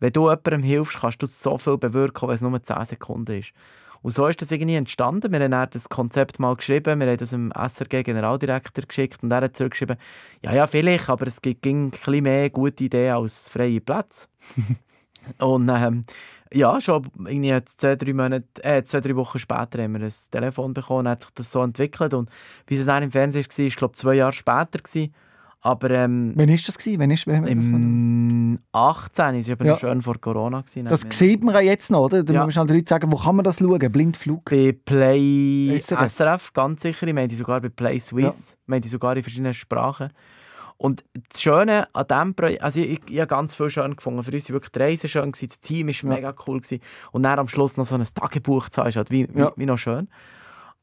wenn 0.00 0.12
du 0.12 0.22
jemandem 0.28 0.62
hilfst, 0.62 0.98
kannst 1.00 1.22
du 1.22 1.26
so 1.26 1.58
viel 1.58 1.78
bewirken, 1.78 2.28
wenn 2.28 2.34
es 2.34 2.42
nur 2.42 2.62
10 2.62 2.84
Sekunden 2.86 3.38
ist. 3.38 3.52
Und 4.02 4.12
so 4.12 4.26
ist 4.26 4.42
das 4.42 4.50
irgendwie 4.50 4.74
entstanden. 4.74 5.30
Wir 5.30 5.40
haben 5.40 5.70
das 5.70 5.88
Konzept 5.88 6.40
mal 6.40 6.56
geschrieben, 6.56 6.98
wir 6.98 7.06
haben 7.06 7.16
das 7.16 7.30
dem 7.30 7.52
SRG-Generaldirektor 7.52 8.84
geschickt 8.84 9.22
und 9.22 9.30
er 9.30 9.42
hat 9.42 9.56
zurückgeschrieben, 9.56 9.96
ja, 10.44 10.52
ja, 10.52 10.66
vielleicht, 10.66 11.08
aber 11.08 11.28
es 11.28 11.40
gibt 11.40 11.62
ging 11.62 11.86
ein 11.86 11.90
bisschen 11.90 12.24
mehr 12.24 12.50
gute 12.50 12.84
Ideen 12.84 13.14
als 13.14 13.48
freie 13.48 13.80
Plätze. 13.80 14.26
und 15.38 15.68
ähm, 15.68 16.04
ja, 16.52 16.80
schon 16.80 17.08
irgendwie 17.26 17.56
zwei, 17.64 17.94
drei, 17.94 18.12
Monate, 18.12 18.44
äh, 18.64 18.82
zwei, 18.82 19.00
drei 19.00 19.14
Wochen 19.14 19.38
später 19.38 19.80
haben 19.80 19.92
wir 19.94 20.00
ein 20.04 20.12
Telefon 20.32 20.74
bekommen, 20.74 21.08
hat 21.08 21.22
sich 21.22 21.30
das 21.34 21.52
so 21.52 21.62
entwickelt 21.62 22.12
und 22.12 22.28
wie 22.66 22.74
es 22.76 22.86
dann 22.86 23.04
im 23.04 23.12
Fernsehen 23.12 23.46
war, 23.46 23.64
war 23.64 23.70
glaube 23.70 23.94
zwei 23.94 24.14
Jahre 24.14 24.32
später. 24.32 24.78
Gewesen. 24.82 25.14
Aber 25.64 25.90
ähm, 25.90 26.32
Wann 26.34 26.48
ist 26.48 26.66
das? 26.66 26.76
Gewesen? 26.76 26.98
Wann 26.98 27.10
ist, 27.12 27.24
wann, 27.28 27.44
das, 27.44 27.66
im 27.68 28.58
18, 28.72 29.36
es 29.36 29.46
war 29.48 29.52
aber 29.52 29.64
Ja. 29.64 29.72
noch 29.72 29.78
schön 29.78 30.02
vor 30.02 30.20
Corona. 30.20 30.60
Gewesen, 30.60 30.86
das 30.86 31.04
wir- 31.04 31.12
sieht 31.12 31.44
man 31.44 31.54
ja 31.54 31.60
jetzt 31.60 31.88
noch, 31.90 32.00
oder? 32.06 32.24
Da 32.24 32.34
Ja. 32.34 32.44
müssen 32.44 32.66
den 32.66 32.74
Leuten 32.76 32.86
sagen, 32.88 33.12
wo 33.12 33.16
kann 33.16 33.36
man 33.36 33.44
das 33.44 33.58
schauen? 33.60 33.78
Blindflug? 33.78 34.44
Bei 34.50 34.76
Play 34.84 35.76
SRF. 35.78 36.00
SRF, 36.12 36.52
ganz 36.52 36.82
sicher. 36.82 37.06
Ich 37.06 37.14
meine 37.14 37.28
die 37.28 37.36
sogar 37.36 37.60
bei 37.60 37.68
Play 37.68 38.00
Swiss. 38.00 38.56
Ich 38.60 38.68
meine 38.68 38.80
die 38.80 38.88
sogar 38.88 39.16
in 39.16 39.22
verschiedenen 39.22 39.54
Sprachen. 39.54 40.10
Und 40.78 41.04
das 41.28 41.40
Schöne 41.40 41.86
an 41.94 42.06
diesem 42.10 42.34
Projekt, 42.34 42.60
also 42.62 42.80
ich, 42.80 42.90
ich, 42.90 43.00
ich 43.10 43.18
habe 43.20 43.28
ganz 43.28 43.54
viel 43.54 43.70
schön 43.70 43.94
gefunden. 43.94 44.24
Für 44.24 44.32
uns 44.32 44.48
war 44.50 44.54
wirklich 44.54 44.72
die 44.72 44.78
Reise 44.80 45.06
schön, 45.06 45.30
gewesen, 45.30 45.46
das 45.48 45.60
Team 45.60 45.86
war 45.86 45.94
Ja. 45.94 46.08
mega 46.08 46.34
cool. 46.48 46.60
Gewesen. 46.60 46.80
Und 47.12 47.22
dann 47.22 47.38
am 47.38 47.46
Schluss 47.46 47.76
noch 47.76 47.86
so 47.86 47.94
ein 47.94 48.02
Tagebuch 48.02 48.68
zu 48.68 48.80
haben, 48.80 48.88
ist 48.88 48.96
halt 48.96 49.12
wie, 49.12 49.28
Ja. 49.32 49.52
wie, 49.56 49.60
wie 49.62 49.66
noch 49.66 49.78
schön. 49.78 50.08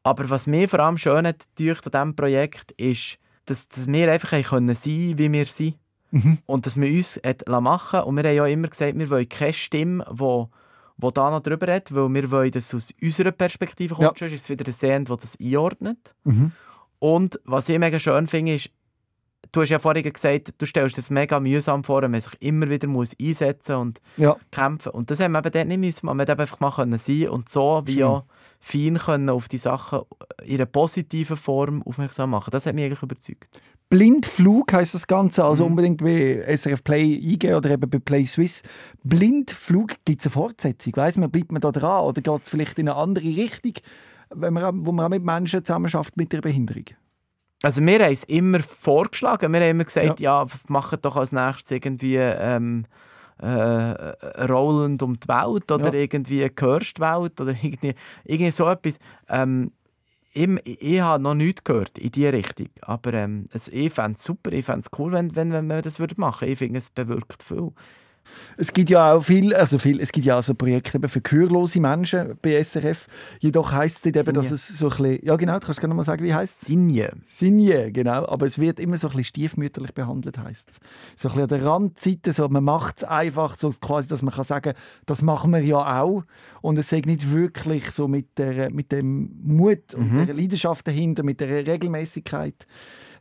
Aber 0.04 0.30
was 0.30 0.48
mir 0.48 0.70
vor 0.70 0.80
allem 0.80 0.98
schön 0.98 1.28
hat 1.28 1.46
an 1.60 1.76
diesem 1.84 2.16
Projekt 2.16 2.72
ist, 2.78 3.18
dass, 3.50 3.68
dass 3.68 3.88
wir 3.88 4.12
einfach 4.12 4.42
können 4.44 4.74
sein 4.74 5.18
wie 5.18 5.32
wir 5.32 5.46
sind. 5.46 5.76
Mhm. 6.12 6.40
Und 6.46 6.66
dass 6.66 6.76
man 6.76 6.90
uns 6.90 7.20
machen. 7.48 8.02
Und 8.02 8.16
wir 8.16 8.24
haben 8.24 8.36
ja 8.36 8.46
immer 8.48 8.68
gesagt, 8.68 8.98
wir 8.98 9.10
wollen 9.10 9.30
keine 9.30 9.54
Stimme, 9.54 10.06
die 10.12 10.46
wo 11.02 11.12
da 11.12 11.32
noch 11.32 11.42
drüber 11.42 11.68
redet, 11.68 11.96
weil 11.96 12.14
wir 12.14 12.30
wollen, 12.30 12.52
dass 12.52 12.74
es 12.74 12.76
aus 12.76 12.96
unserer 13.02 13.32
Perspektive 13.32 13.96
kommt. 13.96 14.04
Ja. 14.04 14.14
Sonst 14.18 14.34
ist 14.34 14.42
es 14.44 14.50
wieder 14.50 14.66
ein 14.68 14.74
Sehend, 14.74 15.08
der 15.08 15.16
das 15.16 15.38
einordnet. 15.40 16.14
Mhm. 16.26 16.52
Und 17.00 17.40
was 17.46 17.70
ich 17.70 17.80
mega 17.80 17.98
schön 18.00 18.28
finde, 18.28 18.56
ist, 18.56 18.70
du 19.54 19.62
hast 19.62 19.70
ja 19.70 19.80
vorhin 19.80 20.04
gesagt, 20.12 20.54
du 20.58 20.66
stellst 20.66 20.98
das 20.98 21.10
mega 21.10 21.40
mühsam 21.40 21.86
vor, 21.86 22.02
wenn 22.02 22.12
man 22.12 22.20
sich 22.20 22.34
immer 22.42 22.70
wieder 22.70 22.88
muss 22.90 23.16
einsetzen 23.20 23.76
und 23.76 24.02
Ja. 24.18 24.36
kämpfen. 24.52 24.92
Und 24.92 25.10
das 25.10 25.22
haben 25.22 25.32
wir 25.32 25.40
eben 25.40 25.52
dort 25.52 25.68
nicht 25.68 25.80
müssen. 25.80 26.06
Man 26.06 26.20
hat 26.20 26.30
einfach 26.30 26.60
mal 26.60 26.72
können 26.72 26.98
sein 26.98 27.30
und 27.30 27.48
so 27.48 27.82
wie 27.86 27.94
Schön. 27.94 28.22
Fein 28.60 28.98
können 28.98 29.30
auf 29.30 29.48
die 29.48 29.58
Sachen 29.58 30.02
in 30.44 30.56
einer 30.56 30.66
positiven 30.66 31.38
Form 31.38 31.82
aufmerksam 31.84 32.32
machen. 32.32 32.52
Das 32.52 32.66
hat 32.66 32.76
mich 32.76 32.86
eigentlich 32.86 33.02
überzeugt. 33.04 33.62
Blindflug 33.90 34.72
heisst 34.74 34.94
das 34.94 35.08
Ganze, 35.08 35.44
also 35.44 35.64
Mhm. 35.66 35.70
unbedingt 35.72 36.04
bei 36.04 36.44
SRF 36.46 36.84
Play 36.84 37.16
eingeben 37.16 37.56
oder 37.56 37.72
eben 37.72 37.90
bei 37.90 37.98
Play 38.00 38.26
Swiss. 38.26 38.62
Blindflug, 39.04 39.96
gibt 40.06 40.22
es 40.22 40.28
eine 40.28 40.32
Fortsetzung? 40.34 40.94
Weiss 40.96 41.18
man, 41.18 41.32
bleibt 41.32 41.52
man 41.52 41.62
da 41.62 41.72
dran 41.72 42.04
oder 42.06 42.22
geht 42.22 42.44
es 42.44 42.50
vielleicht 42.50 42.78
in 42.78 42.88
eine 42.88 42.98
andere 42.98 43.26
Richtung, 43.26 43.74
wenn 44.30 44.54
man, 44.54 44.86
wo 44.86 44.92
man 44.92 45.06
auch 45.06 45.10
mit 45.10 45.24
Menschen 45.24 45.66
zusammenarbeitet 45.66 46.18
mit 46.18 46.34
einer 46.34 46.42
Behinderung? 46.42 46.86
Also 47.64 47.82
wir 47.84 48.00
haben 48.00 48.14
es 48.14 48.24
immer 48.26 48.60
vorgeschlagen. 48.62 49.52
Wir 49.52 49.60
haben 49.62 49.70
immer 49.72 49.84
gesagt, 49.84 50.20
ja, 50.20 50.46
macht 50.68 51.04
doch 51.04 51.16
als 51.18 51.32
nächstes 51.32 51.72
irgendwie 51.72 52.16
ähm, 52.18 52.86
äh, 53.42 54.46
Roland 54.46 55.02
um 55.02 55.14
die 55.14 55.28
Welt 55.28 55.72
oder 55.72 55.94
Ja. 55.94 56.02
irgendwie 56.02 56.50
Gehörst 56.50 56.98
die 56.98 57.02
Welt 57.02 57.40
oder 57.40 57.52
irgendwie, 57.52 57.96
irgendwie 58.26 58.52
so 58.52 58.68
etwas. 58.68 58.98
Ähm, 59.28 59.72
ich, 60.34 60.48
ich 60.82 61.02
habe 61.02 61.24
noch 61.24 61.34
nichts 61.34 61.64
gehört 61.64 61.98
in 61.98 62.12
diese 62.12 62.34
Richtung. 62.34 62.70
Aber 62.82 63.14
ähm, 63.14 63.46
es, 63.52 63.68
ich 63.68 63.92
fände 63.92 64.18
es 64.18 64.24
super, 64.24 64.52
ich 64.52 64.66
fände 64.66 64.82
es 64.82 65.00
cool, 65.00 65.12
wenn, 65.12 65.36
wenn, 65.36 65.52
wenn 65.52 65.68
wir 65.68 65.82
das 65.82 66.00
machen 66.00 66.42
würden. 66.42 66.52
Ich 66.52 66.58
finde, 66.60 66.78
es 66.80 66.90
bewirkt 66.90 67.42
viel. 67.44 67.72
Es 68.58 68.74
gibt 68.74 68.90
ja 68.90 69.14
auch 69.14 69.24
viel, 69.24 69.54
also 69.56 69.78
viel, 69.80 70.00
es 70.00 70.12
gibt 70.12 70.26
ja 70.26 70.38
auch 70.38 70.44
so 70.44 70.54
Projekte 70.54 70.98
eben 70.98 71.10
für 71.10 71.22
gehörlose 71.22 71.80
Menschen 71.80 72.38
bei 72.42 72.62
SRF. 72.62 73.08
Jedoch 73.40 73.72
heisst 73.72 74.06
es 74.06 74.16
eben, 74.16 74.34
dass 74.34 74.48
Sinje. 74.50 74.56
es 74.56 74.68
so 74.78 74.86
ein 74.90 74.98
bisschen, 74.98 75.26
ja 75.26 75.36
genau, 75.36 75.54
du 75.60 75.66
kannst 75.66 75.80
gerne 75.80 75.94
mal 75.96 76.04
sagen, 76.04 76.24
wie 76.24 76.34
heisst 76.34 76.62
es? 76.64 76.68
Sinje. 76.68 77.12
Sinje, 77.26 77.92
genau. 77.92 78.28
Aber 78.28 78.46
es 78.46 78.60
wird 78.60 78.80
immer 78.80 78.98
so 78.98 79.08
ein 79.08 79.12
bisschen 79.12 79.24
stiefmütterlich 79.26 79.94
behandelt, 79.94 80.38
heisst 80.38 80.70
es. 80.72 80.80
So 81.16 81.30
ein 81.30 81.36
bisschen 81.36 81.44
an 81.44 81.48
der 81.50 81.66
Randseite, 81.66 82.34
so, 82.34 82.48
man 82.50 82.64
macht 82.64 82.98
es 83.00 83.04
einfach, 83.06 83.56
so 83.56 83.70
quasi, 83.70 84.10
dass 84.10 84.22
man 84.22 84.34
kann 84.34 84.44
sagen 84.44 84.74
das 85.06 85.22
machen 85.22 85.52
wir 85.52 85.60
ja 85.64 86.02
auch. 86.02 86.24
Und 86.62 86.78
es 86.78 86.90
sei 86.90 87.02
nicht 87.06 87.32
wirklich 87.32 87.90
so 87.92 88.08
mit, 88.08 88.38
der, 88.38 88.72
mit 88.72 88.92
dem 88.92 89.32
Mut 89.44 89.96
und 89.96 90.12
Mhm. 90.14 90.26
der 90.26 90.36
Leidenschaft 90.36 90.88
dahinter, 90.88 91.24
mit 91.24 91.40
der 91.40 91.66
Regelmäßigkeit. 91.68 92.68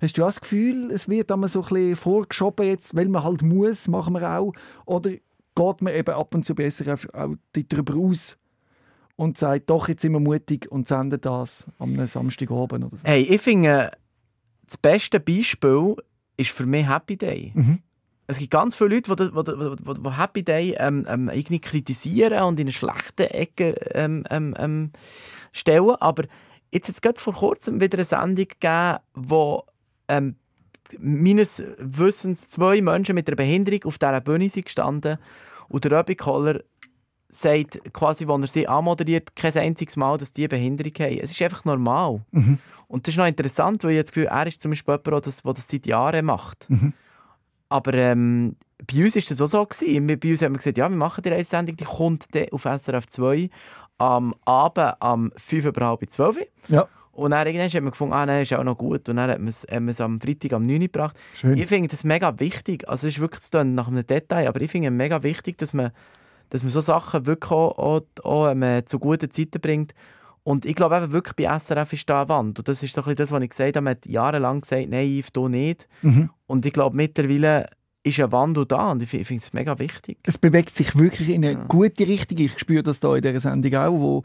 Hast 0.01 0.17
du 0.17 0.23
das 0.23 0.41
Gefühl, 0.41 0.91
es 0.91 1.09
wird 1.09 1.31
einmal 1.33 1.49
so 1.49 1.61
ein 1.61 1.69
bisschen 1.69 1.97
vorgeschoben 1.97 2.67
jetzt, 2.67 2.95
weil 2.95 3.09
man 3.09 3.25
halt 3.25 3.43
muss, 3.43 3.89
machen 3.89 4.15
wir 4.15 4.39
auch? 4.39 4.53
Oder 4.87 5.11
geht 5.11 5.83
man 5.83 5.93
eben 5.93 6.15
ab 6.15 6.35
und 6.35 6.45
zu 6.45 6.55
besser 6.55 6.95
auch 6.95 7.15
auch 7.15 7.35
darüber 7.53 7.97
aus 7.97 8.37
und 9.17 9.37
sagt, 9.37 9.69
doch, 9.71 9.89
jetzt 9.89 10.03
sind 10.03 10.13
wir 10.13 10.21
mutig 10.21 10.71
und 10.71 10.87
senden 10.87 11.21
das 11.21 11.67
am 11.79 12.07
Samstagabend 12.07 12.85
oder 12.85 12.97
so? 12.97 13.05
Hey, 13.05 13.23
ich 13.23 13.41
finde, 13.41 13.91
das 14.67 14.79
beste 14.79 15.19
Beispiel 15.19 15.97
ist 16.37 16.51
für 16.51 16.67
mich 16.67 16.89
Happy 16.89 17.17
Day. 17.17 17.53
Mhm. 17.55 17.81
Es 18.29 18.39
gibt 18.39 18.51
ganz 18.51 18.75
viele 18.77 18.97
Leute, 18.97 19.17
die 19.17 20.11
Happy 20.11 20.45
Day 20.45 20.77
ähm, 20.79 21.07
ähm, 21.09 21.31
irgendwie 21.31 21.61
kritisieren 21.61 22.43
und 22.45 22.61
in 22.61 22.67
eine 22.67 22.73
schlechte 22.73 23.31
Ecke 23.33 23.71
ähm, 23.95 24.25
ähm, 24.31 24.55
ähm, 24.59 24.93
stellen. 25.53 25.97
Aber 25.99 26.25
jetzt 26.71 26.89
hat 26.89 26.95
es 26.95 27.01
gerade 27.01 27.19
vor 27.19 27.33
kurzem 27.33 27.81
wieder 27.81 27.97
eine 27.97 28.05
Sendung 28.05 28.47
gegeben, 28.47 28.99
wo 29.15 29.65
ähm, 30.09 30.37
meines 30.99 31.63
Wissens 31.79 32.49
zwei 32.49 32.81
Menschen 32.81 33.15
mit 33.15 33.29
einer 33.29 33.37
Behinderung 33.37 33.85
auf 33.85 33.99
dieser 33.99 34.21
Bühne 34.21 34.49
sind 34.49 34.67
gestanden 34.67 35.19
und 35.69 35.85
der 35.85 35.93
Röbi 35.93 36.17
Koller 36.17 36.61
sagt 37.29 37.93
quasi, 37.93 38.25
als 38.25 38.43
er 38.43 38.47
sie 38.47 38.69
anmoderiert, 38.69 39.37
kein 39.37 39.55
einziges 39.55 39.97
Mal, 39.97 40.17
dass 40.17 40.33
die 40.33 40.49
Behinderung 40.49 40.93
haben. 40.99 41.19
Es 41.19 41.31
ist 41.31 41.43
einfach 41.43 41.65
normal. 41.65 42.23
Und 42.89 43.07
das 43.07 43.13
ist 43.13 43.19
noch 43.19 43.27
interessant, 43.27 43.85
weil 43.85 43.93
ich 43.93 44.03
das 44.03 44.13
Gefühl 44.13 44.29
er 44.29 44.47
ist 44.47 44.63
zum 44.63 44.71
Beispiel 44.71 44.95
jemand, 44.95 45.07
der 45.07 45.21
das, 45.21 45.43
der 45.43 45.53
das 45.53 45.69
seit 45.69 45.87
Jahren 45.87 46.25
macht. 46.25 46.67
Aber 47.69 47.93
ähm, 47.93 48.57
bei 48.91 49.05
uns 49.05 49.15
war 49.15 49.23
das 49.29 49.43
auch 49.43 49.47
so. 49.47 49.67
Gewesen. 49.67 50.07
Bei 50.07 50.31
uns 50.31 50.41
haben 50.43 50.55
wir 50.55 50.59
gesagt, 50.59 50.79
ja, 50.79 50.89
wir 50.89 50.97
machen 50.97 51.23
die 51.23 51.29
Reissendung, 51.29 51.77
die 51.77 51.85
kommt 51.85 52.35
dann 52.35 52.49
auf 52.51 52.63
SRF 52.63 53.07
2 53.07 53.51
am 53.99 54.35
Abend 54.47 54.95
am 55.01 55.33
5 55.37 55.67
über 55.67 55.87
halb 55.87 56.09
12 56.09 56.37
Uhr. 56.37 56.47
Ja, 56.69 56.89
Und 57.19 57.33
dann 57.33 57.49
irgendwann 57.49 57.69
haben 57.69 57.85
wir 57.85 57.91
gefunden, 57.91 58.13
ah 58.13 58.27
nein, 58.27 58.43
ist 58.43 58.53
auch 58.55 58.63
noch 58.63 58.79
gut. 58.79 59.09
Und 59.09 59.17
dann 59.17 59.29
haben 59.29 59.45
wir 59.45 59.89
es, 59.89 60.01
am 60.01 60.21
Freitag 60.21 60.53
am 60.53 60.63
9 60.63 60.75
Uhr 60.75 60.79
gebracht. 60.79 61.19
schön. 61.35 61.59
Ich 61.59 61.67
finde 61.67 61.89
das 61.89 62.05
mega 62.05 62.39
wichtig. 62.39 62.89
Also 62.89 63.09
es 63.09 63.15
ist 63.15 63.21
wirklich 63.21 63.43
zu 63.43 63.65
nach 63.65 63.89
einem 63.89 64.07
Detail, 64.07 64.47
aber 64.47 64.61
ich 64.61 64.71
finde 64.71 64.87
es 64.87 64.95
mega 64.95 65.21
wichtig, 65.25 65.59
dass 65.59 65.75
man, 65.75 65.91
dass 66.51 66.63
man 66.63 66.71
so 66.71 66.81
Sachen 66.81 67.27
wirklich 67.27 67.51
auch, 67.51 67.77
auch, 67.77 68.03
auch 68.23 68.49
ähm, 68.49 68.87
zu 68.87 69.01
guten 69.01 69.33
Zeiten 69.33 69.61
bringt. 69.61 69.95
Und 70.45 70.65
ich 70.65 70.77
glaube 70.77 70.97
eben 70.97 71.11
wirklich, 71.11 71.35
bei 71.35 71.59
SRF 71.59 71.93
ist 71.93 72.09
da 72.09 72.21
eine 72.21 72.29
Wand. 72.29 72.61
Und 72.61 72.69
das 72.69 72.85
ist 72.85 72.95
so 72.95 73.01
ein 73.01 73.05
bisschen 73.05 73.17
das, 73.17 73.33
was 73.33 73.43
ich 73.43 73.51
gesagt 73.51 73.75
habe. 73.75 73.83
Man 73.83 73.91
hat 73.97 74.07
jahrelang 74.07 74.61
gesagt, 74.61 74.89
nein, 74.89 75.09
Yves, 75.09 75.33
du 75.33 75.49
nicht. 75.49 75.89
Mhm. 76.03 76.31
Und 76.47 76.67
ich 76.67 76.73
glaube, 76.73 76.95
mittlerweile 76.95 77.69
ist 78.09 78.21
ein 78.21 78.33
Wandel 78.33 78.67
da 78.67 78.91
und 78.93 79.03
ich 79.03 79.09
fi- 79.09 79.19
ich 79.19 79.27
finde 79.29 79.43
es 79.45 79.53
mega 79.53 79.79
wichtig. 79.79 80.19
Es 80.25 80.39
bewegt 80.39 80.75
sich 80.75 80.97
wirklich 80.99 81.29
in 81.31 81.45
eine 81.45 81.57
gute 81.67 82.07
Richtung. 82.07 82.39
Ich 82.39 82.59
spüre 82.59 82.83
das 82.83 83.01
da 83.01 83.15
in 83.17 83.23
dieser 83.23 83.41
Sendung 83.41 83.75
auch, 83.75 83.93
wo 84.01 84.23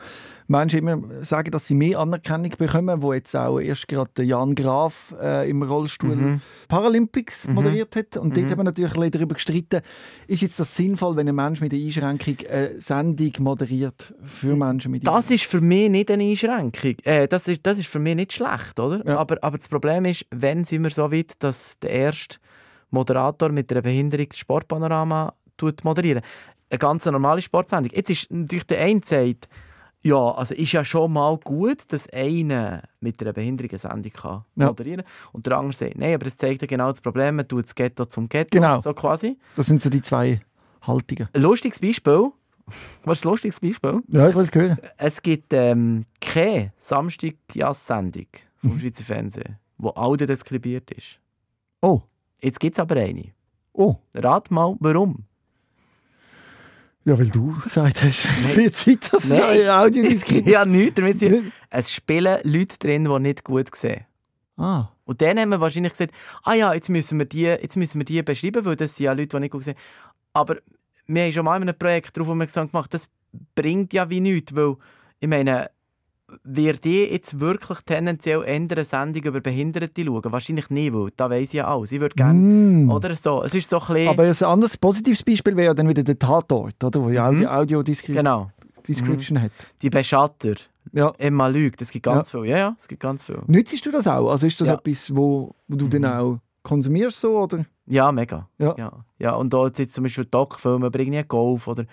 Menschen 0.48 0.80
immer 0.80 1.02
sagen, 1.24 1.52
dass 1.52 1.68
sie 1.68 1.74
mehr 1.76 2.00
Anerkennung 2.00 2.52
bekommen, 2.58 3.02
wo 3.02 3.14
jetzt 3.14 3.36
auch 3.36 3.60
erst 3.60 3.88
gerade 3.88 4.24
Jan 4.24 4.56
Graf 4.56 5.14
äh, 5.22 5.50
im 5.50 5.64
Rollstuhl 5.64 6.14
Mhm. 6.16 6.42
Paralympics 6.68 7.48
moderiert 7.48 7.96
hat. 7.96 8.18
Und 8.18 8.36
dort 8.36 8.50
haben 8.50 8.58
wir 8.58 8.64
natürlich 8.66 8.96
ein 8.98 9.12
darüber 9.12 9.36
gestritten, 9.36 9.82
ist 10.28 10.42
jetzt 10.42 10.60
das 10.60 10.76
sinnvoll, 10.76 11.16
wenn 11.16 11.28
ein 11.30 11.36
Mensch 11.36 11.62
mit 11.62 11.74
einer 11.74 11.84
Einschränkung 11.84 12.38
eine 12.50 12.82
Sendung 12.82 13.32
moderiert 13.40 14.14
für 14.26 14.56
Menschen 14.56 14.92
mit 14.92 15.08
Das 15.08 15.32
ist 15.32 15.46
für 15.46 15.62
mich 15.62 15.90
nicht 15.90 16.12
eine 16.12 16.24
Einschränkung. 16.24 16.96
Äh, 17.04 17.28
das, 17.28 17.48
ist, 17.48 17.62
das 17.64 17.78
ist 17.78 17.88
für 17.88 18.00
mich 18.00 18.16
nicht 18.16 18.34
schlecht, 18.34 18.80
oder? 18.80 19.06
Ja. 19.08 19.18
Aber, 19.18 19.38
aber 19.42 19.58
das 19.58 19.70
Problem 19.70 20.06
ist, 20.06 20.26
wenn 20.32 20.66
sind 20.66 20.84
wir 20.84 20.90
so 20.92 21.12
weit, 21.12 21.34
dass 21.40 21.80
der 21.80 21.92
erste 21.92 22.38
Moderator 22.94 23.50
mit 23.50 23.72
einer 23.72 23.82
Behinderung 23.82 24.28
das 24.30 24.38
Sportpanorama 24.38 25.34
tut 25.58 25.84
moderieren. 25.84 26.22
Eine 26.70 26.80
ganz 26.80 27.06
normale 27.06 27.42
Sportsendung. 27.42 27.92
Jetzt 27.94 28.10
ist 28.10 28.32
natürlich 28.32 28.66
der 28.66 28.80
eine 28.82 29.02
sagt, 29.04 29.48
ja, 30.02 30.18
also 30.32 30.54
ist 30.56 30.72
ja 30.74 30.84
schon 30.84 31.14
mal 31.14 31.38
gut, 31.38 31.92
dass 31.94 32.10
einer 32.10 32.84
mit 33.00 33.22
einer 33.22 33.32
Behinderung 33.32 33.70
eine 33.72 33.80
Sendung 33.80 34.12
kann 34.12 34.44
Ja. 34.56 34.68
moderieren 34.68 35.04
kann. 35.06 35.30
Und 35.32 35.46
der 35.48 35.58
andere 35.58 35.74
sagt, 35.74 35.98
nein, 35.98 36.16
aber 36.16 36.26
das 36.26 36.36
zeigt 36.38 36.62
ja 36.62 36.68
genau 36.68 36.90
das 36.90 37.00
Problem, 37.02 37.38
man 37.38 37.48
tut 37.48 37.64
das 37.66 37.76
Ghetto 37.76 38.06
zum 38.06 38.28
Ghetto, 38.28 38.50
Genau. 38.58 38.78
so 38.80 38.94
quasi. 38.94 39.38
Das 39.56 39.68
sind 39.68 39.82
so 39.82 39.90
die 39.90 40.02
zwei 40.02 40.42
Haltungen. 40.82 41.30
Ein 41.34 41.42
lustiges 41.42 41.80
Beispiel, 41.80 42.32
was 43.06 43.20
ist 43.20 43.26
ein 43.26 43.30
lustiges 43.30 43.60
Beispiel? 43.62 44.02
Ja, 44.10 44.28
ich 44.30 44.36
will 44.36 44.44
es. 44.44 44.78
Es 44.98 45.22
gibt 45.22 45.54
ähm, 45.54 46.06
keine 46.20 46.74
Samstag-Sendung 46.78 48.28
Mhm. 48.62 48.70
vom 48.70 48.80
Schweizer 48.80 49.04
Fernsehen, 49.04 49.58
wo 49.78 49.90
Audio 49.90 50.26
deskribiert 50.28 50.90
ist. 50.92 51.20
Oh, 51.82 52.02
Jetzt 52.44 52.60
gibt 52.60 52.76
es 52.76 52.80
aber 52.80 52.96
eine. 52.98 53.32
oh. 53.74 53.96
Rat 54.14 54.52
mal, 54.52 54.76
warum? 54.80 55.26
Ja, 57.06 57.18
weil 57.18 57.28
du 57.30 57.54
gesagt 57.62 58.04
hast, 58.04 58.28
es 58.40 58.56
wird 58.56 58.76
Zeit, 58.76 59.12
dass 59.12 59.26
es 59.26 59.32
ein 59.40 59.68
Audio 59.70 60.04
gibt. 60.04 60.48
ja, 60.48 60.66
nichts 60.66 60.96
damit. 60.96 61.22
Nicht? 61.22 61.52
Es 61.70 61.92
spielen 61.92 62.40
Leute 62.44 62.78
drin, 62.80 63.06
die 63.06 63.20
nicht 63.20 63.44
gut 63.44 63.76
sehen. 63.76 64.06
Ah, 64.56 64.90
Und 65.06 65.22
dann 65.22 65.40
haben 65.40 65.50
wir 65.50 65.60
wahrscheinlich 65.60 65.92
gesagt, 65.94 66.14
ah 66.44 66.54
ja, 66.54 66.74
jetzt 66.74 66.90
müssen 66.90 67.18
wir 67.18 67.26
die, 67.26 67.42
jetzt 67.44 67.76
müssen 67.76 68.00
wir 68.00 68.06
die 68.06 68.22
beschreiben, 68.22 68.64
weil 68.66 68.76
das 68.76 68.96
sind 68.96 69.06
ja 69.06 69.12
Leute, 69.14 69.36
die 69.36 69.40
nicht 69.40 69.52
gut 69.52 69.64
sehen. 69.64 69.76
Aber 70.32 70.58
wir 71.08 71.24
haben 71.24 71.34
schon 71.34 71.46
mal 71.46 71.58
in 71.58 71.64
einem 71.64 71.78
Projekt 71.78 72.16
darauf 72.16 72.30
aufmerksam 72.30 72.70
gemacht, 72.72 72.94
das 72.94 73.10
bringt 73.56 73.94
ja 73.94 74.10
wie 74.10 74.22
nichts, 74.22 74.56
weil, 74.56 74.76
ich 75.20 75.28
meine, 75.28 75.72
wird 76.44 76.84
die 76.86 77.04
jetzt 77.06 77.40
wirklich 77.40 77.80
tendenziell 77.86 78.42
eher 78.44 78.56
eine 78.56 78.84
Sendung 78.86 79.24
über 79.24 79.42
Behinderte 79.42 80.04
schauen? 80.06 80.22
Wahrscheinlich 80.32 80.70
nicht, 80.70 80.94
weil 80.94 81.10
da 81.16 81.30
weiss 81.30 81.50
ich 81.50 81.54
ja 81.54 81.68
alles. 81.68 81.92
Ich 81.92 82.00
würde 82.00 82.16
gerne, 82.16 82.40
Mm. 82.40 82.90
oder 82.92 83.16
so, 83.16 83.44
es 83.44 83.54
ist 83.56 83.70
so 83.70 83.80
ein 83.90 84.08
Aber 84.08 84.24
ein 84.24 84.44
anderes 84.44 84.78
positives 84.78 85.24
Beispiel 85.24 85.56
wäre 85.56 85.68
ja 85.68 85.74
dann 85.74 85.88
wieder 85.90 86.04
der 86.04 86.18
Tatort, 86.20 86.84
oder? 86.84 87.02
wo 87.02 87.10
ja 87.10 87.32
Mhm. 87.32 87.46
Audio, 87.48 87.82
Audio 87.82 87.84
genau, 88.08 88.52
Description 88.88 89.42
hat. 89.42 89.52
die 89.82 89.90
Beschatter, 89.90 90.54
Ja. 90.92 91.14
Emma 91.18 91.48
Lüg, 91.48 91.76
es 91.80 91.92
gibt 91.92 92.06
ganz 92.06 92.30
viel, 92.32 92.46
ja, 92.46 92.58
ja, 92.58 92.76
es 92.78 92.88
gibt 92.88 93.02
ganz 93.02 93.24
viel. 93.24 93.40
Nützt 93.48 93.86
du 93.86 93.92
das 93.92 94.08
auch? 94.08 94.30
Also 94.30 94.48
ist 94.48 94.60
das 94.60 94.68
Ja. 94.68 94.76
etwas, 94.76 95.16
wo, 95.16 95.56
wo 95.68 95.76
du 95.76 95.88
dann 95.88 96.02
Mhm. 96.02 96.08
auch 96.08 96.40
konsumierst 96.64 97.20
so, 97.20 97.40
oder? 97.40 97.66
Ja, 97.86 98.12
mega. 98.12 98.48
Ja. 98.58 98.76
Ja, 98.78 98.92
ja 99.20 99.32
und 99.36 99.54
da 99.54 99.66
jetzt 99.68 99.94
zum 99.94 100.04
Beispiel 100.04 100.26
Doc-Filme, 100.26 100.86
aber 100.88 101.00
irgendwie 101.00 101.24
Golf 101.24 101.68
oder 101.68 101.86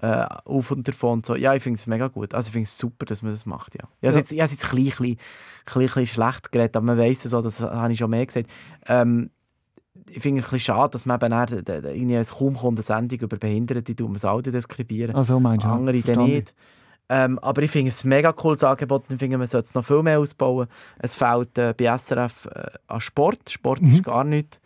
äh, 0.00 0.26
auf 0.44 0.70
und 0.70 0.86
davon 0.88 1.12
und 1.18 1.26
so. 1.26 1.34
Ja, 1.36 1.54
ich 1.54 1.62
finde 1.62 1.78
es 1.78 1.86
mega 1.86 2.08
gut. 2.08 2.34
Also 2.34 2.48
ich 2.48 2.52
finde 2.52 2.64
es 2.66 2.78
super, 2.78 3.04
dass 3.06 3.22
man 3.22 3.32
das 3.32 3.46
macht, 3.46 3.74
ja. 3.74 3.82
Ich 4.00 4.06
habe 4.06 4.06
Ja. 4.06 4.10
es 4.10 4.16
jetzt, 4.16 4.32
ich 4.32 4.38
habe 4.40 4.46
es 4.46 4.52
jetzt 4.52 4.68
klein, 4.68 4.88
klein, 4.90 5.16
klein, 5.64 5.86
klein 5.88 6.06
schlecht 6.06 6.52
geredet, 6.52 6.76
aber 6.76 6.86
man 6.86 6.98
weiss 6.98 7.24
es 7.24 7.30
so, 7.32 7.42
das 7.42 7.60
habe 7.60 7.92
ich 7.92 7.98
schon 7.98 8.10
mehr 8.10 8.24
gesagt. 8.26 8.48
Ähm, 8.86 9.30
ich 10.10 10.20
finde 10.22 10.40
es 10.40 10.46
ein 10.46 10.50
bisschen 10.52 10.74
schade, 10.74 10.92
dass 10.92 11.06
man 11.06 11.20
eben 11.20 11.32
irgendwie 11.86 12.14
es 12.16 12.30
kaum 12.32 12.54
kommt 12.56 12.78
eine 12.78 12.82
Sendung 12.84 13.20
über 13.20 13.36
Behinderte, 13.36 13.94
die 13.94 14.02
um 14.02 14.14
das 14.14 14.24
Audio 14.24 14.52
deskribieren. 14.52 15.14
Also 15.14 15.38
meinst 15.38 15.64
du? 15.64 15.68
andere 15.68 16.00
dann 16.00 16.24
nicht. 16.24 16.54
Ähm, 17.08 17.38
aber 17.40 17.62
ich 17.62 17.70
finde 17.70 17.90
es 17.90 18.04
ein 18.04 18.08
mega 18.08 18.32
cooles 18.32 18.64
Angebot 18.64 19.02
und 19.08 19.14
ich 19.14 19.18
finde, 19.18 19.36
man 19.36 19.46
sollte 19.46 19.66
es 19.66 19.74
noch 19.74 19.84
viel 19.84 20.02
mehr 20.02 20.18
ausbauen. 20.18 20.66
Es 20.98 21.14
fehlt 21.14 21.58
äh, 21.58 21.74
bei 21.76 21.84
SRF 21.98 22.46
äh, 22.46 22.70
an 22.86 23.00
Sport. 23.00 23.50
Sport 23.50 23.82
Mhm. 23.82 23.94
ist 23.96 24.04
gar 24.04 24.24
nichts. 24.24 24.60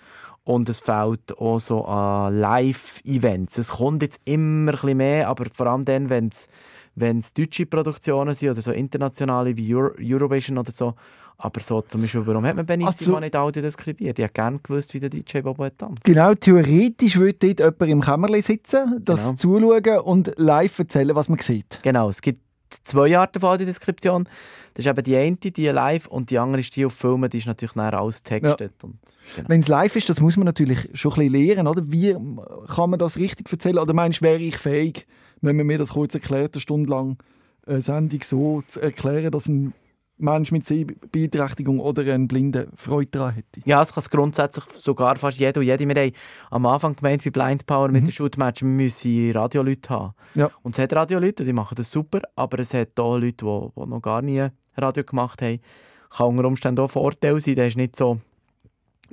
Und 0.46 0.68
es 0.68 0.78
fehlt 0.78 1.36
auch 1.38 1.58
so 1.58 1.84
an 1.86 2.38
Live-Events. 2.38 3.58
Es 3.58 3.72
kommt 3.72 4.02
jetzt 4.02 4.20
immer 4.24 4.70
ein 4.72 4.76
bisschen 4.80 4.96
mehr, 4.96 5.28
aber 5.28 5.46
vor 5.52 5.66
allem 5.66 5.84
dann, 5.84 6.08
wenn 6.08 6.28
es 6.28 6.48
wenn 6.94 7.18
es 7.18 7.34
deutsche 7.34 7.66
Produktionen 7.66 8.32
sind 8.32 8.50
oder 8.52 8.62
so 8.62 8.70
internationale 8.72 9.54
wie 9.56 9.74
Euro 9.74 9.90
Eurovision 10.00 10.56
oder 10.56 10.70
so. 10.72 10.94
Aber 11.36 11.60
so 11.60 11.82
zum 11.82 12.00
Beispiel, 12.00 12.26
warum 12.26 12.46
hat 12.46 12.56
man 12.56 12.64
Benissimo 12.64 13.16
Also- 13.16 13.20
nicht 13.20 13.36
Audio 13.36 13.60
deskribiert? 13.60 14.18
Ich 14.18 14.22
hätte 14.24 14.32
gerne 14.32 14.58
gewusst, 14.62 14.94
wie 14.94 15.00
der 15.00 15.10
DJ 15.10 15.40
Bobo 15.40 15.64
hat 15.64 15.76
tanzt. 15.78 16.02
Genau, 16.04 16.32
theoretisch 16.34 17.18
würde 17.18 17.54
dort 17.54 17.60
jemand 17.80 17.90
im 17.92 18.00
Kämmerlein 18.00 18.40
sitzen, 18.40 19.00
das 19.04 19.24
Genau. 19.36 19.36
zuschauen 19.36 19.98
und 20.04 20.32
live 20.36 20.78
erzählen, 20.78 21.14
was 21.14 21.28
man 21.28 21.38
sieht. 21.40 21.80
Genau, 21.82 22.08
es 22.08 22.22
gibt 22.22 22.40
zwei 22.84 23.18
Arten 23.18 23.40
von 23.40 23.50
Audiodeskription. 23.50 24.28
Das 24.74 24.84
ist 24.84 24.90
eben 24.90 25.02
die 25.04 25.16
eine, 25.16 25.36
die 25.36 25.66
live, 25.68 26.06
und 26.06 26.30
die 26.30 26.38
andere 26.38 26.60
ist 26.60 26.76
die 26.76 26.84
auf 26.84 26.92
Filmen, 26.92 27.30
die 27.30 27.38
ist 27.38 27.46
natürlich 27.46 27.74
nachher 27.74 27.98
alles 27.98 28.22
textet. 28.22 28.72
Und, 28.82 28.98
genau. 29.34 29.48
Wenn 29.48 29.60
es 29.60 29.68
live 29.68 29.96
ist, 29.96 30.08
das 30.08 30.20
muss 30.20 30.36
man 30.36 30.44
natürlich 30.44 30.90
schon 30.94 31.12
ein 31.12 31.30
bisschen 31.30 31.46
lernen, 31.46 31.66
oder? 31.66 31.82
Wie 31.90 32.14
kann 32.74 32.90
man 32.90 32.98
das 32.98 33.16
richtig 33.16 33.50
erzählen? 33.50 33.78
Oder 33.78 33.94
meinst 33.94 34.20
du, 34.20 34.24
wäre 34.26 34.38
ich 34.38 34.58
fähig, 34.58 35.06
wenn 35.40 35.56
man 35.56 35.66
mir 35.66 35.78
das 35.78 35.90
kurz 35.90 36.14
erklärt, 36.14 36.54
eine 36.54 36.60
Stunde 36.60 36.90
lang 36.90 37.16
eine 37.66 37.82
Sendung 37.82 38.20
so 38.22 38.62
zu 38.66 38.80
erklären, 38.80 39.30
dass 39.30 39.48
ein 39.48 39.72
Mensch 40.18 40.50
mit 40.50 40.66
Sehbeeinträchtigung 40.66 41.78
oder 41.78 42.12
ein 42.14 42.26
Blinder 42.26 42.66
Freude 42.74 43.10
daran 43.10 43.34
hätte. 43.34 43.60
Ja, 43.64 43.82
es 43.82 43.92
kann 43.92 44.00
es 44.02 44.10
grundsätzlich 44.10 44.64
sogar 44.74 45.16
fast 45.16 45.38
jeder 45.38 45.60
und 45.60 45.66
jede. 45.66 45.86
Wir 45.86 45.94
haben 45.94 46.12
am 46.50 46.66
Anfang 46.66 46.96
gemeint, 46.96 47.24
wie 47.24 47.30
Blind 47.30 47.66
Power 47.66 47.88
mit 47.88 48.02
Mhm. 48.02 48.06
den 48.06 48.12
Shootmatch, 48.12 48.62
wir 48.62 48.68
müssen 48.68 49.32
Radioleute 49.32 49.90
haben. 49.90 50.14
Ja. 50.34 50.50
Und 50.62 50.74
es 50.74 50.78
hat 50.82 50.92
Radioleute, 50.94 51.42
und 51.42 51.46
die 51.46 51.52
machen 51.52 51.74
das 51.74 51.90
super, 51.90 52.22
aber 52.34 52.60
es 52.60 52.72
hat 52.72 52.98
auch 52.98 53.18
Leute, 53.18 53.44
die, 53.44 53.68
die 53.76 53.86
noch 53.88 54.00
gar 54.00 54.22
nie 54.22 54.46
Radio 54.76 55.04
gemacht 55.04 55.42
haben. 55.42 55.60
Kann 56.10 56.26
unter 56.28 56.46
Umständen 56.46 56.80
auch 56.80 56.84
ein 56.84 56.88
Vorteil 56.88 57.38
sein, 57.40 57.54
der 57.56 57.66
ist 57.68 57.76
nicht 57.76 57.96
so... 57.96 58.18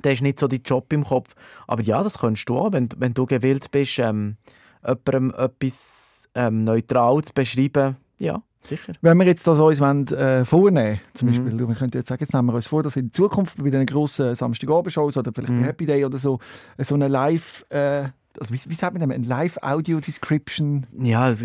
Der 0.02 0.12
ist 0.12 0.22
nicht 0.22 0.40
so 0.40 0.48
dein 0.48 0.62
Job 0.64 0.92
im 0.92 1.04
Kopf. 1.04 1.36
Aber 1.68 1.80
ja, 1.80 2.02
das 2.02 2.18
kannst 2.18 2.48
du 2.48 2.58
auch, 2.58 2.72
wenn, 2.72 2.88
wenn 2.96 3.14
du 3.14 3.26
gewillt 3.26 3.70
bist, 3.70 4.00
ähm, 4.00 4.36
jemandem 4.84 5.32
etwas 5.38 6.28
ähm, 6.34 6.64
neutral 6.64 7.22
zu 7.22 7.32
beschreiben. 7.32 7.96
Ja, 8.18 8.42
sicher. 8.66 8.92
Wenn 9.00 9.18
wir 9.18 9.26
jetzt 9.26 9.46
das 9.46 9.58
uns 9.58 9.80
wollen, 9.80 10.06
äh, 10.08 10.44
vornehmen 10.44 11.00
zum 11.14 11.28
Mhm. 11.28 11.32
Beispiel, 11.32 11.68
wir 11.68 11.74
könnten 11.74 11.96
jetzt 11.98 12.08
sagen, 12.08 12.22
jetzt 12.22 12.32
nehmen 12.34 12.48
wir 12.48 12.54
uns 12.54 12.66
vor, 12.66 12.82
dass 12.82 12.96
in 12.96 13.12
Zukunft 13.12 13.62
bei 13.62 13.70
den 13.70 13.86
grossen 13.86 14.34
Samstagabendshows 14.34 15.16
oder 15.16 15.32
vielleicht 15.34 15.52
Mhm. 15.52 15.60
bei 15.60 15.66
Happy 15.68 15.86
Day 15.86 16.04
oder 16.04 16.18
so, 16.18 16.38
äh, 16.76 16.84
so 16.84 16.94
eine 16.94 17.08
Live, 17.08 17.64
äh, 17.70 18.04
also 18.40 18.52
wie, 18.52 18.58
wie 18.68 18.74
sagt 18.74 18.98
man 18.98 19.08
das, 19.08 19.14
eine 19.14 19.26
Live-Audio-Description, 19.26 20.86
Ja, 21.00 21.28
es, 21.30 21.40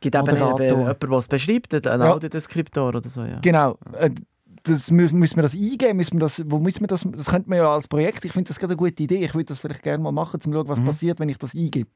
gibt 0.00 0.14
eben 0.14 0.26
jemanden, 0.26 0.56
der 0.58 1.18
es 1.18 1.28
beschreibt, 1.28 1.74
ein 1.74 2.00
Ja. 2.00 2.12
Audiodeskriptor 2.12 2.88
oder 2.88 3.00
so. 3.08 3.22
Ja. 3.22 3.38
genau, 3.40 3.78
äh, 3.92 4.10
das 4.64 4.90
mü 4.90 5.08
müssen 5.12 5.36
wir 5.36 5.42
das 5.42 5.54
eingeben, 5.54 5.96
müssen 5.96 6.14
wir 6.14 6.20
das, 6.20 6.42
wo 6.46 6.58
müssen 6.58 6.80
wir 6.80 6.88
das, 6.88 7.06
das 7.10 7.26
könnte 7.30 7.48
man 7.48 7.58
ja 7.58 7.72
als 7.72 7.88
Projekt, 7.88 8.24
ich 8.24 8.32
finde 8.32 8.48
das 8.48 8.58
gerade 8.58 8.72
eine 8.72 8.76
gute 8.76 9.02
Idee, 9.02 9.24
ich 9.24 9.34
würde 9.34 9.46
das 9.46 9.60
vielleicht 9.60 9.82
gerne 9.82 10.02
mal 10.02 10.12
machen, 10.12 10.34
um 10.34 10.40
zu 10.40 10.52
schauen, 10.52 10.68
was 10.68 10.80
Mhm. 10.80 10.86
passiert, 10.86 11.20
wenn 11.20 11.28
ich 11.28 11.38
das 11.38 11.54
eingebe. 11.54 11.88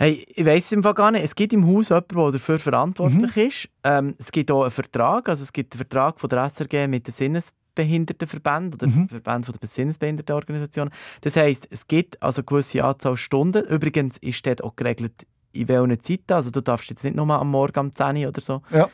Hey, 0.00 0.24
ich 0.34 0.46
weiß 0.46 0.64
es 0.66 0.72
im 0.72 0.82
Fall 0.84 0.94
gar 0.94 1.10
nicht. 1.10 1.24
Es 1.24 1.34
gibt 1.34 1.52
im 1.52 1.66
Haus 1.66 1.88
jemanden, 1.88 2.14
der 2.16 2.30
dafür 2.32 2.58
verantwortlich 2.60 3.34
Mhm. 3.36 3.42
ist. 3.42 3.68
Ähm, 3.82 4.14
es 4.18 4.30
gibt 4.30 4.50
auch 4.50 4.62
einen 4.62 4.70
Vertrag, 4.70 5.28
also 5.28 5.42
es 5.42 5.52
gibt 5.52 5.74
einen 5.74 5.78
Vertrag 5.78 6.20
von 6.20 6.30
der 6.30 6.44
SRG 6.44 6.86
mit 6.86 7.08
den 7.08 7.12
Sinnesbehindertenverbänden 7.12 8.74
oder 8.74 8.86
Mhm. 8.86 9.08
Verbänden 9.08 9.54
der 9.60 9.68
Sinnesbehindertenorganisationen. 9.68 10.92
Das 11.22 11.36
heisst, 11.36 11.66
es 11.70 11.88
gibt 11.88 12.22
also 12.22 12.42
eine 12.42 12.46
gewisse 12.46 12.84
Anzahl 12.84 13.16
Stunden. 13.16 13.64
Übrigens 13.64 14.18
ist 14.18 14.46
dort 14.46 14.62
auch 14.62 14.76
geregelt, 14.76 15.26
in 15.52 15.66
welchen 15.66 16.00
Zeiten. 16.00 16.32
Also 16.32 16.52
du 16.52 16.60
darfst 16.60 16.90
jetzt 16.90 17.02
nicht 17.02 17.16
nur 17.16 17.28
am 17.30 17.50
Morgen 17.50 17.80
um 17.80 17.92
10 17.92 18.18
Uhr 18.18 18.28
oder 18.28 18.40
so. 18.40 18.62
Ja. 18.70 18.88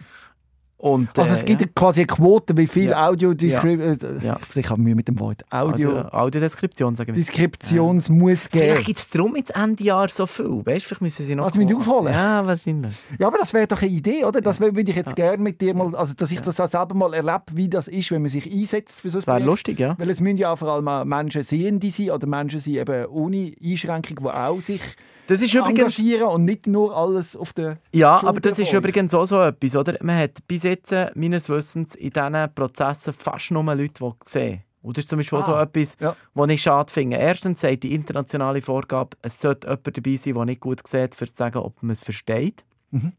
Und, 0.76 1.18
Also 1.18 1.32
äh, 1.32 1.36
es 1.36 1.44
gibt 1.44 1.60
ja. 1.62 1.66
quasi 1.74 2.00
eine 2.00 2.06
Quote, 2.08 2.56
wie 2.56 2.66
viel 2.66 2.90
Ja. 2.90 3.08
Audio-Description, 3.08 4.20
Ja. 4.22 4.36
ich 4.54 4.68
habe 4.70 4.82
Mühe 4.82 4.94
mit 4.94 5.08
dem 5.08 5.18
Wort, 5.18 5.42
Audio... 5.50 5.90
Audio, 5.90 6.08
Audiodeskription, 6.10 6.94
sagen 6.96 7.08
wir. 7.08 7.14
Deskriptions 7.14 8.10
muss 8.10 8.50
geben. 8.50 8.64
Vielleicht 8.66 8.86
gibt 8.86 8.98
es 8.98 9.08
darum 9.08 9.34
jetzt 9.36 9.56
Ende 9.56 9.82
Jahr 9.82 10.08
so 10.08 10.26
viel. 10.26 10.64
Weißt, 10.66 10.84
vielleicht 10.84 11.00
müssen 11.00 11.24
sie 11.24 11.34
noch... 11.34 11.44
Also 11.46 11.58
mit 11.58 11.74
aufholen? 11.74 12.12
Ja, 12.12 12.44
wahrscheinlich. 12.44 12.92
Ja, 13.18 13.28
aber 13.28 13.38
das 13.38 13.54
wäre 13.54 13.66
doch 13.66 13.80
eine 13.80 13.90
Idee, 13.90 14.24
oder? 14.24 14.40
Das 14.40 14.60
würde 14.60 14.80
ich 14.82 14.94
jetzt 14.96 15.16
gerne 15.16 15.42
mit 15.42 15.60
dir 15.60 15.74
mal, 15.74 15.94
also 15.94 16.14
dass 16.14 16.30
ich 16.30 16.40
das 16.40 16.60
auch 16.60 16.66
selber 16.66 16.94
mal 16.94 17.14
erlebe, 17.14 17.44
wie 17.52 17.68
das 17.68 17.88
ist, 17.88 18.10
wenn 18.10 18.22
man 18.22 18.28
sich 18.28 18.52
einsetzt 18.52 19.00
für 19.00 19.08
so 19.08 19.18
ein 19.18 19.22
Das 19.24 19.34
wäre 19.34 19.44
lustig, 19.44 19.80
ja. 19.80 19.94
Weil 19.98 20.10
es 20.10 20.20
müssen 20.20 20.36
ja 20.36 20.52
auch 20.52 20.58
vor 20.58 20.68
allem 20.68 21.08
Menschen 21.08 21.42
Sehende 21.42 21.90
sein 21.90 22.10
oder 22.10 22.26
Menschen 22.26 22.60
sein 22.60 22.74
eben 22.74 23.06
ohne 23.06 23.52
Einschränkung, 23.62 24.16
die 24.20 24.26
auch 24.26 24.60
sich 24.60 24.82
Das 25.26 25.40
ist 25.40 25.54
übrigens... 25.54 25.78
engagieren 25.98 26.28
und 26.28 26.44
nicht 26.44 26.66
nur 26.66 26.96
alles 26.96 27.36
auf 27.36 27.52
der 27.52 27.78
Ja, 27.92 28.16
Schulter 28.18 28.28
aber 28.28 28.40
das 28.40 28.58
ist 28.58 28.72
übrigens 28.72 29.14
auch 29.14 29.24
so 29.24 29.40
etwas, 29.40 29.74
oder? 29.76 29.96
Man 30.02 30.18
hat 30.18 30.46
bis 30.46 30.64
jetzt, 30.64 30.92
äh, 30.92 31.10
meines 31.14 31.48
Wissens, 31.48 31.94
in 31.94 32.10
diesen 32.10 32.54
Prozessen 32.54 33.12
fast 33.12 33.50
nur 33.50 33.64
Leute, 33.64 33.94
die 34.00 34.10
sehen. 34.24 34.62
Und 34.82 34.98
das 34.98 35.04
ist 35.04 35.08
zum 35.08 35.18
Beispiel 35.18 35.38
auch 35.38 35.46
so 35.46 35.54
Ah, 35.54 35.62
etwas, 35.62 35.96
ja. 35.98 36.14
was 36.34 36.50
ich 36.50 36.60
schade 36.62 36.92
finde. 36.92 37.16
Erstens 37.16 37.62
sagt 37.62 37.84
die 37.84 37.94
internationale 37.94 38.60
Vorgabe, 38.60 39.16
es 39.22 39.40
sollte 39.40 39.66
jemand 39.66 39.96
dabei 39.96 40.16
sein, 40.16 40.34
der 40.34 40.44
nicht 40.44 40.60
gut 40.60 40.86
sieht, 40.86 41.18
um 41.18 41.26
zu 41.26 41.34
sagen, 41.34 41.58
ob 41.58 41.82
man 41.82 41.92
es 41.92 42.02
versteht. 42.02 42.64
Mhm. 42.90 43.12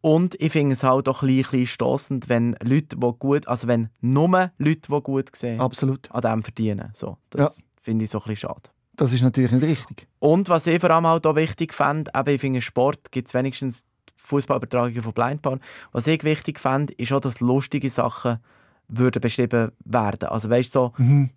Und 0.00 0.40
ich 0.40 0.52
finde 0.52 0.72
es 0.74 0.82
halt 0.82 1.08
auch 1.08 1.22
ein 1.22 1.28
bisschen, 1.28 1.66
stossend, 1.66 2.28
wenn 2.30 2.56
Leute, 2.62 2.96
die 2.96 3.12
gut, 3.18 3.46
also 3.48 3.66
wenn 3.66 3.90
nur 4.00 4.50
Leute, 4.56 4.80
die 4.88 5.00
gut 5.02 5.34
sehen, 5.36 5.60
Absolut. 5.60 6.10
an 6.10 6.22
dem 6.22 6.42
verdienen. 6.42 6.90
So, 6.94 7.18
das 7.30 7.62
finde 7.82 8.04
ich 8.06 8.10
so 8.10 8.18
ein 8.18 8.24
bisschen 8.24 8.48
schade. 8.48 8.70
Das 8.98 9.12
ist 9.12 9.22
natürlich 9.22 9.52
nicht 9.52 9.62
richtig. 9.64 10.06
Und 10.18 10.48
was 10.48 10.66
ich 10.66 10.80
vor 10.80 10.90
allem 10.90 11.06
halt 11.06 11.26
auch 11.26 11.36
wichtig 11.36 11.72
fand, 11.72 12.10
eben, 12.14 12.28
ich 12.34 12.40
finde, 12.40 12.60
Sport 12.60 13.10
gibt 13.12 13.28
es 13.28 13.34
wenigstens 13.34 13.86
Fußballübertragungen 14.16 15.02
von 15.02 15.12
Blindbahn. 15.12 15.60
Was 15.92 16.06
ich 16.06 16.22
wichtig 16.24 16.60
fand, 16.60 16.90
ist 16.92 17.12
auch, 17.12 17.20
dass 17.20 17.40
lustige 17.40 17.88
Sachen 17.88 18.38
würden 18.88 19.20
beschrieben 19.20 19.72
werden. 19.84 20.28
Also 20.28 20.50
weißt 20.50 20.74
du, 20.74 20.78
so, 20.78 20.92
Mhm. 20.98 21.30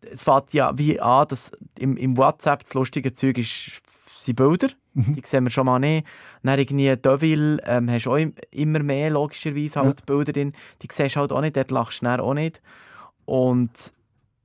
es 0.00 0.22
fängt 0.22 0.54
ja 0.54 0.76
wie 0.78 1.00
an, 1.00 1.26
dass 1.28 1.52
im, 1.78 1.96
im 1.96 2.16
WhatsApp 2.16 2.62
das 2.62 2.74
lustige 2.74 3.12
Zeug 3.12 3.36
ist, 3.38 3.82
sind 4.14 4.36
Bilder. 4.36 4.68
Mhm. 4.94 5.14
Die 5.14 5.22
sehen 5.24 5.44
wir 5.44 5.50
schon 5.50 5.66
mal 5.66 5.78
nicht. 5.78 6.06
Dann 6.42 6.58
irgendwie 6.58 6.96
Deville, 6.96 7.60
ähm, 7.66 7.90
hast 7.90 8.06
du 8.06 8.12
auch 8.12 8.16
im- 8.16 8.34
immer 8.50 8.78
mehr 8.78 9.10
logischerweise 9.10 9.80
halt 9.80 10.06
Bilder 10.06 10.32
drin. 10.32 10.52
Die 10.82 10.88
siehst 10.90 11.16
du 11.16 11.20
halt 11.20 11.32
auch 11.32 11.40
nicht, 11.40 11.56
dort 11.56 11.70
lachst 11.70 12.02
du 12.02 12.08
auch 12.08 12.34
nicht. 12.34 12.60
Und 13.24 13.92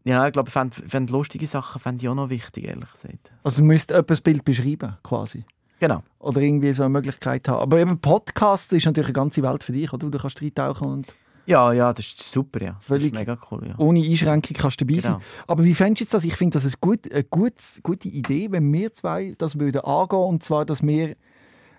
ja, 0.06 0.28
ich 0.28 0.34
glaube, 0.34 0.50
ich 0.50 0.54
fände 0.54 0.76
fänd 0.76 1.10
lustige 1.10 1.48
Sachen 1.48 1.80
fände 1.82 2.04
ich 2.04 2.10
auch 2.10 2.16
noch 2.16 2.30
wichtig, 2.30 2.66
ehrlich 2.66 2.92
gesagt. 2.92 3.32
Also 3.44 3.62
du 3.62 3.68
müsst 3.68 3.92
jemand 3.92 4.10
das 4.10 4.22
Bild 4.22 4.44
beschreiben, 4.44 4.98
quasi. 5.04 5.46
Genau. 5.80 6.04
Oder 6.20 6.42
irgendwie 6.42 6.72
so 6.74 6.84
eine 6.84 6.90
Möglichkeit 6.90 7.48
haben. 7.48 7.62
Aber 7.62 7.78
eben 7.80 8.00
Podcast 8.00 8.72
ist 8.74 8.86
natürlich 8.86 9.08
eine 9.08 9.14
ganze 9.14 9.44
Welt 9.44 9.64
für 9.64 9.72
dich, 9.74 9.92
oder? 9.92 10.10
Du 10.10 10.18
kannst 10.18 10.42
reintauchen 10.42 10.88
und 10.90 11.16
Ja, 11.46 11.74
ja, 11.74 11.92
das 11.92 12.06
ist 12.06 12.32
super, 12.32 12.64
ja. 12.64 12.78
Völlig 12.80 13.12
Das 13.12 13.22
ist 13.22 13.28
mega 13.28 13.38
cool, 13.52 13.68
ja. 13.68 13.76
ohne 13.78 14.00
Einschränkung 14.02 14.56
kannst 14.58 14.80
du 14.80 14.86
dabei 14.86 15.02
Genau. 15.02 15.14
sein. 15.16 15.22
Aber 15.48 15.64
wie 15.66 15.74
fändest 15.74 16.12
du 16.14 16.16
das? 16.16 16.24
Ich 16.24 16.36
finde 16.38 16.54
das 16.58 16.66
eine, 16.66 16.74
gut, 16.80 17.12
eine 17.12 17.24
gut, 17.26 17.54
gute 17.84 18.08
Idee, 18.08 18.48
wenn 18.52 18.72
wir 18.72 18.94
zwei 18.94 19.36
das 19.38 19.60
würden 19.60 19.82
angehen 19.82 20.20
und 20.20 20.44
zwar, 20.44 20.64
dass 20.66 20.82
wir 20.84 21.16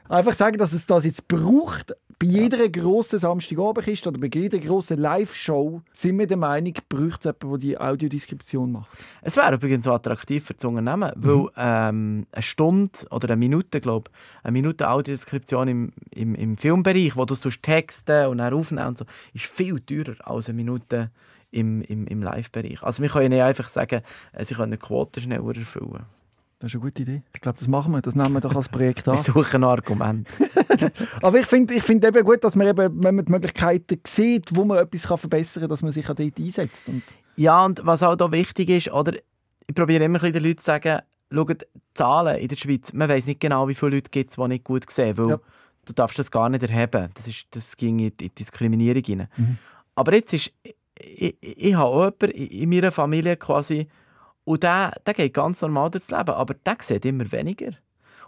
einfach 0.09 0.35
sagen, 0.35 0.59
dass 0.59 0.75
es 0.75 0.85
das 0.87 1.07
jetzt 1.07 1.27
braucht. 1.29 1.95
Bei 2.19 2.27
jeder 2.27 2.69
grossen 2.69 3.19
Samstagabendkiste 3.19 4.09
oder 4.09 4.21
bei 4.21 4.31
jeder 4.33 4.59
grossen 4.59 4.99
Live-Show 4.99 5.83
sind 5.93 6.19
wir 6.19 6.27
der 6.27 6.37
Meinung, 6.37 6.75
braucht 6.89 7.25
es 7.25 7.25
jemanden, 7.25 7.51
der 7.51 7.59
die 7.59 7.79
Audiodeskription 7.79 8.73
macht. 8.73 8.91
Es 9.23 9.37
wäre 9.37 9.55
übrigens 9.55 9.89
auch 9.89 9.95
attraktiv 9.95 10.45
für 10.45 10.55
das 10.55 10.65
Unternehmen, 10.65 11.13
weil 11.17 11.49
ähm, 11.57 12.27
eine 12.31 12.43
Stunde 12.43 12.99
oder 13.11 13.29
eine 13.29 13.37
Minute, 13.37 13.81
glaube 13.81 14.11
eine 14.43 14.53
Minute 14.53 14.89
Audiodeskription 14.89 15.69
im, 15.69 15.93
im, 16.11 16.35
im 16.35 16.57
Filmbereich, 16.57 17.17
wo 17.17 17.25
du 17.25 17.35
texten 17.35 18.27
und 18.27 18.39
dann 18.39 18.55
aufnehmen 18.55 18.89
und 18.89 18.99
so, 18.99 19.05
ist 19.33 19.47
viel 19.47 19.81
teurer 19.81 20.17
als 20.21 20.49
eine 20.49 20.57
Minute 20.57 21.11
im, 21.51 21.83
im, 21.83 22.07
im 22.07 22.23
Live-Bereich. 22.23 22.83
Also 22.83 23.03
wir 23.03 23.09
können 23.09 23.31
nicht 23.31 23.43
einfach 23.43 23.69
sagen, 23.69 24.03
äh, 24.33 24.45
sie 24.45 24.55
können 24.55 24.73
eine 24.73 24.79
Quote 24.79 25.21
schneller 25.21 25.57
erfüllen. 25.57 26.05
Das 26.59 26.71
ist 26.71 26.77
eine 26.77 26.83
gute 26.85 27.03
Idee. 27.03 27.23
Ich 27.35 27.41
glaube, 27.41 27.59
das 27.59 27.69
machen 27.69 27.93
wir. 27.93 28.01
Das 28.01 28.15
nehmen 28.15 28.33
wir 28.33 28.41
doch 28.41 28.55
als 28.55 28.69
Projekt 28.69 29.07
an. 29.09 29.17
Wir 29.17 29.23
suchen 29.23 29.57
ein 29.63 29.65
Argument. 29.65 30.29
Aber 31.23 31.39
ich 31.39 31.47
finde 31.47 31.75
ich 31.75 31.83
find 31.83 32.05
eben 32.05 32.25
gut, 32.25 32.43
dass 32.45 32.57
man 32.57 32.69
eben, 32.69 33.03
wenn 33.03 33.15
man 33.17 33.25
die 33.25 33.33
Möglichkeiten 33.33 34.01
sieht, 34.07 34.55
wo 34.57 34.65
man 34.65 34.79
etwas 34.79 35.07
kann 35.09 35.19
verbessern 35.19 35.63
kann, 35.63 35.71
dass 35.71 35.83
man 35.83 35.93
sich 35.93 36.09
auch 36.09 36.15
dort 36.15 36.39
einsetzt. 36.39 36.89
Und 36.89 37.03
Ja, 37.37 37.65
und 37.65 37.85
was 37.85 38.03
auch 38.03 38.17
da 38.17 38.31
wichtig 38.33 38.69
ist, 38.71 38.91
oder, 38.93 39.15
ich 39.67 39.75
probiere 39.75 40.05
immer 40.05 40.19
ein 40.19 40.21
bisschen 40.21 40.33
den 40.35 40.45
Leuten 40.45 40.59
zu 40.59 40.65
sagen, 40.65 41.01
schaut, 41.33 41.67
Zahlen 41.95 42.39
in 42.39 42.49
der 42.49 42.57
Schweiz, 42.57 42.93
man 42.93 43.09
weiß 43.09 43.27
nicht 43.27 43.41
genau, 43.41 43.69
wie 43.69 43.75
viele 43.75 43.97
Leute 43.97 44.11
gibt 44.11 44.31
es, 44.31 44.37
die 44.37 44.49
nicht 44.49 44.65
gut 44.65 44.89
sehen, 44.91 45.19
weil 45.19 45.29
Ja. 45.31 45.41
du 45.85 45.93
darfst 45.93 46.19
das 46.19 46.31
gar 46.31 46.49
nicht 46.49 46.63
erheben. 46.63 47.09
Das, 47.15 47.27
ist, 47.29 47.47
das 47.51 47.77
ging 47.77 47.99
in 47.99 48.17
die 48.17 48.31
Diskriminierung 48.31 49.03
rein. 49.21 49.29
Mhm. 49.37 49.59
Aber 49.97 50.15
jetzt 50.15 50.33
ist, 50.33 50.51
ich, 50.99 51.37
ich, 51.41 51.59
ich 51.67 51.75
habe 51.75 51.87
auch 51.89 52.05
jemanden 52.21 52.31
in 52.31 52.69
meiner 52.71 52.93
Familie 52.93 53.37
quasi, 53.37 53.87
und 54.45 54.63
der, 54.63 54.93
der 55.07 55.15
geht 55.15 55.35
ganz 55.35 55.63
normal 55.63 55.91
durchs 55.91 56.11
Leben, 56.11 56.31
aber 56.31 56.55
der 56.55 56.77
sieht 56.81 57.05
immer 57.05 57.31
weniger. 57.33 57.73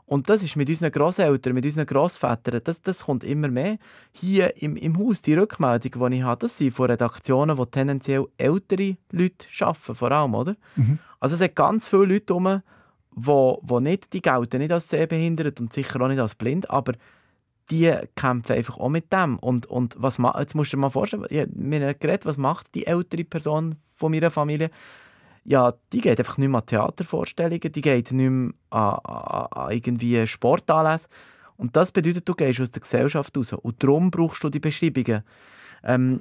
Und 0.07 0.31
das 0.31 0.43
ist 0.45 0.55
mit 0.55 0.69
unseren 0.69 0.93
Grosseltern, 0.93 1.53
mit 1.53 1.65
unseren 1.65 1.85
Grossvätern, 1.85 2.61
das, 2.63 2.81
das 2.81 3.05
kommt 3.05 3.25
immer 3.25 3.49
mehr. 3.49 3.77
Hier 4.13 4.63
im, 4.63 4.77
im 4.77 4.97
Haus, 4.99 5.21
die 5.21 5.35
Rückmeldung, 5.35 6.11
die 6.11 6.17
ich 6.19 6.23
habe, 6.23 6.39
das 6.39 6.59
sind 6.59 6.73
von 6.73 6.91
Redaktionen, 6.91 7.57
die 7.57 7.67
tendenziell 7.67 8.25
ältere 8.39 8.97
Leute 9.11 9.47
arbeiten, 9.61 9.95
vor 9.97 10.13
allem, 10.13 10.35
oder? 10.35 10.57
Mhm. 10.77 11.01
Also 11.19 11.35
es 11.35 11.41
sind 11.41 11.57
ganz 11.57 11.89
viele 11.89 12.05
Leute 12.05 12.35
herum, 12.35 12.63
die, 13.17 13.67
die 13.67 13.81
nicht, 13.81 14.13
die 14.13 14.23
gelten 14.23 14.59
nicht 14.59 14.73
als 14.73 14.89
sehbehindert 14.89 15.59
und 15.59 15.73
sicher 15.73 16.01
auch 16.01 16.09
nicht 16.09 16.21
als 16.21 16.37
blind, 16.37 16.71
aber 16.71 16.93
die 17.73 17.93
kämpfen 18.15 18.53
einfach 18.53 18.79
auch 18.79 18.89
mit 18.89 19.13
dem. 19.13 19.41
Und, 19.41 19.67
und 19.67 19.97
was 19.99 20.19
jetzt 20.39 20.55
musst 20.55 20.73
du 20.73 20.77
dir 20.77 20.83
mal 20.83 20.91
vorstellen, 20.91 21.27
ich, 21.29 21.49
mir 21.53 21.95
geredet, 21.95 22.27
was 22.27 22.37
macht 22.37 22.77
die 22.77 22.87
ältere 22.87 23.25
Person 23.25 23.75
von 23.93 24.13
meiner 24.13 24.31
Familie? 24.31 24.71
Ja, 25.49 25.75
die 25.93 26.01
geht 26.01 26.19
einfach 26.19 26.39
nicht 26.39 26.49
mehr 26.49 26.61
an 26.61 26.67
Theatervorstellungen, 26.67 27.73
die 27.73 27.81
geht 27.81 28.11
nicht 28.11 28.31
mehr 28.31 28.53
an, 28.71 28.99
an, 29.05 29.47
an 29.53 29.71
irgendwie 29.71 30.27
Sportanlässe. 30.27 31.09
Und 31.57 31.77
das 31.77 31.93
bedeutet, 31.93 32.29
du 32.29 32.35
gehst 32.35 32.61
aus 32.61 32.73
der 32.73 32.81
Gesellschaft 32.81 33.37
raus. 33.37 33.53
Und 33.53 33.83
darum 33.83 34.11
brauchst 34.11 34.43
du 34.43 34.51
die 34.51 34.61
Beschreibungen. 34.61 35.23
Ähm, 35.85 36.21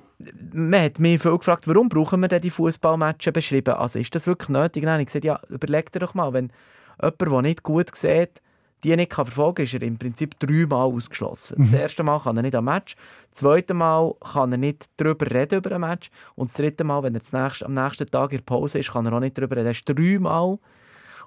man 0.54 0.82
hat 0.82 1.00
mich 1.00 1.22
viel 1.22 1.38
gefragt, 1.38 1.68
warum 1.68 1.90
brauchen 1.90 2.22
wir 2.22 2.28
denn 2.28 2.42
die 2.42 2.52
Fußballmatches 2.52 3.34
beschrieben? 3.34 3.74
Also 3.74 4.00
ist 4.00 4.14
das 4.14 4.28
wirklich 4.28 4.50
nötig? 4.50 4.86
Habe 4.86 5.02
ich 5.02 5.08
gesagt, 5.08 5.26
ja, 5.26 5.40
überleg 5.50 5.92
dir 5.92 6.00
doch 6.00 6.14
mal, 6.14 6.34
wenn 6.34 6.52
jemand, 7.02 7.22
der 7.22 7.42
nicht 7.42 7.64
gut 7.64 7.96
sieht, 7.96 8.42
die 8.86 8.96
nicht 8.96 9.12
kann 9.12 9.26
verfolgen 9.26 9.56
kann, 9.56 9.64
ist 9.64 9.74
er 9.74 9.82
im 9.82 9.98
Prinzip 9.98 10.40
dreimal 10.40 10.88
ausgeschlossen. 10.88 11.58
Das 11.60 11.74
erste 11.74 12.04
Mal 12.04 12.20
kann 12.20 12.38
er 12.38 12.44
nicht 12.44 12.56
am 12.56 12.66
Match, 12.66 12.96
das 13.32 13.40
zweite 13.40 13.74
Mal 13.74 14.14
kann 14.20 14.52
er 14.52 14.58
nicht 14.58 14.86
darüber 14.98 15.30
reden 15.30 15.58
über 15.58 15.72
ein 15.74 15.82
Match 15.82 16.10
und 16.36 16.50
das 16.50 16.58
dritte 16.58 16.84
Mal, 16.84 17.04
wenn 17.04 17.16
er 17.16 17.20
das 17.20 17.34
nächste, 17.34 17.66
am 17.66 17.74
nächsten 17.74 18.10
Tag 18.10 18.32
in 18.32 18.38
der 18.38 18.46
Pause 18.46 18.80
ist, 18.80 18.92
kann 18.92 19.06
er 19.06 19.14
auch 19.14 19.20
nicht 19.20 19.38
darüber 19.38 19.56
reden. 19.56 19.68
Er 19.68 19.72
ist 19.72 19.90
dreimal 19.90 20.60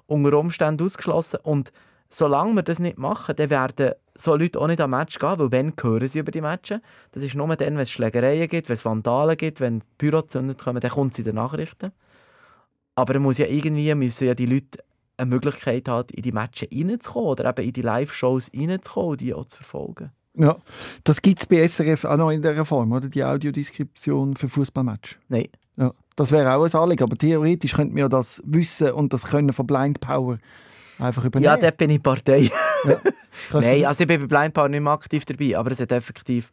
unter 0.07 0.37
Umständen 0.37 0.85
ausgeschlossen 0.85 1.39
und 1.43 1.71
solange 2.09 2.55
wir 2.55 2.63
das 2.63 2.79
nicht 2.79 2.97
machen, 2.97 3.35
dann 3.35 3.49
werden 3.49 3.91
so 4.15 4.35
Leute 4.35 4.59
auch 4.59 4.67
nicht 4.67 4.81
am 4.81 4.91
Match 4.91 5.19
gehen, 5.19 5.39
weil 5.39 5.51
wenn 5.51 5.73
hören 5.81 6.07
sie 6.07 6.19
über 6.19 6.31
die 6.31 6.41
Matches. 6.41 6.79
Das 7.11 7.23
ist 7.23 7.35
nur 7.35 7.55
dann, 7.55 7.73
wenn 7.75 7.79
es 7.79 7.91
Schlägereien 7.91 8.47
gibt, 8.47 8.69
wenn 8.69 8.73
es 8.73 8.83
Vandalen 8.83 9.37
gibt, 9.37 9.61
wenn 9.61 9.81
Büro 9.97 10.21
zündet 10.21 10.59
kommen, 10.59 10.81
dann 10.81 10.91
kommt 10.91 11.13
es 11.13 11.19
in 11.19 11.25
den 11.25 11.35
Nachrichten. 11.35 11.91
Aber 12.95 13.13
er 13.13 13.19
muss 13.19 13.37
ja 13.37 13.45
irgendwie 13.45 13.93
müssen 13.95 14.27
ja 14.27 14.33
die 14.33 14.45
Leute 14.45 14.79
eine 15.19 15.29
Möglichkeit 15.29 15.87
haben, 15.87 16.07
in 16.11 16.23
die 16.23 16.31
Matches 16.31 16.69
reinzukommen 16.73 17.29
oder 17.29 17.49
eben 17.49 17.67
in 17.67 17.73
die 17.73 17.81
Live-Shows 17.81 18.51
reinzukommen 18.55 19.09
und 19.11 19.21
die 19.21 19.33
auch 19.33 19.45
zu 19.45 19.57
verfolgen. 19.57 20.11
Ja, 20.35 20.55
das 21.03 21.21
gibt 21.21 21.39
es 21.39 21.45
bei 21.45 21.67
SRF 21.67 22.05
auch 22.05 22.17
noch 22.17 22.29
in 22.29 22.41
dieser 22.41 22.63
Form, 22.65 22.91
oder? 22.91 23.09
Die 23.09 23.23
Audiodeskription 23.23 24.35
für 24.35 24.47
Fußballmatch. 24.47 25.19
Nein. 25.27 25.47
Ja, 25.75 25.91
das 26.15 26.31
wäre 26.31 26.53
auch 26.53 26.63
ein 26.63 26.73
Anliegen, 26.73 27.03
aber 27.03 27.15
theoretisch 27.15 27.73
könnte 27.73 27.93
man 27.93 27.99
ja 28.01 28.09
das 28.09 28.41
Wissen 28.45 28.91
und 28.91 29.11
das 29.13 29.25
Können 29.27 29.53
von 29.53 29.65
Blind 29.67 29.99
Power 30.01 30.37
einfach 30.99 31.25
übernehmen. 31.25 31.45
Ja, 31.45 31.57
dort 31.57 31.77
bin 31.77 31.89
ich 31.89 32.01
Partei. 32.03 32.49
Ja. 32.85 32.97
Nein, 33.59 33.85
also 33.85 34.01
ich 34.01 34.07
bin 34.07 34.21
bei 34.21 34.27
Blind 34.27 34.53
Power 34.53 34.69
nicht 34.69 34.81
mehr 34.81 34.91
aktiv 34.93 35.25
dabei, 35.25 35.57
aber 35.57 35.71
es 35.71 35.79
hat 35.79 35.91
effektiv, 35.91 36.51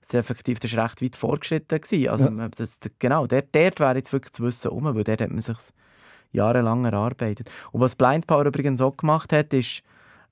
es 0.00 0.08
hat 0.08 0.14
effektiv 0.20 0.60
das 0.60 0.72
ist 0.72 0.78
recht 0.78 1.02
weit 1.02 1.16
vorgeschritten 1.16 1.80
gewesen. 1.80 2.08
Also 2.08 2.24
Ja. 2.26 2.48
das, 2.48 2.78
genau, 2.98 3.26
dort, 3.26 3.46
dort 3.52 3.80
wäre 3.80 3.96
jetzt 3.96 4.12
wirklich 4.12 4.32
das 4.32 4.40
Wissen 4.40 4.68
um, 4.70 4.84
weil 4.84 5.04
dort 5.04 5.20
hat 5.20 5.30
man 5.30 5.40
sich 5.40 5.56
jahrelang 6.32 6.84
erarbeitet. 6.84 7.50
Und 7.72 7.80
was 7.80 7.94
Blind 7.94 8.26
Power 8.26 8.44
übrigens 8.44 8.80
auch 8.80 8.96
gemacht 8.96 9.32
hat, 9.32 9.52
ist, 9.52 9.82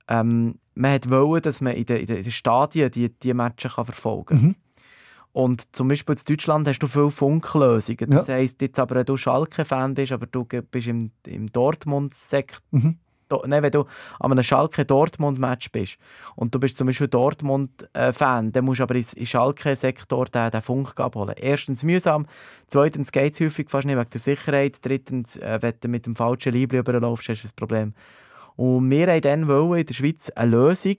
ähm, 0.07 0.55
man 0.75 0.93
hat 0.93 1.09
wollen, 1.09 1.41
dass 1.41 1.61
man 1.61 1.73
in 1.73 1.85
den, 1.85 1.97
in 1.97 2.07
den 2.23 2.31
Stadien 2.31 2.91
die, 2.91 3.09
die 3.09 3.33
Matches 3.33 3.73
kann 3.73 3.85
verfolgen 3.85 4.25
kann. 4.25 4.41
Mhm. 4.41 4.55
Und 5.33 5.75
zum 5.75 5.87
Beispiel 5.87 6.15
in 6.15 6.21
Deutschland 6.27 6.67
hast 6.67 6.79
du 6.79 6.87
viele 6.87 7.11
Funklösungen. 7.11 8.09
Das 8.09 8.27
heisst, 8.27 8.59
jetzt 8.61 8.79
aber, 8.79 8.95
wenn 8.95 9.05
du 9.05 9.17
Schalke-Fan 9.17 9.93
bist, 9.93 10.11
aber 10.11 10.25
du 10.25 10.45
bist 10.45 10.87
im, 10.87 11.11
im 11.27 11.51
Dortmund-Sektor, 11.51 12.61
Mhm. 12.71 12.97
Nein, 13.45 13.63
wenn 13.63 13.71
du 13.71 13.85
an 14.19 14.31
einem 14.31 14.43
Schalke-Dortmund-Match 14.43 15.71
bist 15.71 15.97
und 16.35 16.53
du 16.53 16.59
bist 16.59 16.77
zum 16.77 16.87
Beispiel 16.87 17.07
Dortmund-Fan, 17.07 18.51
dann 18.51 18.65
musst 18.65 18.79
du 18.79 18.83
aber 18.83 18.95
in 18.95 19.25
Schalke-Sektor 19.25 20.25
den, 20.25 20.51
den 20.51 20.61
Funk 20.61 20.99
abholen. 20.99 21.35
Erstens 21.37 21.83
mühsam, 21.83 22.25
zweitens 22.67 23.11
geht 23.11 23.33
es 23.33 23.39
häufig 23.39 23.69
fast 23.69 23.85
nicht 23.85 23.97
wegen 23.97 24.09
der 24.09 24.19
Sicherheit, 24.19 24.77
drittens, 24.81 25.37
äh, 25.37 25.59
wenn 25.61 25.73
du 25.79 25.87
mit 25.87 26.05
dem 26.05 26.15
falschen 26.15 26.53
Liebling 26.53 26.81
überlaufst, 26.81 27.29
hast 27.29 27.43
du 27.43 27.47
ein 27.47 27.55
Problem. 27.55 27.93
Und 28.55 28.89
wir 28.89 29.07
wollten 29.07 29.21
dann 29.21 29.47
wollen 29.47 29.79
in 29.79 29.85
der 29.85 29.93
Schweiz 29.93 30.29
eine 30.31 30.51
Lösung, 30.51 30.97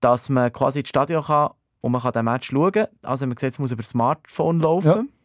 dass 0.00 0.28
man 0.28 0.52
quasi 0.52 0.80
ins 0.80 0.90
Stadion 0.90 1.24
kann 1.24 1.50
und 1.80 1.92
man 1.92 2.02
kann 2.02 2.12
den 2.12 2.24
Match 2.24 2.50
schauen. 2.50 2.86
Also 3.02 3.26
man 3.26 3.36
sieht, 3.36 3.52
es 3.52 3.58
muss 3.58 3.72
über 3.72 3.82
das 3.82 3.90
Smartphone 3.90 4.60
laufen. 4.60 4.88
Ja. 4.88 5.17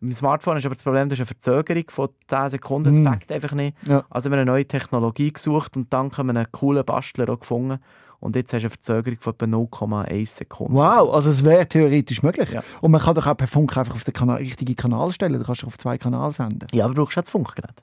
Im 0.00 0.12
Smartphone 0.12 0.56
ist 0.56 0.64
aber 0.66 0.74
das 0.74 0.82
Problem, 0.84 1.08
du 1.08 1.12
hast 1.14 1.20
eine 1.20 1.26
Verzögerung 1.26 1.84
von 1.88 2.08
10 2.28 2.48
Sekunden, 2.50 2.84
das 2.90 2.96
Mm. 2.96 3.04
fängt 3.04 3.30
einfach 3.32 3.52
nicht. 3.52 3.76
Ja. 3.86 4.04
Also 4.08 4.26
haben 4.26 4.32
wir 4.32 4.38
eine 4.40 4.50
neue 4.50 4.66
Technologie 4.66 5.32
gesucht 5.32 5.76
und 5.76 5.92
dann 5.92 6.10
haben 6.16 6.26
wir 6.28 6.36
einen 6.36 6.50
coolen 6.52 6.84
Bastler 6.84 7.28
auch 7.28 7.40
gefunden. 7.40 7.78
Und 8.18 8.36
jetzt 8.36 8.52
hast 8.52 8.60
du 8.62 8.66
eine 8.66 8.70
Verzögerung 8.70 9.18
von 9.20 9.32
etwa 9.34 9.46
0,1 9.46 10.36
Sekunden. 10.36 10.74
Wow, 10.74 11.14
also 11.14 11.30
es 11.30 11.42
wäre 11.44 11.66
theoretisch 11.66 12.22
möglich. 12.22 12.50
Ja. 12.50 12.62
Und 12.82 12.90
man 12.90 13.00
kann 13.00 13.14
doch 13.14 13.26
auch 13.26 13.36
per 13.36 13.46
Funk 13.46 13.76
einfach 13.76 13.94
auf 13.94 14.04
den 14.04 14.12
Kanal, 14.14 14.36
richtigen 14.38 14.76
Kanal 14.76 15.10
stellen. 15.12 15.38
Du 15.38 15.44
kannst 15.44 15.64
auf 15.64 15.78
zwei 15.78 15.96
Kanäle 15.98 16.30
senden. 16.32 16.66
Ja, 16.72 16.84
aber 16.84 16.94
du 16.94 17.02
brauchst 17.02 17.16
ja 17.16 17.22
das 17.22 17.30
Funkgerät. 17.30 17.82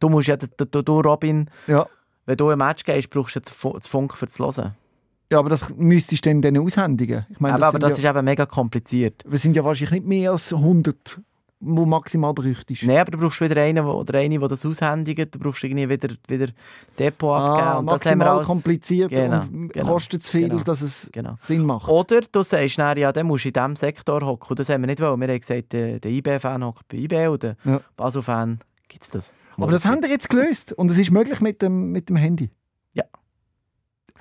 Du 0.00 0.08
musst 0.08 0.26
ja, 0.28 0.36
du, 0.36 0.46
du, 0.66 0.82
du 0.82 1.00
Robin, 1.00 1.48
Ja. 1.68 1.86
wenn 2.26 2.36
du 2.36 2.48
ein 2.48 2.58
Match 2.58 2.84
gehst, 2.84 3.10
brauchst 3.10 3.36
du 3.36 3.40
das 3.40 3.86
Funk 3.88 4.14
für 4.14 4.26
das 4.26 4.38
Hören. 4.38 4.74
Ja, 5.34 5.38
aber 5.40 5.50
das 5.50 5.74
müsstest 5.76 6.24
du 6.24 6.30
dann 6.30 6.42
denen 6.42 6.62
aushändigen. 6.62 7.26
Ich 7.28 7.40
meine, 7.40 7.54
Aber, 7.56 7.66
aber 7.66 7.72
sind 7.72 7.82
das 7.82 7.98
ja, 8.00 8.10
ist 8.10 8.16
eben 8.16 8.24
mega 8.24 8.46
kompliziert. 8.46 9.22
wir 9.26 9.38
sind 9.38 9.56
ja 9.56 9.64
wahrscheinlich 9.64 9.90
nicht 9.92 10.06
mehr 10.06 10.30
als 10.30 10.52
100, 10.52 11.20
wo 11.66 11.86
maximal 11.86 12.32
bräuchtest. 12.34 12.82
Nein, 12.84 12.98
aber 12.98 13.12
du 13.12 13.18
brauchst 13.18 13.40
wieder 13.40 13.60
einen 13.62 13.84
oder 13.84 14.18
eine, 14.18 14.38
die 14.38 14.48
das 14.48 14.66
aushändigt. 14.66 15.34
Du 15.34 15.38
brauchst 15.38 15.64
irgendwie 15.64 15.88
wieder, 15.88 16.14
wieder 16.28 16.48
Depot 16.98 17.36
abgeben. 17.38 17.66
Ah, 17.68 17.78
und 17.78 17.86
das 17.86 18.00
haben 18.04 18.18
wir 18.18 18.26
maximal 18.26 18.28
alles- 18.36 18.46
kompliziert 18.46 19.10
Genau, 19.10 19.40
und 19.40 19.72
genau, 19.72 19.86
kostet 19.92 20.22
zu 20.22 20.30
viel, 20.32 20.48
genau, 20.50 20.62
dass 20.62 20.82
es 20.82 21.08
genau. 21.12 21.34
Sinn 21.38 21.64
macht. 21.64 21.88
Oder 21.88 22.20
du 22.20 22.42
sagst 22.42 22.78
dann, 22.78 22.98
ja, 22.98 23.12
dann 23.12 23.26
musst 23.26 23.44
du 23.44 23.48
in 23.48 23.54
diesem 23.54 23.76
Sektor 23.76 24.20
hocken. 24.24 24.50
Und 24.50 24.58
Das 24.58 24.68
haben 24.68 24.82
wir 24.82 24.86
nicht 24.88 25.00
wollen. 25.00 25.20
Wir 25.20 25.28
haben 25.28 25.40
gesagt, 25.40 25.72
der, 25.72 26.00
der 26.00 26.10
IB-Fan 26.10 26.62
hockt 26.64 26.86
bei 26.88 26.98
IB 26.98 27.26
und 27.28 27.42
der 27.42 27.56
Ja. 27.64 27.80
Basel-Fan 27.96 28.60
gibt 28.88 29.04
es 29.04 29.10
das. 29.10 29.34
Aber 29.56 29.70
das 29.72 29.86
haben 29.86 30.02
wir 30.02 30.10
jetzt 30.10 30.28
gelöst 30.28 30.72
und 30.72 30.90
es 30.90 30.98
ist 30.98 31.10
möglich 31.12 31.40
mit 31.40 31.62
dem, 31.62 31.92
mit 31.92 32.08
dem 32.08 32.16
Handy. 32.16 32.50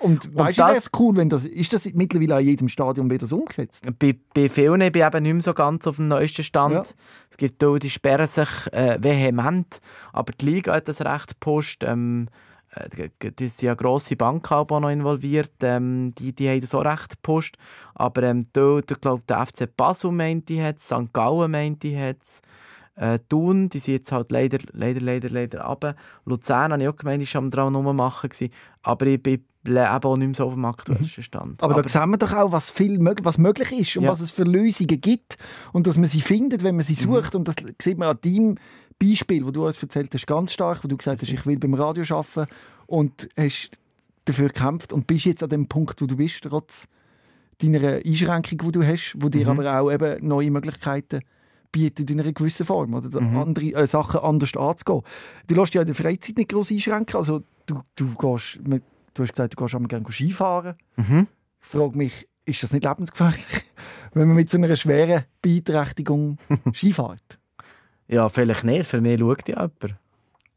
Und 0.04 0.26
du, 0.26 0.43
das- 0.43 0.78
es 0.78 0.91
cool, 0.99 1.16
wenn 1.16 1.30
das, 1.30 1.45
ist 1.45 1.74
das 1.74 1.86
mittlerweile 1.93 2.36
an 2.36 2.43
jedem 2.43 2.68
Stadion 2.68 3.10
wieder 3.10 3.26
so 3.26 3.38
umgesetzt? 3.38 3.86
Bei, 3.99 4.16
bei 4.34 4.49
vielen 4.49 4.80
bin 4.80 5.01
ich 5.01 5.08
eben 5.08 5.24
nicht 5.24 5.34
mehr 5.34 5.41
so 5.41 5.54
ganz 5.54 5.88
auf 5.88 5.95
dem 5.95 6.10
neuesten 6.10 6.43
Stand. 6.43 6.74
Ja. 6.74 6.84
Es 7.30 7.38
gibt 7.38 7.64
auch, 7.64 7.78
die 7.78 7.89
sperren 7.89 8.28
sich 8.28 8.49
äh, 8.74 8.97
vehement, 9.01 9.80
aber 10.12 10.34
die 10.34 10.45
Liga 10.45 10.74
hat 10.74 10.88
das 10.88 11.01
recht 11.01 11.30
gepusht. 11.30 11.84
Ähm, 11.86 12.28
äh, 12.76 13.10
die 13.39 13.49
sind 13.49 13.62
ja 13.68 13.76
grosse 13.76 14.16
Banken 14.16 14.54
auch 14.54 14.80
noch 14.80 14.89
involviert, 14.89 15.51
ähm, 15.62 16.14
die, 16.18 16.34
die 16.34 16.49
haben 16.49 16.62
das 16.62 16.76
auch 16.76 16.84
recht 16.86 17.12
gepusht. 17.12 17.56
Aber 17.95 18.24
ähm, 18.24 18.45
da, 18.54 18.82
da 18.86 18.95
glaube 18.95 19.24
der 19.28 19.45
FC 19.45 19.70
Basel 19.76 20.12
meinte 20.12 20.62
hat 20.64 20.78
es, 20.78 20.86
St. 20.88 21.14
Gallen 21.14 21.51
meinte 21.51 21.97
hat 21.97 22.18
es. 22.22 22.41
Äh, 22.96 23.18
Thun, 23.28 23.70
die 23.70 23.80
sind 23.80 23.96
jetzt 23.96 24.12
halt 24.12 24.32
leider, 24.32 24.60
leider, 24.72 25.02
leider, 25.02 25.30
leider 25.30 25.62
runter. 25.62 25.96
Luzern 26.26 26.72
habe 26.74 26.84
ich 26.84 26.88
auch 26.89 26.96
gemeint, 26.96 27.24
ist 27.24 27.36
am 27.36 27.50
dran 27.50 27.74
rummachen 27.76 28.30
gewesen. 28.30 28.54
Aber 28.84 29.08
ich 29.08 29.22
bin 29.22 29.44
eben 29.66 29.78
auch 29.80 30.18
nicht 30.18 30.28
mehr 30.28 30.36
so 30.36 30.46
auf 30.46 30.54
dem 30.54 30.66
aktuellsten 30.66 31.24
Stand. 31.24 31.52
Mhm. 31.54 31.58
Aber, 31.62 31.82
da 31.82 31.88
sehen 31.88 32.10
wir 32.12 32.18
doch 32.18 32.34
auch, 32.34 32.52
was, 32.52 32.70
viel 32.70 33.00
mög 33.00 33.22
was 33.24 33.38
möglich 33.39 33.72
ist 33.72 33.98
und 33.98 34.04
Ja. 34.04 34.10
was 34.12 34.20
es 34.20 34.30
für 34.30 34.44
Lösungen 34.44 35.02
gibt 35.02 35.38
und 35.72 35.88
dass 35.88 35.98
man 35.98 36.06
sie 36.06 36.22
findet, 36.22 36.64
wenn 36.64 36.76
man 36.76 36.84
sie 36.84 36.94
Mhm. 36.94 37.14
sucht. 37.14 37.34
Und 37.36 37.48
das 37.48 37.56
sieht 37.82 37.98
man 37.98 38.10
an 38.10 38.20
deinem 38.24 38.56
Beispiel, 39.00 39.44
wo 39.46 39.50
du 39.52 39.66
uns 39.66 39.82
erzählt 39.82 40.14
hast, 40.14 40.28
ganz 40.28 40.54
stark, 40.54 40.84
wo 40.84 40.88
du 40.88 40.96
gesagt 40.96 41.22
hast, 41.24 41.32
ich 41.32 41.46
will 41.48 41.58
beim 41.58 41.74
Radio 41.74 42.04
arbeiten 42.16 42.46
und 42.86 43.28
hast 43.36 43.72
dafür 44.26 44.50
gekämpft 44.50 44.94
und 44.94 45.08
bist 45.08 45.26
jetzt 45.26 45.41
an 45.41 45.50
dem 45.50 45.68
Punkt, 45.68 46.00
wo 46.02 46.06
du 46.06 46.16
bist, 46.18 46.44
trotz 46.44 46.88
deiner 47.62 48.02
Einschränkung, 48.06 48.60
die 48.60 48.72
du 48.72 48.84
hast, 48.86 49.16
wo 49.18 49.30
dir 49.30 49.46
Mhm. 49.52 49.60
aber 49.60 49.80
auch 49.80 49.91
eben 49.91 50.28
neue 50.28 50.52
Möglichkeiten 50.52 51.22
bietet 51.74 52.09
in 52.09 52.21
einer 52.21 52.32
gewissen 52.32 52.65
Form 52.65 52.93
oder 52.93 53.19
Mhm. 53.19 53.38
andere 53.38 53.65
äh, 53.74 53.86
Sachen 53.88 54.21
anders 54.21 54.55
anzugehen. 54.55 55.01
Du 55.47 55.55
lässt 55.55 55.74
dich 55.74 55.76
ja 55.76 55.82
in 55.82 55.88
der 55.88 55.95
Freizeit 55.95 56.38
nicht 56.38 56.49
groß 56.51 56.71
einschränken, 56.71 57.17
also 57.17 57.41
du, 57.65 57.82
du 57.97 58.13
gehst, 58.15 58.59
du 58.63 59.24
hast 59.24 59.34
gesagt, 59.34 59.53
du 59.53 59.63
gehst 59.63 59.76
einmal 59.76 59.89
gerne 59.89 60.05
Skifahren. 60.09 60.76
Mhm. 60.95 61.28
Ich 61.61 61.67
frage 61.67 61.97
mich, 61.97 62.28
ist 62.45 62.63
das 62.63 62.71
nicht 62.74 62.86
lebensgefährlich, 62.86 63.45
wenn 64.13 64.28
man 64.28 64.38
mit 64.38 64.49
so 64.49 64.57
einer 64.57 64.74
schweren 64.76 65.24
Beeinträchtigung 65.41 66.38
Ski 66.74 66.93
fährt? 66.93 67.39
Ja, 68.07 68.30
vielleicht 68.30 68.63
nicht. 68.65 68.86
Für 68.86 69.01
mich 69.01 69.19
schaut 69.19 69.47
ja 69.49 69.61
jemand. 69.61 69.95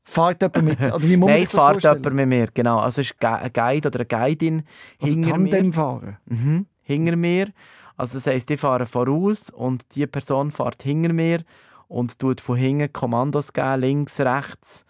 Fährt 0.05 0.43
jemand 0.43 0.65
mit? 0.65 0.81
Oder 0.95 1.03
wie 1.03 1.17
muss 1.17 1.31
Nein, 1.31 1.43
das 1.43 1.51
fährt 1.53 1.63
vorstellen? 1.63 1.97
jemand 2.03 2.17
mit 2.17 2.29
mir. 2.29 2.49
Genau. 2.53 2.79
Also 2.79 3.01
ist 3.01 3.15
ein 3.25 3.53
Guide 3.53 3.89
oder 3.89 4.01
eine 4.01 4.07
Guidin 4.07 4.63
Also 5.01 5.13
hinter 5.15 5.31
Tandem 5.31 5.67
mir. 5.69 5.73
fahren? 5.73 6.17
Mhm. 6.27 6.67
Hinter 6.83 7.17
mir. 7.17 7.49
Also 7.97 8.15
das 8.15 8.27
heisst, 8.27 8.51
ich 8.51 8.61
fahre 8.61 8.87
voraus 8.87 9.51
und 9.51 9.95
die 9.95 10.07
Person 10.07 10.51
fährt 10.51 10.83
hinter 10.83 11.13
mir 11.13 11.43
und 11.89 12.19
tut 12.19 12.41
von 12.41 12.57
hinten 12.57 12.93
Kommandos 12.93 13.53
geben, 13.53 13.81
links, 13.81 14.21
rechts. 14.21 14.85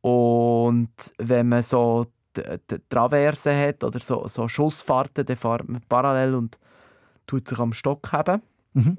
Und 0.00 0.92
wenn 1.18 1.48
man 1.48 1.62
so 1.62 2.06
die, 2.36 2.42
die 2.70 2.78
Traverse 2.88 3.56
hat 3.56 3.82
oder 3.82 3.98
so, 3.98 4.26
so 4.28 4.48
Schussfahrten, 4.48 5.24
dann 5.24 5.36
fährt 5.36 5.68
man 5.68 5.82
parallel 5.88 6.34
und 6.34 6.58
tut 7.26 7.48
sich 7.48 7.58
am 7.58 7.72
Stock 7.72 8.12
haben. 8.12 8.42
Mhm. 8.74 8.98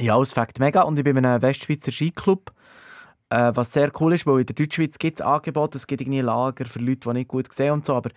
Ja, 0.00 0.20
es 0.20 0.32
fängt 0.32 0.58
mega. 0.58 0.82
Und 0.82 0.98
ich 0.98 1.04
bin 1.04 1.16
in 1.16 1.26
einem 1.26 1.42
Westschweizer 1.42 1.92
Skiclub. 1.92 2.52
Äh, 3.30 3.52
was 3.54 3.72
sehr 3.72 3.90
cool 4.00 4.14
ist, 4.14 4.26
weil 4.26 4.40
in 4.40 4.46
der 4.46 4.54
Deutschschweiz 4.54 4.98
gibt 4.98 5.20
es 5.20 5.26
Angebote, 5.26 5.76
es 5.76 5.86
gibt 5.86 6.00
irgendwie 6.00 6.20
Lager 6.20 6.64
für 6.64 6.78
Leute, 6.78 7.10
die 7.10 7.12
nicht 7.12 7.28
gut 7.28 7.52
sehen 7.52 7.72
und 7.72 7.84
so, 7.84 7.94
aber 7.94 8.10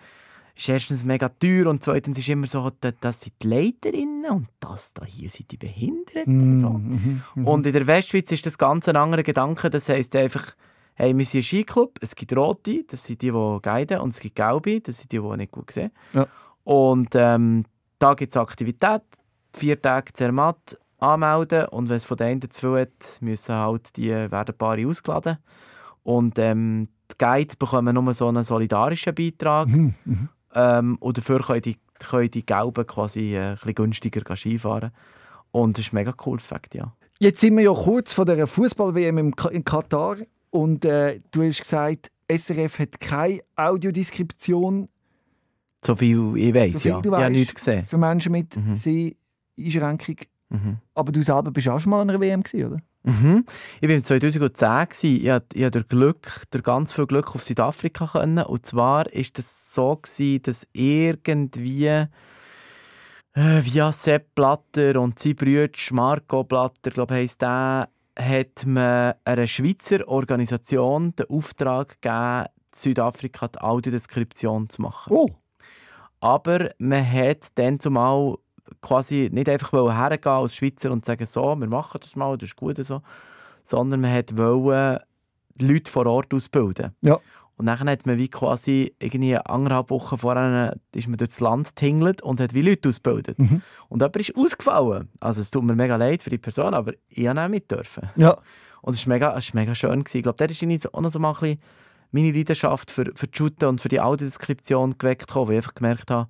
ist 0.54 0.68
erstens 0.68 1.04
mega 1.04 1.28
teuer 1.28 1.66
und 1.66 1.82
zweitens 1.82 2.18
ist 2.18 2.28
immer 2.28 2.46
so, 2.46 2.70
da- 2.80 2.92
das 3.00 3.22
sind 3.22 3.34
die 3.42 3.48
Leiterinnen 3.48 4.30
und 4.30 4.48
das 4.60 4.92
da 4.92 5.04
hier 5.04 5.30
sind 5.30 5.50
die 5.50 5.56
Behinderten. 5.56 6.58
So. 6.58 6.70
Mhm. 6.70 7.22
Mhm. 7.34 7.46
Und 7.46 7.66
in 7.66 7.72
der 7.72 7.86
Westschweiz 7.86 8.30
ist 8.32 8.46
das 8.46 8.58
ganz 8.58 8.88
ein 8.88 8.96
anderer 8.96 9.22
Gedanke. 9.22 9.70
Das 9.70 9.88
heisst 9.88 10.14
einfach, 10.16 10.54
hey, 10.94 11.16
wir 11.16 11.24
sind 11.24 11.40
ein 11.40 11.44
Skiclub, 11.44 11.98
es 12.00 12.14
gibt 12.14 12.36
Rote, 12.36 12.84
das 12.84 13.04
sind 13.04 13.22
die, 13.22 13.30
die 13.30 13.58
guiden, 13.62 14.00
und 14.00 14.10
es 14.10 14.20
gibt 14.20 14.36
Gelbe, 14.36 14.80
das 14.80 14.98
sind 14.98 15.12
die, 15.12 15.18
die 15.20 15.36
nicht 15.36 15.52
gut 15.52 15.70
sehen. 15.70 15.90
Ja. 16.14 16.26
Und 16.64 17.08
ähm, 17.14 17.64
da 17.98 18.14
gibt 18.14 18.32
es 18.32 18.36
Aktivität, 18.36 19.02
vier 19.54 19.80
Tage 19.80 20.12
Zermatt 20.12 20.78
anmelden 20.98 21.66
und 21.68 21.88
wenn 21.88 21.96
es 21.96 22.04
von 22.04 22.16
denen 22.16 22.48
zu 22.50 22.60
viel 22.60 22.80
hat, 22.82 23.18
müssen 23.20 23.54
halt 23.54 23.96
die 23.96 24.10
werden 24.10 24.54
Paare 24.56 24.86
ausgeladen. 24.86 25.38
Und 26.04 26.38
ähm, 26.38 26.88
die 27.10 27.18
Guides 27.18 27.56
bekommen 27.56 27.94
nur 27.94 28.14
so 28.14 28.28
einen 28.28 28.44
solidarischen 28.44 29.14
Beitrag. 29.14 29.68
Mhm. 29.68 29.94
Ähm, 30.54 30.96
und 31.00 31.16
dafür 31.18 31.40
können 31.40 31.62
die, 31.62 31.76
können 31.98 32.30
die 32.30 32.44
Gelben 32.44 32.86
quasi 32.86 33.34
äh, 33.36 33.40
ein 33.50 33.54
bisschen 33.54 33.74
günstiger 33.74 34.36
Skifahren. 34.36 34.90
Und 35.50 35.78
das 35.78 35.86
ist 35.86 35.92
ein 35.92 35.96
mega 35.96 36.12
cooles 36.12 36.42
Fakt, 36.44 36.74
ja. 36.74 36.92
Jetzt 37.18 37.40
sind 37.40 37.56
wir 37.56 37.64
ja 37.64 37.72
kurz 37.74 38.12
vor 38.12 38.24
der 38.24 38.46
Fußball-WM 38.46 39.18
in 39.50 39.64
Katar 39.64 40.16
und 40.50 40.84
äh, 40.84 41.20
du 41.30 41.42
hast 41.42 41.62
gesagt, 41.62 42.10
SRF 42.30 42.78
hat 42.80 43.00
keine 43.00 43.40
Audiodeskription 43.56 44.88
So 45.84 45.94
viel 45.94 46.32
ich 46.36 46.54
weiß, 46.54 46.72
So 46.74 46.78
viel 46.80 46.90
ja. 46.92 47.00
du 47.00 47.08
Ich 47.10 47.14
habe 47.14 47.30
nichts 47.30 47.54
gesehen. 47.54 47.84
für 47.84 47.98
Menschen 47.98 48.32
mit 48.32 48.56
Mhm. 48.56 48.74
Seh-Einschränkung. 48.76 50.16
Mhm. 50.52 50.78
Aber 50.94 51.12
du 51.12 51.22
selber 51.22 51.50
bist 51.50 51.68
auch 51.68 51.80
schon 51.80 51.90
mal 51.90 52.02
an 52.02 52.10
einer 52.10 52.20
WM 52.20 52.42
gewesen, 52.42 52.66
oder? 52.66 52.82
Mhm. 53.04 53.44
Ich 53.80 53.88
war 53.88 54.02
2010. 54.02 54.88
gewesen. 54.88 55.24
Ich 55.24 55.30
hatte, 55.30 55.56
ich 55.56 55.64
hatte 55.64 55.80
durch 55.80 55.88
Glück, 55.88 56.44
durch 56.50 56.62
ganz 56.62 56.92
viel 56.92 57.06
Glück 57.06 57.34
auf 57.34 57.42
Südafrika 57.42 58.06
können. 58.06 58.38
Und 58.38 58.66
zwar 58.66 59.06
war 59.06 59.22
das 59.34 59.74
so, 59.74 59.96
gewesen, 59.96 60.42
dass 60.42 60.68
irgendwie 60.72 61.86
äh, 61.86 62.06
via 63.34 63.92
Sepp 63.92 64.34
Blatter 64.34 65.00
und 65.00 65.18
sein 65.18 65.34
Bruder 65.34 65.68
Marco 65.92 66.44
Blatter, 66.44 66.90
glaube 66.90 67.14
ich, 67.14 67.20
heisst 67.22 67.42
der, 67.42 67.88
hat 68.18 68.66
man 68.66 69.14
einer 69.24 69.46
Schweizer 69.46 70.06
Organisation 70.06 71.16
den 71.16 71.30
Auftrag 71.30 72.00
gegeben, 72.02 72.46
Südafrika 72.74 73.48
die 73.48 73.60
Audiodeskription 73.60 74.68
zu 74.68 74.82
machen. 74.82 75.12
Oh, 75.14 75.28
Aber 76.20 76.70
man 76.78 77.10
hat 77.10 77.48
dann 77.54 77.80
zumal 77.80 78.36
quasi 78.82 79.30
nicht 79.32 79.48
einfach 79.48 79.72
hergehen 79.72 80.32
als 80.32 80.56
Schweizer 80.56 80.90
und 80.90 81.06
sagen, 81.06 81.24
so, 81.24 81.56
wir 81.56 81.68
machen 81.68 82.00
das 82.02 82.16
mal, 82.16 82.36
das 82.36 82.50
ist 82.50 82.56
gut 82.56 82.84
so, 82.84 83.00
sondern 83.62 84.00
man 84.00 84.12
hat 84.12 84.36
wollen 84.36 84.98
die 85.54 85.66
Leute 85.66 85.90
vor 85.90 86.06
Ort 86.06 86.34
ausbilden. 86.34 86.92
Ja. 87.00 87.18
Und 87.56 87.66
dann 87.66 87.78
hat 87.78 88.06
man 88.06 88.18
wie 88.18 88.28
quasi 88.28 88.94
irgendwie 88.98 89.36
anderthalb 89.36 89.90
Wochen 89.90 90.18
vorher 90.18 90.76
ist 90.94 91.06
man 91.06 91.16
durchs 91.16 91.38
Land 91.38 91.76
tingelt 91.76 92.20
und 92.22 92.40
hat 92.40 92.54
wie 92.54 92.62
Leute 92.62 92.88
ausgebildet. 92.88 93.38
Mhm. 93.38 93.62
Und 93.88 94.00
jemand 94.00 94.16
ist 94.16 94.34
ausgefallen. 94.34 95.08
Also 95.20 95.40
es 95.42 95.50
tut 95.50 95.62
mir 95.62 95.76
mega 95.76 95.96
leid 95.96 96.22
für 96.22 96.30
die 96.30 96.38
Person, 96.38 96.74
aber 96.74 96.92
ich 97.08 97.24
durfte 97.24 97.40
auch 97.40 97.48
mit. 97.48 97.70
Dürfen. 97.70 98.08
ja. 98.16 98.38
Und 98.80 98.94
es 98.94 99.06
war 99.06 99.14
mega, 99.14 99.38
es 99.38 99.54
mega 99.54 99.74
schön. 99.76 100.02
Gewesen. 100.02 100.16
Ich 100.16 100.22
glaube, 100.24 100.38
da 100.38 100.44
ist 100.46 100.92
auch 100.92 101.00
noch 101.00 101.10
so 101.10 101.20
mal 101.20 101.28
ein 101.28 101.34
bisschen 101.34 101.60
meine 102.10 102.32
Leidenschaft 102.32 102.90
für, 102.90 103.12
für 103.14 103.28
die 103.28 103.36
Shooten 103.36 103.68
und 103.68 103.80
für 103.80 103.88
die 103.88 104.00
Audiodeskription 104.00 104.98
geweckt, 104.98 105.28
gekommen, 105.28 105.48
weil 105.48 105.54
ich 105.54 105.58
einfach 105.58 105.74
gemerkt 105.74 106.10
habe, 106.10 106.28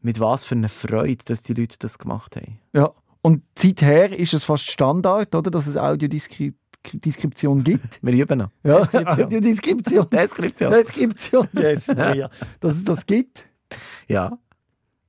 mit 0.00 0.20
was 0.20 0.44
für 0.44 0.54
einer 0.54 0.68
Freude, 0.68 1.24
dass 1.24 1.42
die 1.42 1.54
Leute 1.54 1.76
das 1.78 1.98
gemacht 1.98 2.36
haben. 2.36 2.58
Ja. 2.72 2.92
Und 3.22 3.42
seither 3.58 4.16
ist 4.16 4.34
es 4.34 4.44
fast 4.44 4.70
Standard, 4.70 5.34
oder, 5.34 5.50
dass 5.50 5.66
es 5.66 5.76
Audiodeskription 5.76 7.64
gibt. 7.64 7.98
Wir 8.02 8.14
üben 8.14 8.38
noch. 8.38 8.50
Ja, 8.62 8.78
Deskription. 8.80 9.24
Audiodeskription. 9.24 10.10
Deskription. 10.10 10.70
Deskription, 10.70 11.48
yes, 11.54 11.88
Maria. 11.96 12.30
Dass 12.60 12.76
es 12.76 12.84
das 12.84 13.04
gibt. 13.04 13.46
Ja. 14.06 14.38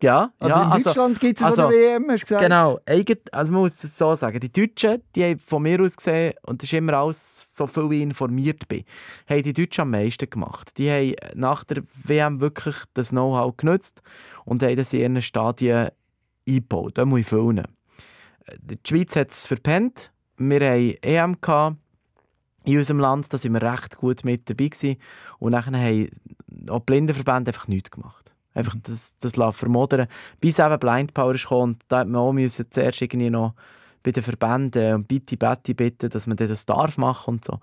Ja, 0.04 0.32
Also 0.40 0.56
ja, 0.60 0.76
in 0.76 0.84
Deutschland 0.84 1.20
gibt 1.20 1.40
es 1.40 1.44
also- 1.46 1.70
der 1.70 1.72
WM, 1.72 2.06
hast 2.12 2.22
du 2.22 2.26
gesagt? 2.26 2.44
Genau, 2.44 2.80
also 3.32 3.52
man 3.52 3.62
muss 3.62 3.84
es 3.84 3.98
so 3.98 4.14
sagen, 4.14 4.40
die 4.40 4.52
Deutschen, 4.52 5.02
die 5.16 5.24
haben 5.24 5.40
von 5.40 5.64
mir 5.64 5.82
aus 5.82 5.96
gesehen, 5.98 6.36
und 6.44 6.62
das 6.62 6.70
ist 6.70 6.74
immer 6.74 6.94
alles, 6.94 7.56
so 7.56 7.66
viel 7.66 7.92
ich 7.92 8.02
informiert 8.02 8.68
bin, 8.68 8.84
haben 9.28 9.42
die 9.42 9.54
Deutschen 9.54 9.82
am 9.82 9.92
meisten 9.92 10.30
gemacht. 10.30 10.78
Die 10.78 10.92
haben 10.92 11.16
nach 11.34 11.64
der 11.64 11.82
WM 12.04 12.40
wirklich 12.42 12.76
das 12.94 13.10
Know-how 13.10 13.58
genutzt 13.58 14.04
und 14.46 14.62
haben 14.62 14.76
das 14.76 14.94
in 14.94 15.00
ihren 15.00 15.22
Stadien 15.22 15.90
eingebaut. 16.48 16.98
Da 17.00 17.06
muss 17.06 17.22
ich 17.22 17.28
vielen. 17.28 17.64
Die 18.60 18.78
Schweiz 18.88 19.16
hat 19.16 19.32
es 19.32 19.48
verpennt. 19.48 20.12
Wir 20.38 20.60
haben 20.60 20.96
EM 21.02 21.42
gehabt 21.42 21.78
in 22.66 22.78
unserem 22.78 23.00
Land, 23.00 23.34
da 23.34 23.38
sind 23.40 23.54
wir 23.54 23.62
recht 23.64 23.98
gut 23.98 24.24
mit 24.24 24.48
dabei 24.48 24.68
gewesen. 24.68 24.98
Und 25.40 25.54
dann 25.54 25.66
haben 25.76 26.08
auch 26.70 26.80
die 26.80 26.86
Blindenverbände 26.86 27.50
einfach 27.50 27.68
nichts 27.68 27.90
gemacht. 27.90 28.32
Einfach 28.58 28.76
das, 28.84 29.14
das 29.20 29.34
vermodern. 29.56 30.08
Bis 30.40 30.60
eben 30.60 30.80
Blind 30.80 31.14
Power 31.14 31.34
gekommen, 31.34 31.74
und 31.74 31.84
da 31.88 32.00
hat 32.00 32.08
man 32.08 32.22
auch 32.22 32.34
müssen 32.34 32.66
zuerst 32.70 33.02
irgendwie 33.02 33.30
noch 33.30 33.54
bei 34.04 34.12
den 34.12 34.24
Verbänden 34.24 34.96
und 34.96 35.08
bitte, 35.08 35.38
bitte, 35.38 35.76
bitten, 35.76 36.10
dass 36.10 36.28
man 36.28 36.38
das 36.38 36.66
darf 36.66 36.98
machen 36.98 37.36
und 37.36 37.46
so. 37.46 37.60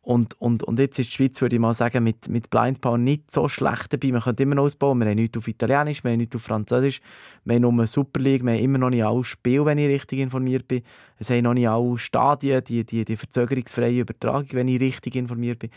Und, 0.00 0.40
und, 0.40 0.62
und 0.62 0.78
jetzt 0.78 0.98
ist 0.98 1.10
die 1.10 1.16
Schweiz, 1.16 1.40
würde 1.42 1.56
ich 1.56 1.60
mal 1.60 1.74
sagen, 1.74 2.02
mit, 2.02 2.28
mit 2.28 2.48
Blind 2.48 2.80
Power 2.80 2.96
nicht 2.96 3.30
so 3.30 3.46
schlecht 3.46 3.92
dabei. 3.92 4.10
Man 4.10 4.22
könnte 4.22 4.42
immer 4.42 4.54
noch 4.54 4.62
ausbauen. 4.62 4.98
Wir 5.00 5.06
haben 5.06 5.16
nichts 5.16 5.36
auf 5.36 5.46
Italienisch, 5.46 6.02
wir 6.02 6.12
haben 6.12 6.18
nichts 6.18 6.34
auf 6.34 6.42
Französisch, 6.42 7.02
wir 7.44 7.56
haben 7.56 7.62
nur 7.62 7.72
eine 7.72 7.86
Super 7.86 8.20
League, 8.20 8.42
wir 8.42 8.52
haben 8.52 8.62
immer 8.62 8.78
noch 8.78 8.88
nicht 8.88 9.04
alle 9.04 9.22
Spiele, 9.22 9.66
wenn 9.66 9.76
ich 9.76 9.88
richtig 9.88 10.20
informiert 10.20 10.66
bin. 10.66 10.82
Es 11.18 11.28
haben 11.28 11.42
noch 11.42 11.52
nicht 11.52 11.68
alle 11.68 11.98
Stadien, 11.98 12.64
die, 12.64 12.84
die, 12.84 13.04
die 13.04 13.16
verzögerungsfreie 13.16 14.00
Übertragung, 14.00 14.48
wenn 14.52 14.68
ich 14.68 14.80
richtig 14.80 15.14
informiert 15.14 15.58
bin. 15.58 15.70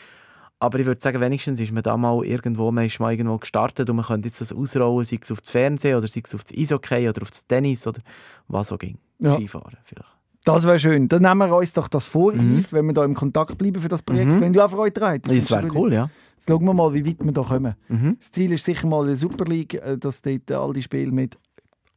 Aber 0.61 0.77
ich 0.77 0.85
würde 0.85 1.01
sagen, 1.01 1.19
wenigstens 1.19 1.59
ist 1.59 1.71
man 1.71 1.81
da 1.81 1.97
mal 1.97 2.23
irgendwo, 2.23 2.71
man 2.71 2.85
ist 2.85 2.99
mal 2.99 3.11
irgendwo 3.11 3.39
gestartet 3.39 3.89
und 3.89 3.95
man 3.95 4.05
könnte 4.05 4.27
jetzt 4.27 4.41
das 4.41 4.53
ausrollen, 4.53 5.03
sei 5.05 5.17
es 5.19 5.31
auf 5.31 5.41
das 5.41 5.49
Fernsehen 5.49 5.97
oder 5.97 6.07
sei 6.07 6.21
es 6.23 6.35
auf 6.35 6.43
das 6.43 6.55
Eishockey 6.55 7.09
oder 7.09 7.23
auf 7.23 7.31
das 7.31 7.47
Tennis 7.47 7.87
oder 7.87 7.99
was 8.47 8.71
auch 8.71 8.77
ging. 8.77 8.99
Ja. 9.17 9.33
Skifahren 9.33 9.75
vielleicht. 9.83 10.11
Das 10.43 10.67
wäre 10.67 10.77
schön. 10.77 11.07
Dann 11.07 11.23
nehmen 11.23 11.49
wir 11.49 11.57
uns 11.57 11.73
doch 11.73 11.87
das 11.87 12.05
vor, 12.05 12.33
Yves, 12.33 12.71
wenn 12.73 12.85
wir 12.85 12.93
da 12.93 13.03
im 13.03 13.15
Kontakt 13.15 13.57
bleiben 13.57 13.81
für 13.81 13.87
das 13.87 14.03
Projekt. 14.03 14.33
Mhm. 14.33 14.39
Wenn 14.39 14.53
du 14.53 14.63
auch 14.63 14.69
Freude 14.69 14.91
daran 14.99 15.19
hast. 15.27 15.49
Das 15.49 15.49
wäre 15.49 15.67
cool, 15.73 15.93
ja. 15.93 16.11
Jetzt 16.35 16.47
schauen 16.47 16.63
wir 16.63 16.73
mal, 16.75 16.93
wie 16.93 17.07
weit 17.07 17.25
wir 17.25 17.31
da 17.31 17.41
kommen. 17.41 17.75
Mhm. 17.87 18.17
Das 18.19 18.31
Ziel 18.31 18.53
ist 18.53 18.63
sicher 18.63 18.87
mal 18.87 19.03
eine 19.03 19.15
Super 19.15 19.45
League, 19.45 19.73
äh, 19.73 19.97
dass 19.97 20.21
dort 20.21 20.51
all 20.51 20.73
die 20.73 20.83
Spiele 20.83 21.11
mit 21.11 21.39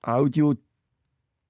Audiodeskription. 0.00 0.64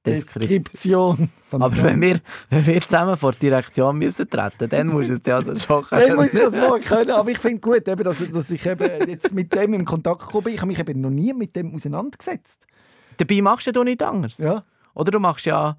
Dann- 0.05 1.63
Aber 1.63 1.77
wenn 1.83 2.01
wir, 2.01 2.21
wenn 2.51 2.67
wir 2.67 2.81
zusammen 2.83 3.17
vor 3.17 3.33
die 3.33 3.39
Direktion 3.41 3.97
müssen 3.99 4.29
treten, 4.29 4.69
dann 4.69 4.89
muss 4.89 5.09
es 5.09 5.21
ja 5.27 5.37
also 5.37 5.55
schon 5.57 5.85
Dann 5.91 6.17
muss 6.17 6.35
ich 6.35 6.41
das 6.41 6.57
mal 6.57 6.81
können. 6.81 7.11
Aber 7.11 7.31
ich 7.31 7.39
finde 7.39 7.61
gut, 7.61 7.87
eben, 7.89 8.05
dass, 8.05 8.29
dass 8.31 8.51
ich 8.51 8.65
eben 8.67 9.09
jetzt 9.09 9.33
mit 9.33 9.55
dem 9.55 9.75
in 9.75 9.85
Kontakt 9.85 10.21
gekommen 10.23 10.45
bin. 10.45 10.55
Ich 10.55 10.61
habe 10.61 10.69
mich 10.69 10.79
eben 10.79 11.01
noch 11.01 11.11
nie 11.11 11.33
mit 11.33 11.55
dem 11.57 11.75
auseinandergesetzt. 11.75 12.67
Dabei 13.17 13.41
machst 13.43 13.67
du 13.67 13.71
ja 13.75 13.85
nichts 13.85 14.03
anderes. 14.05 14.39
Ja, 14.39 14.65
Oder 14.95 15.13
du 15.13 15.21
machst 15.21 15.47
ja, 15.47 15.77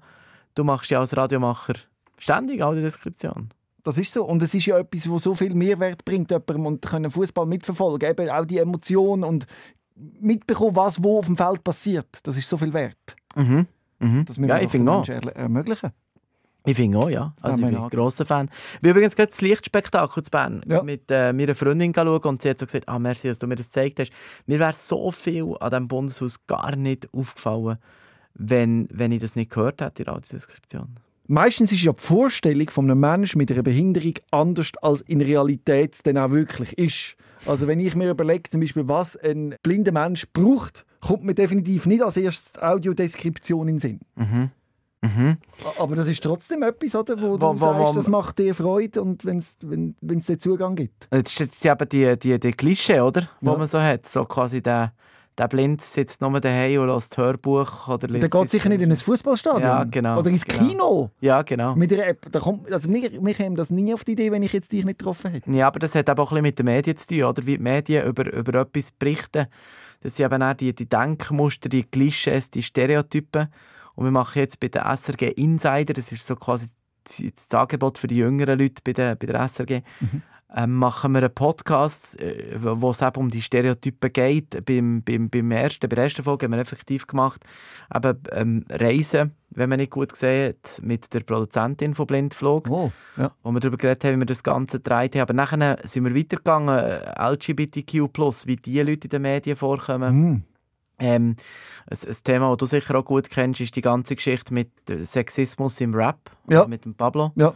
du 0.54 0.64
machst 0.64 0.90
ja 0.90 0.98
als 1.00 1.16
Radiomacher 1.16 1.74
ständig 2.18 2.62
Audiodeskription. 2.62 3.50
das 3.84 3.98
ist 3.98 4.12
so. 4.12 4.24
Und 4.24 4.42
es 4.42 4.54
ist 4.54 4.66
ja 4.66 4.78
etwas, 4.78 5.08
wo 5.08 5.18
so 5.18 5.34
viel 5.34 5.54
Mehrwert 5.54 6.04
bringt, 6.04 6.30
jemandem 6.30 6.66
und 6.66 6.82
können 6.84 7.10
Fußball 7.10 7.46
mitverfolgen. 7.46 8.08
Eben 8.10 8.30
auch 8.30 8.44
die 8.46 8.58
Emotionen 8.58 9.22
und 9.24 9.46
mitbekommen, 10.20 10.74
was 10.74 11.02
wo 11.04 11.18
auf 11.18 11.26
dem 11.26 11.36
Feld 11.36 11.62
passiert. 11.62 12.08
Das 12.24 12.36
ist 12.36 12.48
so 12.48 12.56
viel 12.56 12.72
wert. 12.72 13.16
Mhm. 13.34 13.66
Mhm. 13.98 14.24
Das 14.26 14.38
müssen 14.38 14.48
Ja, 14.50 14.56
wir 14.56 14.60
ich 14.62 14.64
doch 14.66 14.70
finde 14.72 14.84
den 14.86 14.94
auch. 14.94 15.08
Menschen 15.08 15.28
ermöglichen. 15.36 15.90
Ich 16.68 16.76
finde 16.76 16.98
auch, 16.98 17.08
ja. 17.08 17.32
Also 17.42 17.62
haben 17.62 17.64
ich 17.64 17.74
bin 17.76 17.84
ein 17.84 17.90
grosser 17.90 18.26
Fan. 18.26 18.50
Ich 18.74 18.80
bin 18.80 18.90
übrigens 18.90 19.14
gerade 19.14 19.28
das 19.30 19.40
Lichtspektakel 19.40 20.22
zu 20.24 20.30
Bern 20.32 20.62
Ja. 20.66 20.82
mit 20.82 21.04
äh, 21.10 21.32
meiner 21.32 21.54
Freundin 21.54 21.92
schauen 21.94 22.18
und 22.22 22.42
sie 22.42 22.50
hat 22.50 22.58
so 22.58 22.66
gesagt, 22.66 22.88
ah, 22.88 22.98
merci, 22.98 23.28
dass 23.28 23.38
du 23.38 23.46
mir 23.46 23.54
das 23.54 23.66
gezeigt 23.66 24.00
hast. 24.00 24.10
Mir 24.46 24.58
wäre 24.58 24.72
so 24.72 25.12
viel 25.12 25.54
an 25.60 25.70
diesem 25.70 25.86
Bundeshaus 25.88 26.44
gar 26.48 26.74
nicht 26.74 27.08
aufgefallen, 27.12 27.78
wenn, 28.34 28.88
wenn 28.92 29.12
ich 29.12 29.20
das 29.20 29.36
nicht 29.36 29.50
gehört 29.52 29.80
hätte, 29.80 30.02
die 30.02 30.08
Radiodeskription. 30.10 30.96
Meistens 31.28 31.70
ist 31.72 31.82
ja 31.82 31.92
die 31.92 32.02
Vorstellung 32.02 32.68
von 32.70 32.90
einem 32.90 33.00
Menschen 33.00 33.38
mit 33.38 33.50
einer 33.52 33.62
Behinderung 33.62 34.14
anders, 34.32 34.72
als 34.82 35.00
in 35.02 35.20
Realität 35.20 35.94
es 35.94 36.02
dann 36.02 36.18
auch 36.18 36.30
wirklich 36.30 36.76
ist. 36.78 37.16
Also 37.46 37.66
wenn 37.68 37.78
ich 37.80 37.94
mir 37.94 38.10
überlege, 38.10 38.48
zum 38.48 38.60
Beispiel, 38.60 38.88
was 38.88 39.16
ein 39.16 39.54
blinder 39.62 39.92
Mensch 39.92 40.26
braucht, 40.32 40.84
kommt 41.06 41.24
mir 41.24 41.34
definitiv 41.34 41.86
nicht 41.86 42.02
als 42.02 42.16
erstes 42.16 42.60
Audiodeskription 42.62 43.68
in 43.68 43.74
den 43.74 43.78
Sinn. 43.78 44.00
Mhm. 44.16 44.50
Mhm. 45.02 45.36
Aber 45.78 45.94
das 45.94 46.08
ist 46.08 46.22
trotzdem 46.22 46.62
etwas, 46.62 46.94
oder, 46.96 47.20
wo, 47.20 47.32
Wo- 47.32 47.36
du 47.36 47.46
wo- 47.46 47.56
sagst, 47.58 47.80
wo- 47.80 47.92
das 47.94 48.08
macht 48.08 48.38
dir 48.38 48.54
Freude 48.54 49.02
und 49.02 49.24
wenn's, 49.24 49.56
wenn 49.60 49.94
es 50.18 50.26
den 50.26 50.38
Zugang 50.38 50.74
gibt. 50.74 51.06
Das 51.10 51.22
ist 51.32 51.38
jetzt 51.38 51.64
eben 51.64 51.88
die, 51.88 52.18
die, 52.18 52.40
die 52.40 52.52
Klischee, 52.52 53.00
oder? 53.00 53.28
Wo 53.40 53.52
Ja. 53.52 53.58
man 53.58 53.66
so 53.68 53.80
hat. 53.80 54.08
So 54.08 54.24
quasi 54.24 54.62
der, 54.62 54.92
der 55.38 55.48
Blind 55.48 55.82
sitzt 55.82 56.22
nur 56.22 56.40
daheim 56.40 56.80
und 56.80 56.88
hört 56.88 57.16
Hörbuch. 57.18 57.86
Oder 57.88 58.08
Der 58.08 58.28
geht 58.28 58.50
sicher 58.50 58.68
nicht 58.70 58.80
in 58.80 58.90
ein 58.90 58.96
Fußballstadion. 58.96 59.62
Ja, 59.62 59.84
genau, 59.84 60.18
Oder 60.18 60.30
ins 60.30 60.44
genau. 60.46 60.66
Kino. 60.66 61.10
Ja, 61.20 61.42
genau. 61.42 61.76
Mit 61.76 61.92
einer 61.92 62.06
App. 62.06 62.26
Da 62.32 62.40
kommt, 62.40 62.72
also 62.72 62.88
mir, 62.90 63.20
mir 63.20 63.34
käme 63.34 63.54
das 63.54 63.70
nie 63.70 63.92
auf 63.94 64.02
die 64.02 64.12
Idee, 64.12 64.32
wenn 64.32 64.42
ich 64.42 64.54
jetzt 64.54 64.72
dich 64.72 64.84
nicht 64.84 64.98
getroffen 64.98 65.30
hätte. 65.30 65.50
Ja, 65.52 65.68
aber 65.68 65.78
das 65.78 65.94
hat 65.94 66.08
eben 66.08 66.18
auch 66.18 66.32
ein 66.32 66.34
bisschen 66.36 66.42
mit 66.42 66.58
den 66.58 66.64
Medien 66.66 66.96
zu 66.96 67.06
tun, 67.08 67.22
oder? 67.24 67.46
Wie 67.46 67.58
die 67.58 67.62
Medien 67.62 68.06
über, 68.06 68.32
über 68.32 68.60
etwas 68.62 68.90
berichten. 68.92 69.46
Das 70.06 70.14
sind 70.14 70.26
eben 70.26 70.40
auch 70.40 70.54
die, 70.54 70.72
die 70.72 70.88
Denkmuster, 70.88 71.68
die 71.68 71.82
Klischees, 71.82 72.48
die 72.48 72.62
Stereotypen. 72.62 73.48
Und 73.96 74.04
wir 74.04 74.12
machen 74.12 74.38
jetzt 74.38 74.60
bei 74.60 74.68
der 74.68 74.84
SRG 74.96 75.32
Insider, 75.32 75.94
das 75.94 76.12
ist 76.12 76.24
so 76.24 76.36
quasi 76.36 76.68
das 77.02 77.52
Angebot 77.52 77.98
für 77.98 78.06
die 78.06 78.18
jüngeren 78.18 78.56
Leute 78.56 78.82
bei 78.84 78.92
der, 78.92 79.16
bei 79.16 79.26
der 79.26 79.48
SRG, 79.48 79.72
ähm, 79.72 80.22
machen 80.66 81.12
wir 81.12 81.18
einen 81.18 81.34
Podcast, 81.34 82.18
äh, 82.20 82.56
wo 82.60 82.90
es 82.90 83.02
eben 83.02 83.16
um 83.16 83.28
die 83.30 83.42
Stereotypen 83.42 84.12
geht. 84.12 84.64
Beim, 84.64 85.02
beim, 85.02 85.28
beim 85.28 85.50
ersten, 85.50 85.88
bei 85.88 85.96
der 85.96 86.04
ersten 86.04 86.22
Folge 86.22 86.44
haben 86.46 86.52
wir 86.52 86.60
effektiv 86.60 87.06
gemacht, 87.06 87.44
eben 87.94 88.18
ähm, 88.32 88.64
Reisen, 88.70 89.32
wenn 89.50 89.68
man 89.68 89.78
nicht 89.80 89.90
gut 89.90 90.12
gesehen 90.12 90.50
hat, 90.54 90.80
mit 90.82 91.12
der 91.12 91.20
Produzentin 91.20 91.94
von 91.94 92.06
Blindflug 92.06 92.68
Oh, 92.70 92.92
ja. 93.16 93.32
wo 93.42 93.50
wir 93.50 93.60
darüber 93.60 93.76
geredet 93.76 94.04
haben, 94.04 94.14
wie 94.16 94.20
wir 94.20 94.26
das 94.26 94.42
Ganze 94.44 94.78
gedreht 94.78 95.14
haben. 95.16 95.22
Aber 95.22 95.32
nachher 95.34 95.78
sind 95.84 96.04
wir 96.04 96.14
weitergegangen, 96.14 96.78
äh, 96.78 97.30
LGBTQ+, 97.32 98.46
wie 98.46 98.56
die 98.56 98.80
Leute 98.82 99.06
in 99.06 99.10
den 99.10 99.22
Medien 99.22 99.56
vorkommen. 99.56 100.08
Hm. 100.10 100.42
Ähm, 100.98 101.36
ein, 101.90 101.98
ein 102.08 102.16
Thema, 102.24 102.48
das 102.50 102.56
du 102.58 102.66
sicher 102.66 102.94
auch 102.98 103.04
gut 103.04 103.28
kennst, 103.28 103.60
ist 103.60 103.76
die 103.76 103.82
ganze 103.82 104.16
Geschichte 104.16 104.54
mit 104.54 104.70
äh, 104.88 105.04
Sexismus 105.04 105.80
im 105.80 105.92
Rap, 105.94 106.30
Ja. 106.48 106.58
also 106.58 106.68
mit 106.68 106.84
dem 106.84 106.94
Pablo. 106.94 107.32
Ja. 107.34 107.52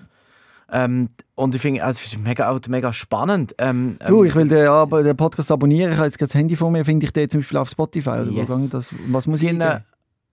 Ähm, 0.73 1.09
und 1.35 1.55
ich 1.55 1.61
finde, 1.61 1.83
also, 1.85 1.99
es 2.05 2.13
ist 2.13 2.19
mega, 2.19 2.59
mega 2.69 2.93
spannend. 2.93 3.55
Ähm, 3.59 3.97
Du, 4.07 4.21
ähm, 4.23 4.29
ich 4.29 4.35
will 4.35 4.49
den, 4.49 4.67
aber 4.69 5.03
den 5.03 5.17
Podcast 5.17 5.51
abonnieren. 5.51 5.91
Ich 5.93 5.97
habe 5.99 6.07
jetzt 6.07 6.19
gerade 6.19 6.29
das 6.31 6.35
Handy 6.39 6.55
vor 6.57 6.71
mir. 6.71 6.85
Finde 6.85 7.07
ich 7.07 7.13
den 7.13 7.29
zum 7.29 7.41
Beispiel 7.41 7.59
auf 7.59 7.69
Spotify? 7.71 8.11
Oder 8.11 8.31
Yes. 8.31 8.49
wo 8.49 8.69
das, 8.69 8.95
was 9.09 9.27
muss 9.27 9.39
Sie 9.41 9.47
ich 9.49 9.53
eingeben? 9.53 9.85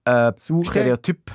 äh, 0.05 0.31
Suche. 0.37 0.69
Stereotyp. 0.71 1.31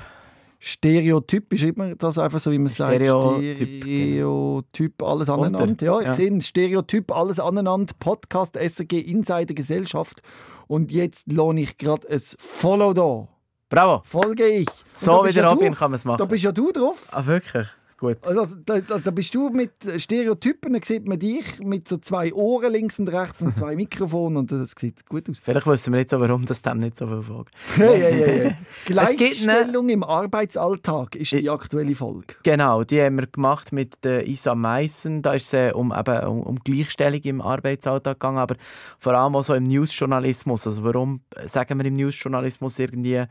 Stereotyp 0.65 1.51
ist 1.53 1.63
immer 1.63 1.93
das 1.95 2.17
einfach 2.17 2.39
so, 2.39 2.49
wie 2.49 2.57
man 2.57 2.69
sagt. 2.69 2.95
Stereotyp, 2.95 3.83
Stereotyp, 3.83 5.03
alles 5.03 5.27
Kommt 5.27 5.41
er? 5.43 5.47
aneinander. 5.47 5.85
Ja, 5.85 5.99
ich 5.99 6.07
Ja. 6.07 6.13
sehe 6.13 6.31
ein 6.31 6.39
Stereotyp, 6.39 7.11
alles 7.11 7.39
aneinander. 7.39 7.93
Podcast 7.99 8.55
SRG 8.55 8.99
Insider 9.01 9.53
Gesellschaft. 9.53 10.21
Und 10.67 10.91
jetzt 10.93 11.29
lohne 11.31 11.61
ich 11.61 11.77
gerade 11.77 12.07
ein 12.09 12.21
Follow 12.39 12.93
da. 12.93 13.27
Bravo! 13.67 14.01
Folge 14.05 14.45
ich. 14.47 14.67
Und 14.67 14.77
da 14.93 14.99
So 14.99 15.25
wie 15.25 15.33
der 15.33 15.43
ja 15.43 15.49
Robin 15.49 15.73
du, 15.73 15.77
kann 15.77 15.91
man 15.91 15.97
es 15.97 16.03
Da 16.03 16.09
machen. 16.11 16.27
bist 16.29 16.43
ja 16.45 16.51
du 16.53 16.71
drauf. 16.71 17.07
Ah, 17.11 17.25
wirklich? 17.25 17.67
Gut. 18.03 18.17
Also, 18.25 18.55
da, 18.65 18.79
da, 18.79 18.99
da 18.99 19.11
bist 19.11 19.33
du 19.33 19.49
mit 19.49 19.71
Stereotypen, 19.97 20.73
da 20.73 20.79
sieht 20.83 21.07
man 21.07 21.17
dich 21.19 21.59
mit 21.59 21.87
so 21.87 21.97
zwei 21.97 22.33
Ohren 22.33 22.71
links 22.71 22.99
und 22.99 23.07
rechts 23.11 23.41
und 23.41 23.55
zwei 23.55 23.75
Mikrofonen 23.75 24.37
und 24.37 24.51
das 24.51 24.73
sieht 24.77 25.05
gut 25.07 25.29
aus. 25.29 25.39
Vielleicht 25.43 25.65
wissen 25.65 25.93
wir 25.93 25.99
jetzt 26.01 26.13
auch, 26.13 26.19
warum 26.19 26.45
das 26.45 26.61
dem 26.61 26.77
nicht 26.77 26.97
so 26.97 27.07
viel 27.07 27.21
folgt. 27.23 27.53
Hey, 27.75 27.99
hey, 27.99 28.13
hey, 28.13 28.55
gibt 28.85 28.99
eine- 28.99 29.15
Gleichstellung 29.15 29.89
im 29.89 30.03
Arbeitsalltag 30.03 31.15
ist 31.15 31.31
die 31.31 31.49
aktuelle 31.49 31.95
Folge. 31.95 32.35
Genau, 32.43 32.83
die 32.83 33.01
haben 33.01 33.17
wir 33.17 33.27
gemacht 33.27 33.71
mit 33.71 34.03
der 34.03 34.27
Isa 34.27 34.55
Meissen. 34.55 35.21
Da 35.21 35.33
ist 35.33 35.47
es 35.47 35.53
äh, 35.53 35.71
um, 35.73 35.93
eben, 35.97 36.27
um, 36.27 36.41
um 36.43 36.59
Gleichstellung 36.59 37.21
im 37.23 37.41
Arbeitsalltag 37.41 38.19
gegangen, 38.19 38.37
aber 38.37 38.55
vor 38.99 39.13
allem 39.13 39.35
auch 39.35 39.43
so 39.43 39.53
im 39.53 39.63
Newsjournalismus. 39.63 40.67
Also 40.67 40.83
warum 40.83 41.21
sagen 41.45 41.79
wir 41.79 41.85
im 41.85 41.93
Newsjournalismus 41.93 42.79
irgendwie, 42.79 43.23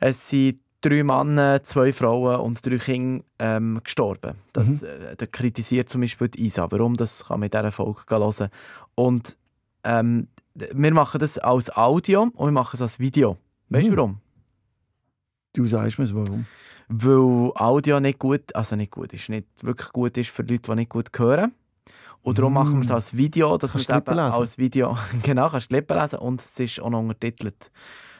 es 0.00 0.28
sind 0.28 0.60
drei 0.88 1.02
Männer, 1.02 1.62
zwei 1.62 1.92
Frauen 1.92 2.40
und 2.40 2.64
drei 2.64 2.78
Kinder 2.78 3.24
ähm, 3.38 3.80
gestorben. 3.82 4.36
Das 4.52 4.82
äh, 4.82 5.16
da 5.16 5.26
kritisiert 5.26 5.88
zum 5.88 6.00
Beispiel 6.02 6.28
die 6.28 6.44
Isa. 6.46 6.70
Warum, 6.70 6.96
das 6.96 7.26
kann 7.26 7.40
man 7.40 7.46
in 7.46 7.50
dieser 7.50 7.72
Folge 7.72 8.00
hören. 8.08 8.48
Und 8.94 9.36
ähm, 9.84 10.28
wir 10.54 10.94
machen 10.94 11.18
das 11.20 11.38
als 11.38 11.74
Audio 11.76 12.22
und 12.22 12.46
wir 12.48 12.52
machen 12.52 12.74
es 12.74 12.82
als 12.82 12.98
Video. 12.98 13.36
Weißt 13.68 13.88
du 13.88 13.92
Mhm. 13.92 13.96
warum? 13.96 14.20
Du 15.54 15.66
sagst 15.66 15.98
mir 15.98 16.14
warum. 16.14 16.46
weil 16.88 17.52
Audio 17.56 17.98
nicht 18.00 18.18
gut, 18.18 18.54
also 18.54 18.76
nicht 18.76 18.92
gut 18.92 19.12
ist, 19.12 19.28
nicht 19.28 19.46
wirklich 19.62 19.92
gut 19.92 20.16
ist 20.18 20.30
für 20.30 20.42
Leute, 20.42 20.70
die 20.70 20.74
nicht 20.76 20.90
gut 20.90 21.08
hören. 21.18 21.52
Und 22.22 22.38
darum 22.38 22.52
Mm. 22.52 22.54
machen 22.54 22.74
wir 22.78 22.82
es 22.82 22.90
als 22.90 23.16
Video, 23.16 23.56
dass 23.56 23.74
wir 23.74 23.80
es 23.80 23.86
Kannst 23.86 24.08
du 24.08 24.12
als 24.12 24.58
Video, 24.58 24.96
genau, 25.22 25.48
kannst 25.48 25.70
du 25.72 25.76
lesen 25.76 26.18
und 26.18 26.40
es 26.40 26.58
ist 26.60 26.80
auch 26.80 26.90
noch 26.90 26.98
untertitelt. 27.00 27.70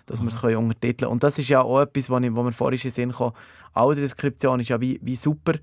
Dass 0.07 0.21
wir 0.21 0.29
es 0.29 0.41
können 0.41 0.57
untertiteln 0.57 1.11
Und 1.11 1.25
das 1.25 1.39
ist 1.39 1.49
ja 1.49 1.63
auch 1.63 1.81
etwas, 1.81 2.09
wo 2.11 2.19
mir 2.19 2.53
vorhin 2.53 2.79
in 2.79 2.83
den 2.83 2.91
Sinn 2.91 3.13
kam, 3.13 3.33
Audiodeskription 3.75 4.61
ist 4.61 4.69
ja 4.69 4.81
wie, 4.81 4.99
wie 5.03 5.17
super, 5.17 5.55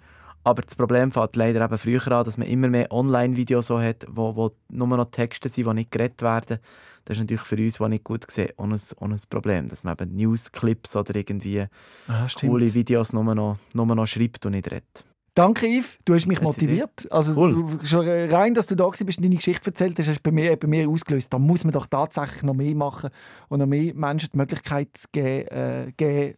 aber 0.43 0.61
das 0.61 0.75
Problem 0.75 1.11
fängt 1.11 1.35
leider 1.35 1.63
eben 1.63 1.77
früher 1.77 2.05
an, 2.11 2.25
dass 2.25 2.37
man 2.37 2.47
immer 2.47 2.67
mehr 2.67 2.91
Online-Videos 2.91 3.67
so 3.67 3.79
hat, 3.79 4.05
wo, 4.09 4.35
wo 4.35 4.51
nur 4.69 4.87
noch 4.87 5.05
Texte 5.05 5.47
sind, 5.47 5.67
die 5.67 5.73
nicht 5.73 5.91
geredet 5.91 6.21
werden. 6.21 6.59
Das 7.05 7.17
ist 7.17 7.21
natürlich 7.21 7.41
für 7.41 7.55
uns, 7.57 7.77
die 7.77 7.87
nicht 7.89 8.03
gut 8.03 8.29
sehen, 8.29 8.51
ein, 8.57 8.73
auch 8.73 9.01
ein 9.01 9.21
Problem, 9.29 9.69
dass 9.69 9.83
man 9.83 9.93
eben 9.93 10.15
Newsclips 10.15 10.95
oder 10.95 11.15
irgendwie 11.15 11.65
Ah, 12.07 12.27
coole 12.39 12.73
Videos 12.73 13.13
nur 13.13 13.35
noch, 13.35 13.57
nur 13.73 13.85
noch 13.85 14.05
schreibt 14.05 14.45
und 14.45 14.51
nicht 14.53 14.69
redet. 14.69 15.05
Danke, 15.35 15.65
Yves. 15.67 15.97
Du 16.05 16.13
hast 16.13 16.27
mich 16.27 16.39
Merci 16.39 16.65
motiviert. 16.65 17.07
Also, 17.11 17.33
Cool. 17.35 17.53
du, 17.53 17.85
schon 17.85 18.07
rein, 18.07 18.53
dass 18.53 18.67
du 18.67 18.75
da 18.75 18.85
warst 18.85 19.01
und 19.01 19.23
deine 19.23 19.35
Geschichte 19.35 19.67
erzählt 19.67 19.97
hast, 19.97 20.07
hast 20.07 20.21
bei 20.21 20.31
mir, 20.31 20.55
bei 20.57 20.67
mir 20.67 20.87
ausgelöst. 20.87 21.33
Da 21.33 21.39
muss 21.39 21.63
man 21.63 21.73
doch 21.73 21.87
tatsächlich 21.87 22.43
noch 22.43 22.53
mehr 22.53 22.75
machen 22.75 23.09
und 23.49 23.59
noch 23.59 23.65
mehr 23.65 23.93
Menschen 23.95 24.29
die 24.31 24.37
Möglichkeit 24.37 24.89
geben, 25.11 25.47
äh, 25.47 25.91
geben 25.97 26.35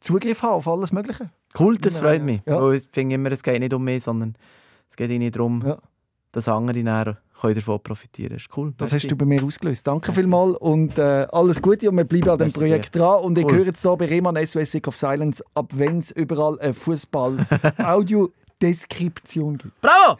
Zugriff 0.00 0.42
haben 0.42 0.54
auf 0.54 0.66
alles 0.66 0.90
Mögliche. 0.92 1.30
Cool, 1.56 1.78
das 1.78 1.96
freut 1.96 2.22
mich. 2.22 2.40
Ja. 2.46 2.72
Ich 2.72 2.88
finde 2.92 3.14
immer, 3.14 3.30
es 3.30 3.42
geht 3.42 3.60
nicht 3.60 3.72
um 3.72 3.84
mich, 3.84 4.02
sondern 4.02 4.34
es 4.88 4.96
geht 4.96 5.10
ihnen 5.10 5.30
darum, 5.30 5.62
Ja. 5.64 5.78
Dass 6.32 6.48
andere 6.48 6.82
können 7.40 7.54
davon 7.54 7.80
profitieren 7.82 8.28
können. 8.30 8.38
ist 8.38 8.48
cool. 8.56 8.72
Das 8.78 8.90
Merci. 8.92 9.04
hast 9.06 9.12
du 9.12 9.16
bei 9.16 9.26
mir 9.26 9.42
ausgelöst. 9.44 9.86
Danke 9.86 10.12
vielmals 10.12 10.56
und 10.56 10.96
äh, 10.98 11.26
alles 11.30 11.60
Gute 11.60 11.90
und 11.90 11.96
wir 11.96 12.04
bleiben 12.04 12.30
an 12.30 12.38
dem 12.38 12.46
Merci 12.46 12.58
Projekt 12.58 12.96
dran. 12.96 13.20
Und 13.22 13.36
ich 13.38 13.44
Cool. 13.44 13.56
höre 13.58 13.66
jetzt 13.66 13.82
hier 13.82 13.96
bei 13.96 14.06
Rehmann 14.06 14.36
SOS 14.46 14.70
Sick 14.72 14.88
of 14.88 14.96
Silence, 14.96 15.44
ab 15.54 15.70
wenn 15.74 15.98
es 15.98 16.10
überall 16.12 16.58
eine 16.60 16.72
Fußball-Audiodeskription 16.74 19.58
gibt. 19.58 19.80
Bravo! 19.80 20.18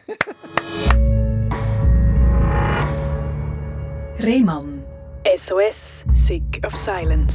Rehmann. 4.21 4.83
SOS, 5.47 5.75
Sick 6.29 6.61
of 6.67 6.73
Silence. 6.85 7.33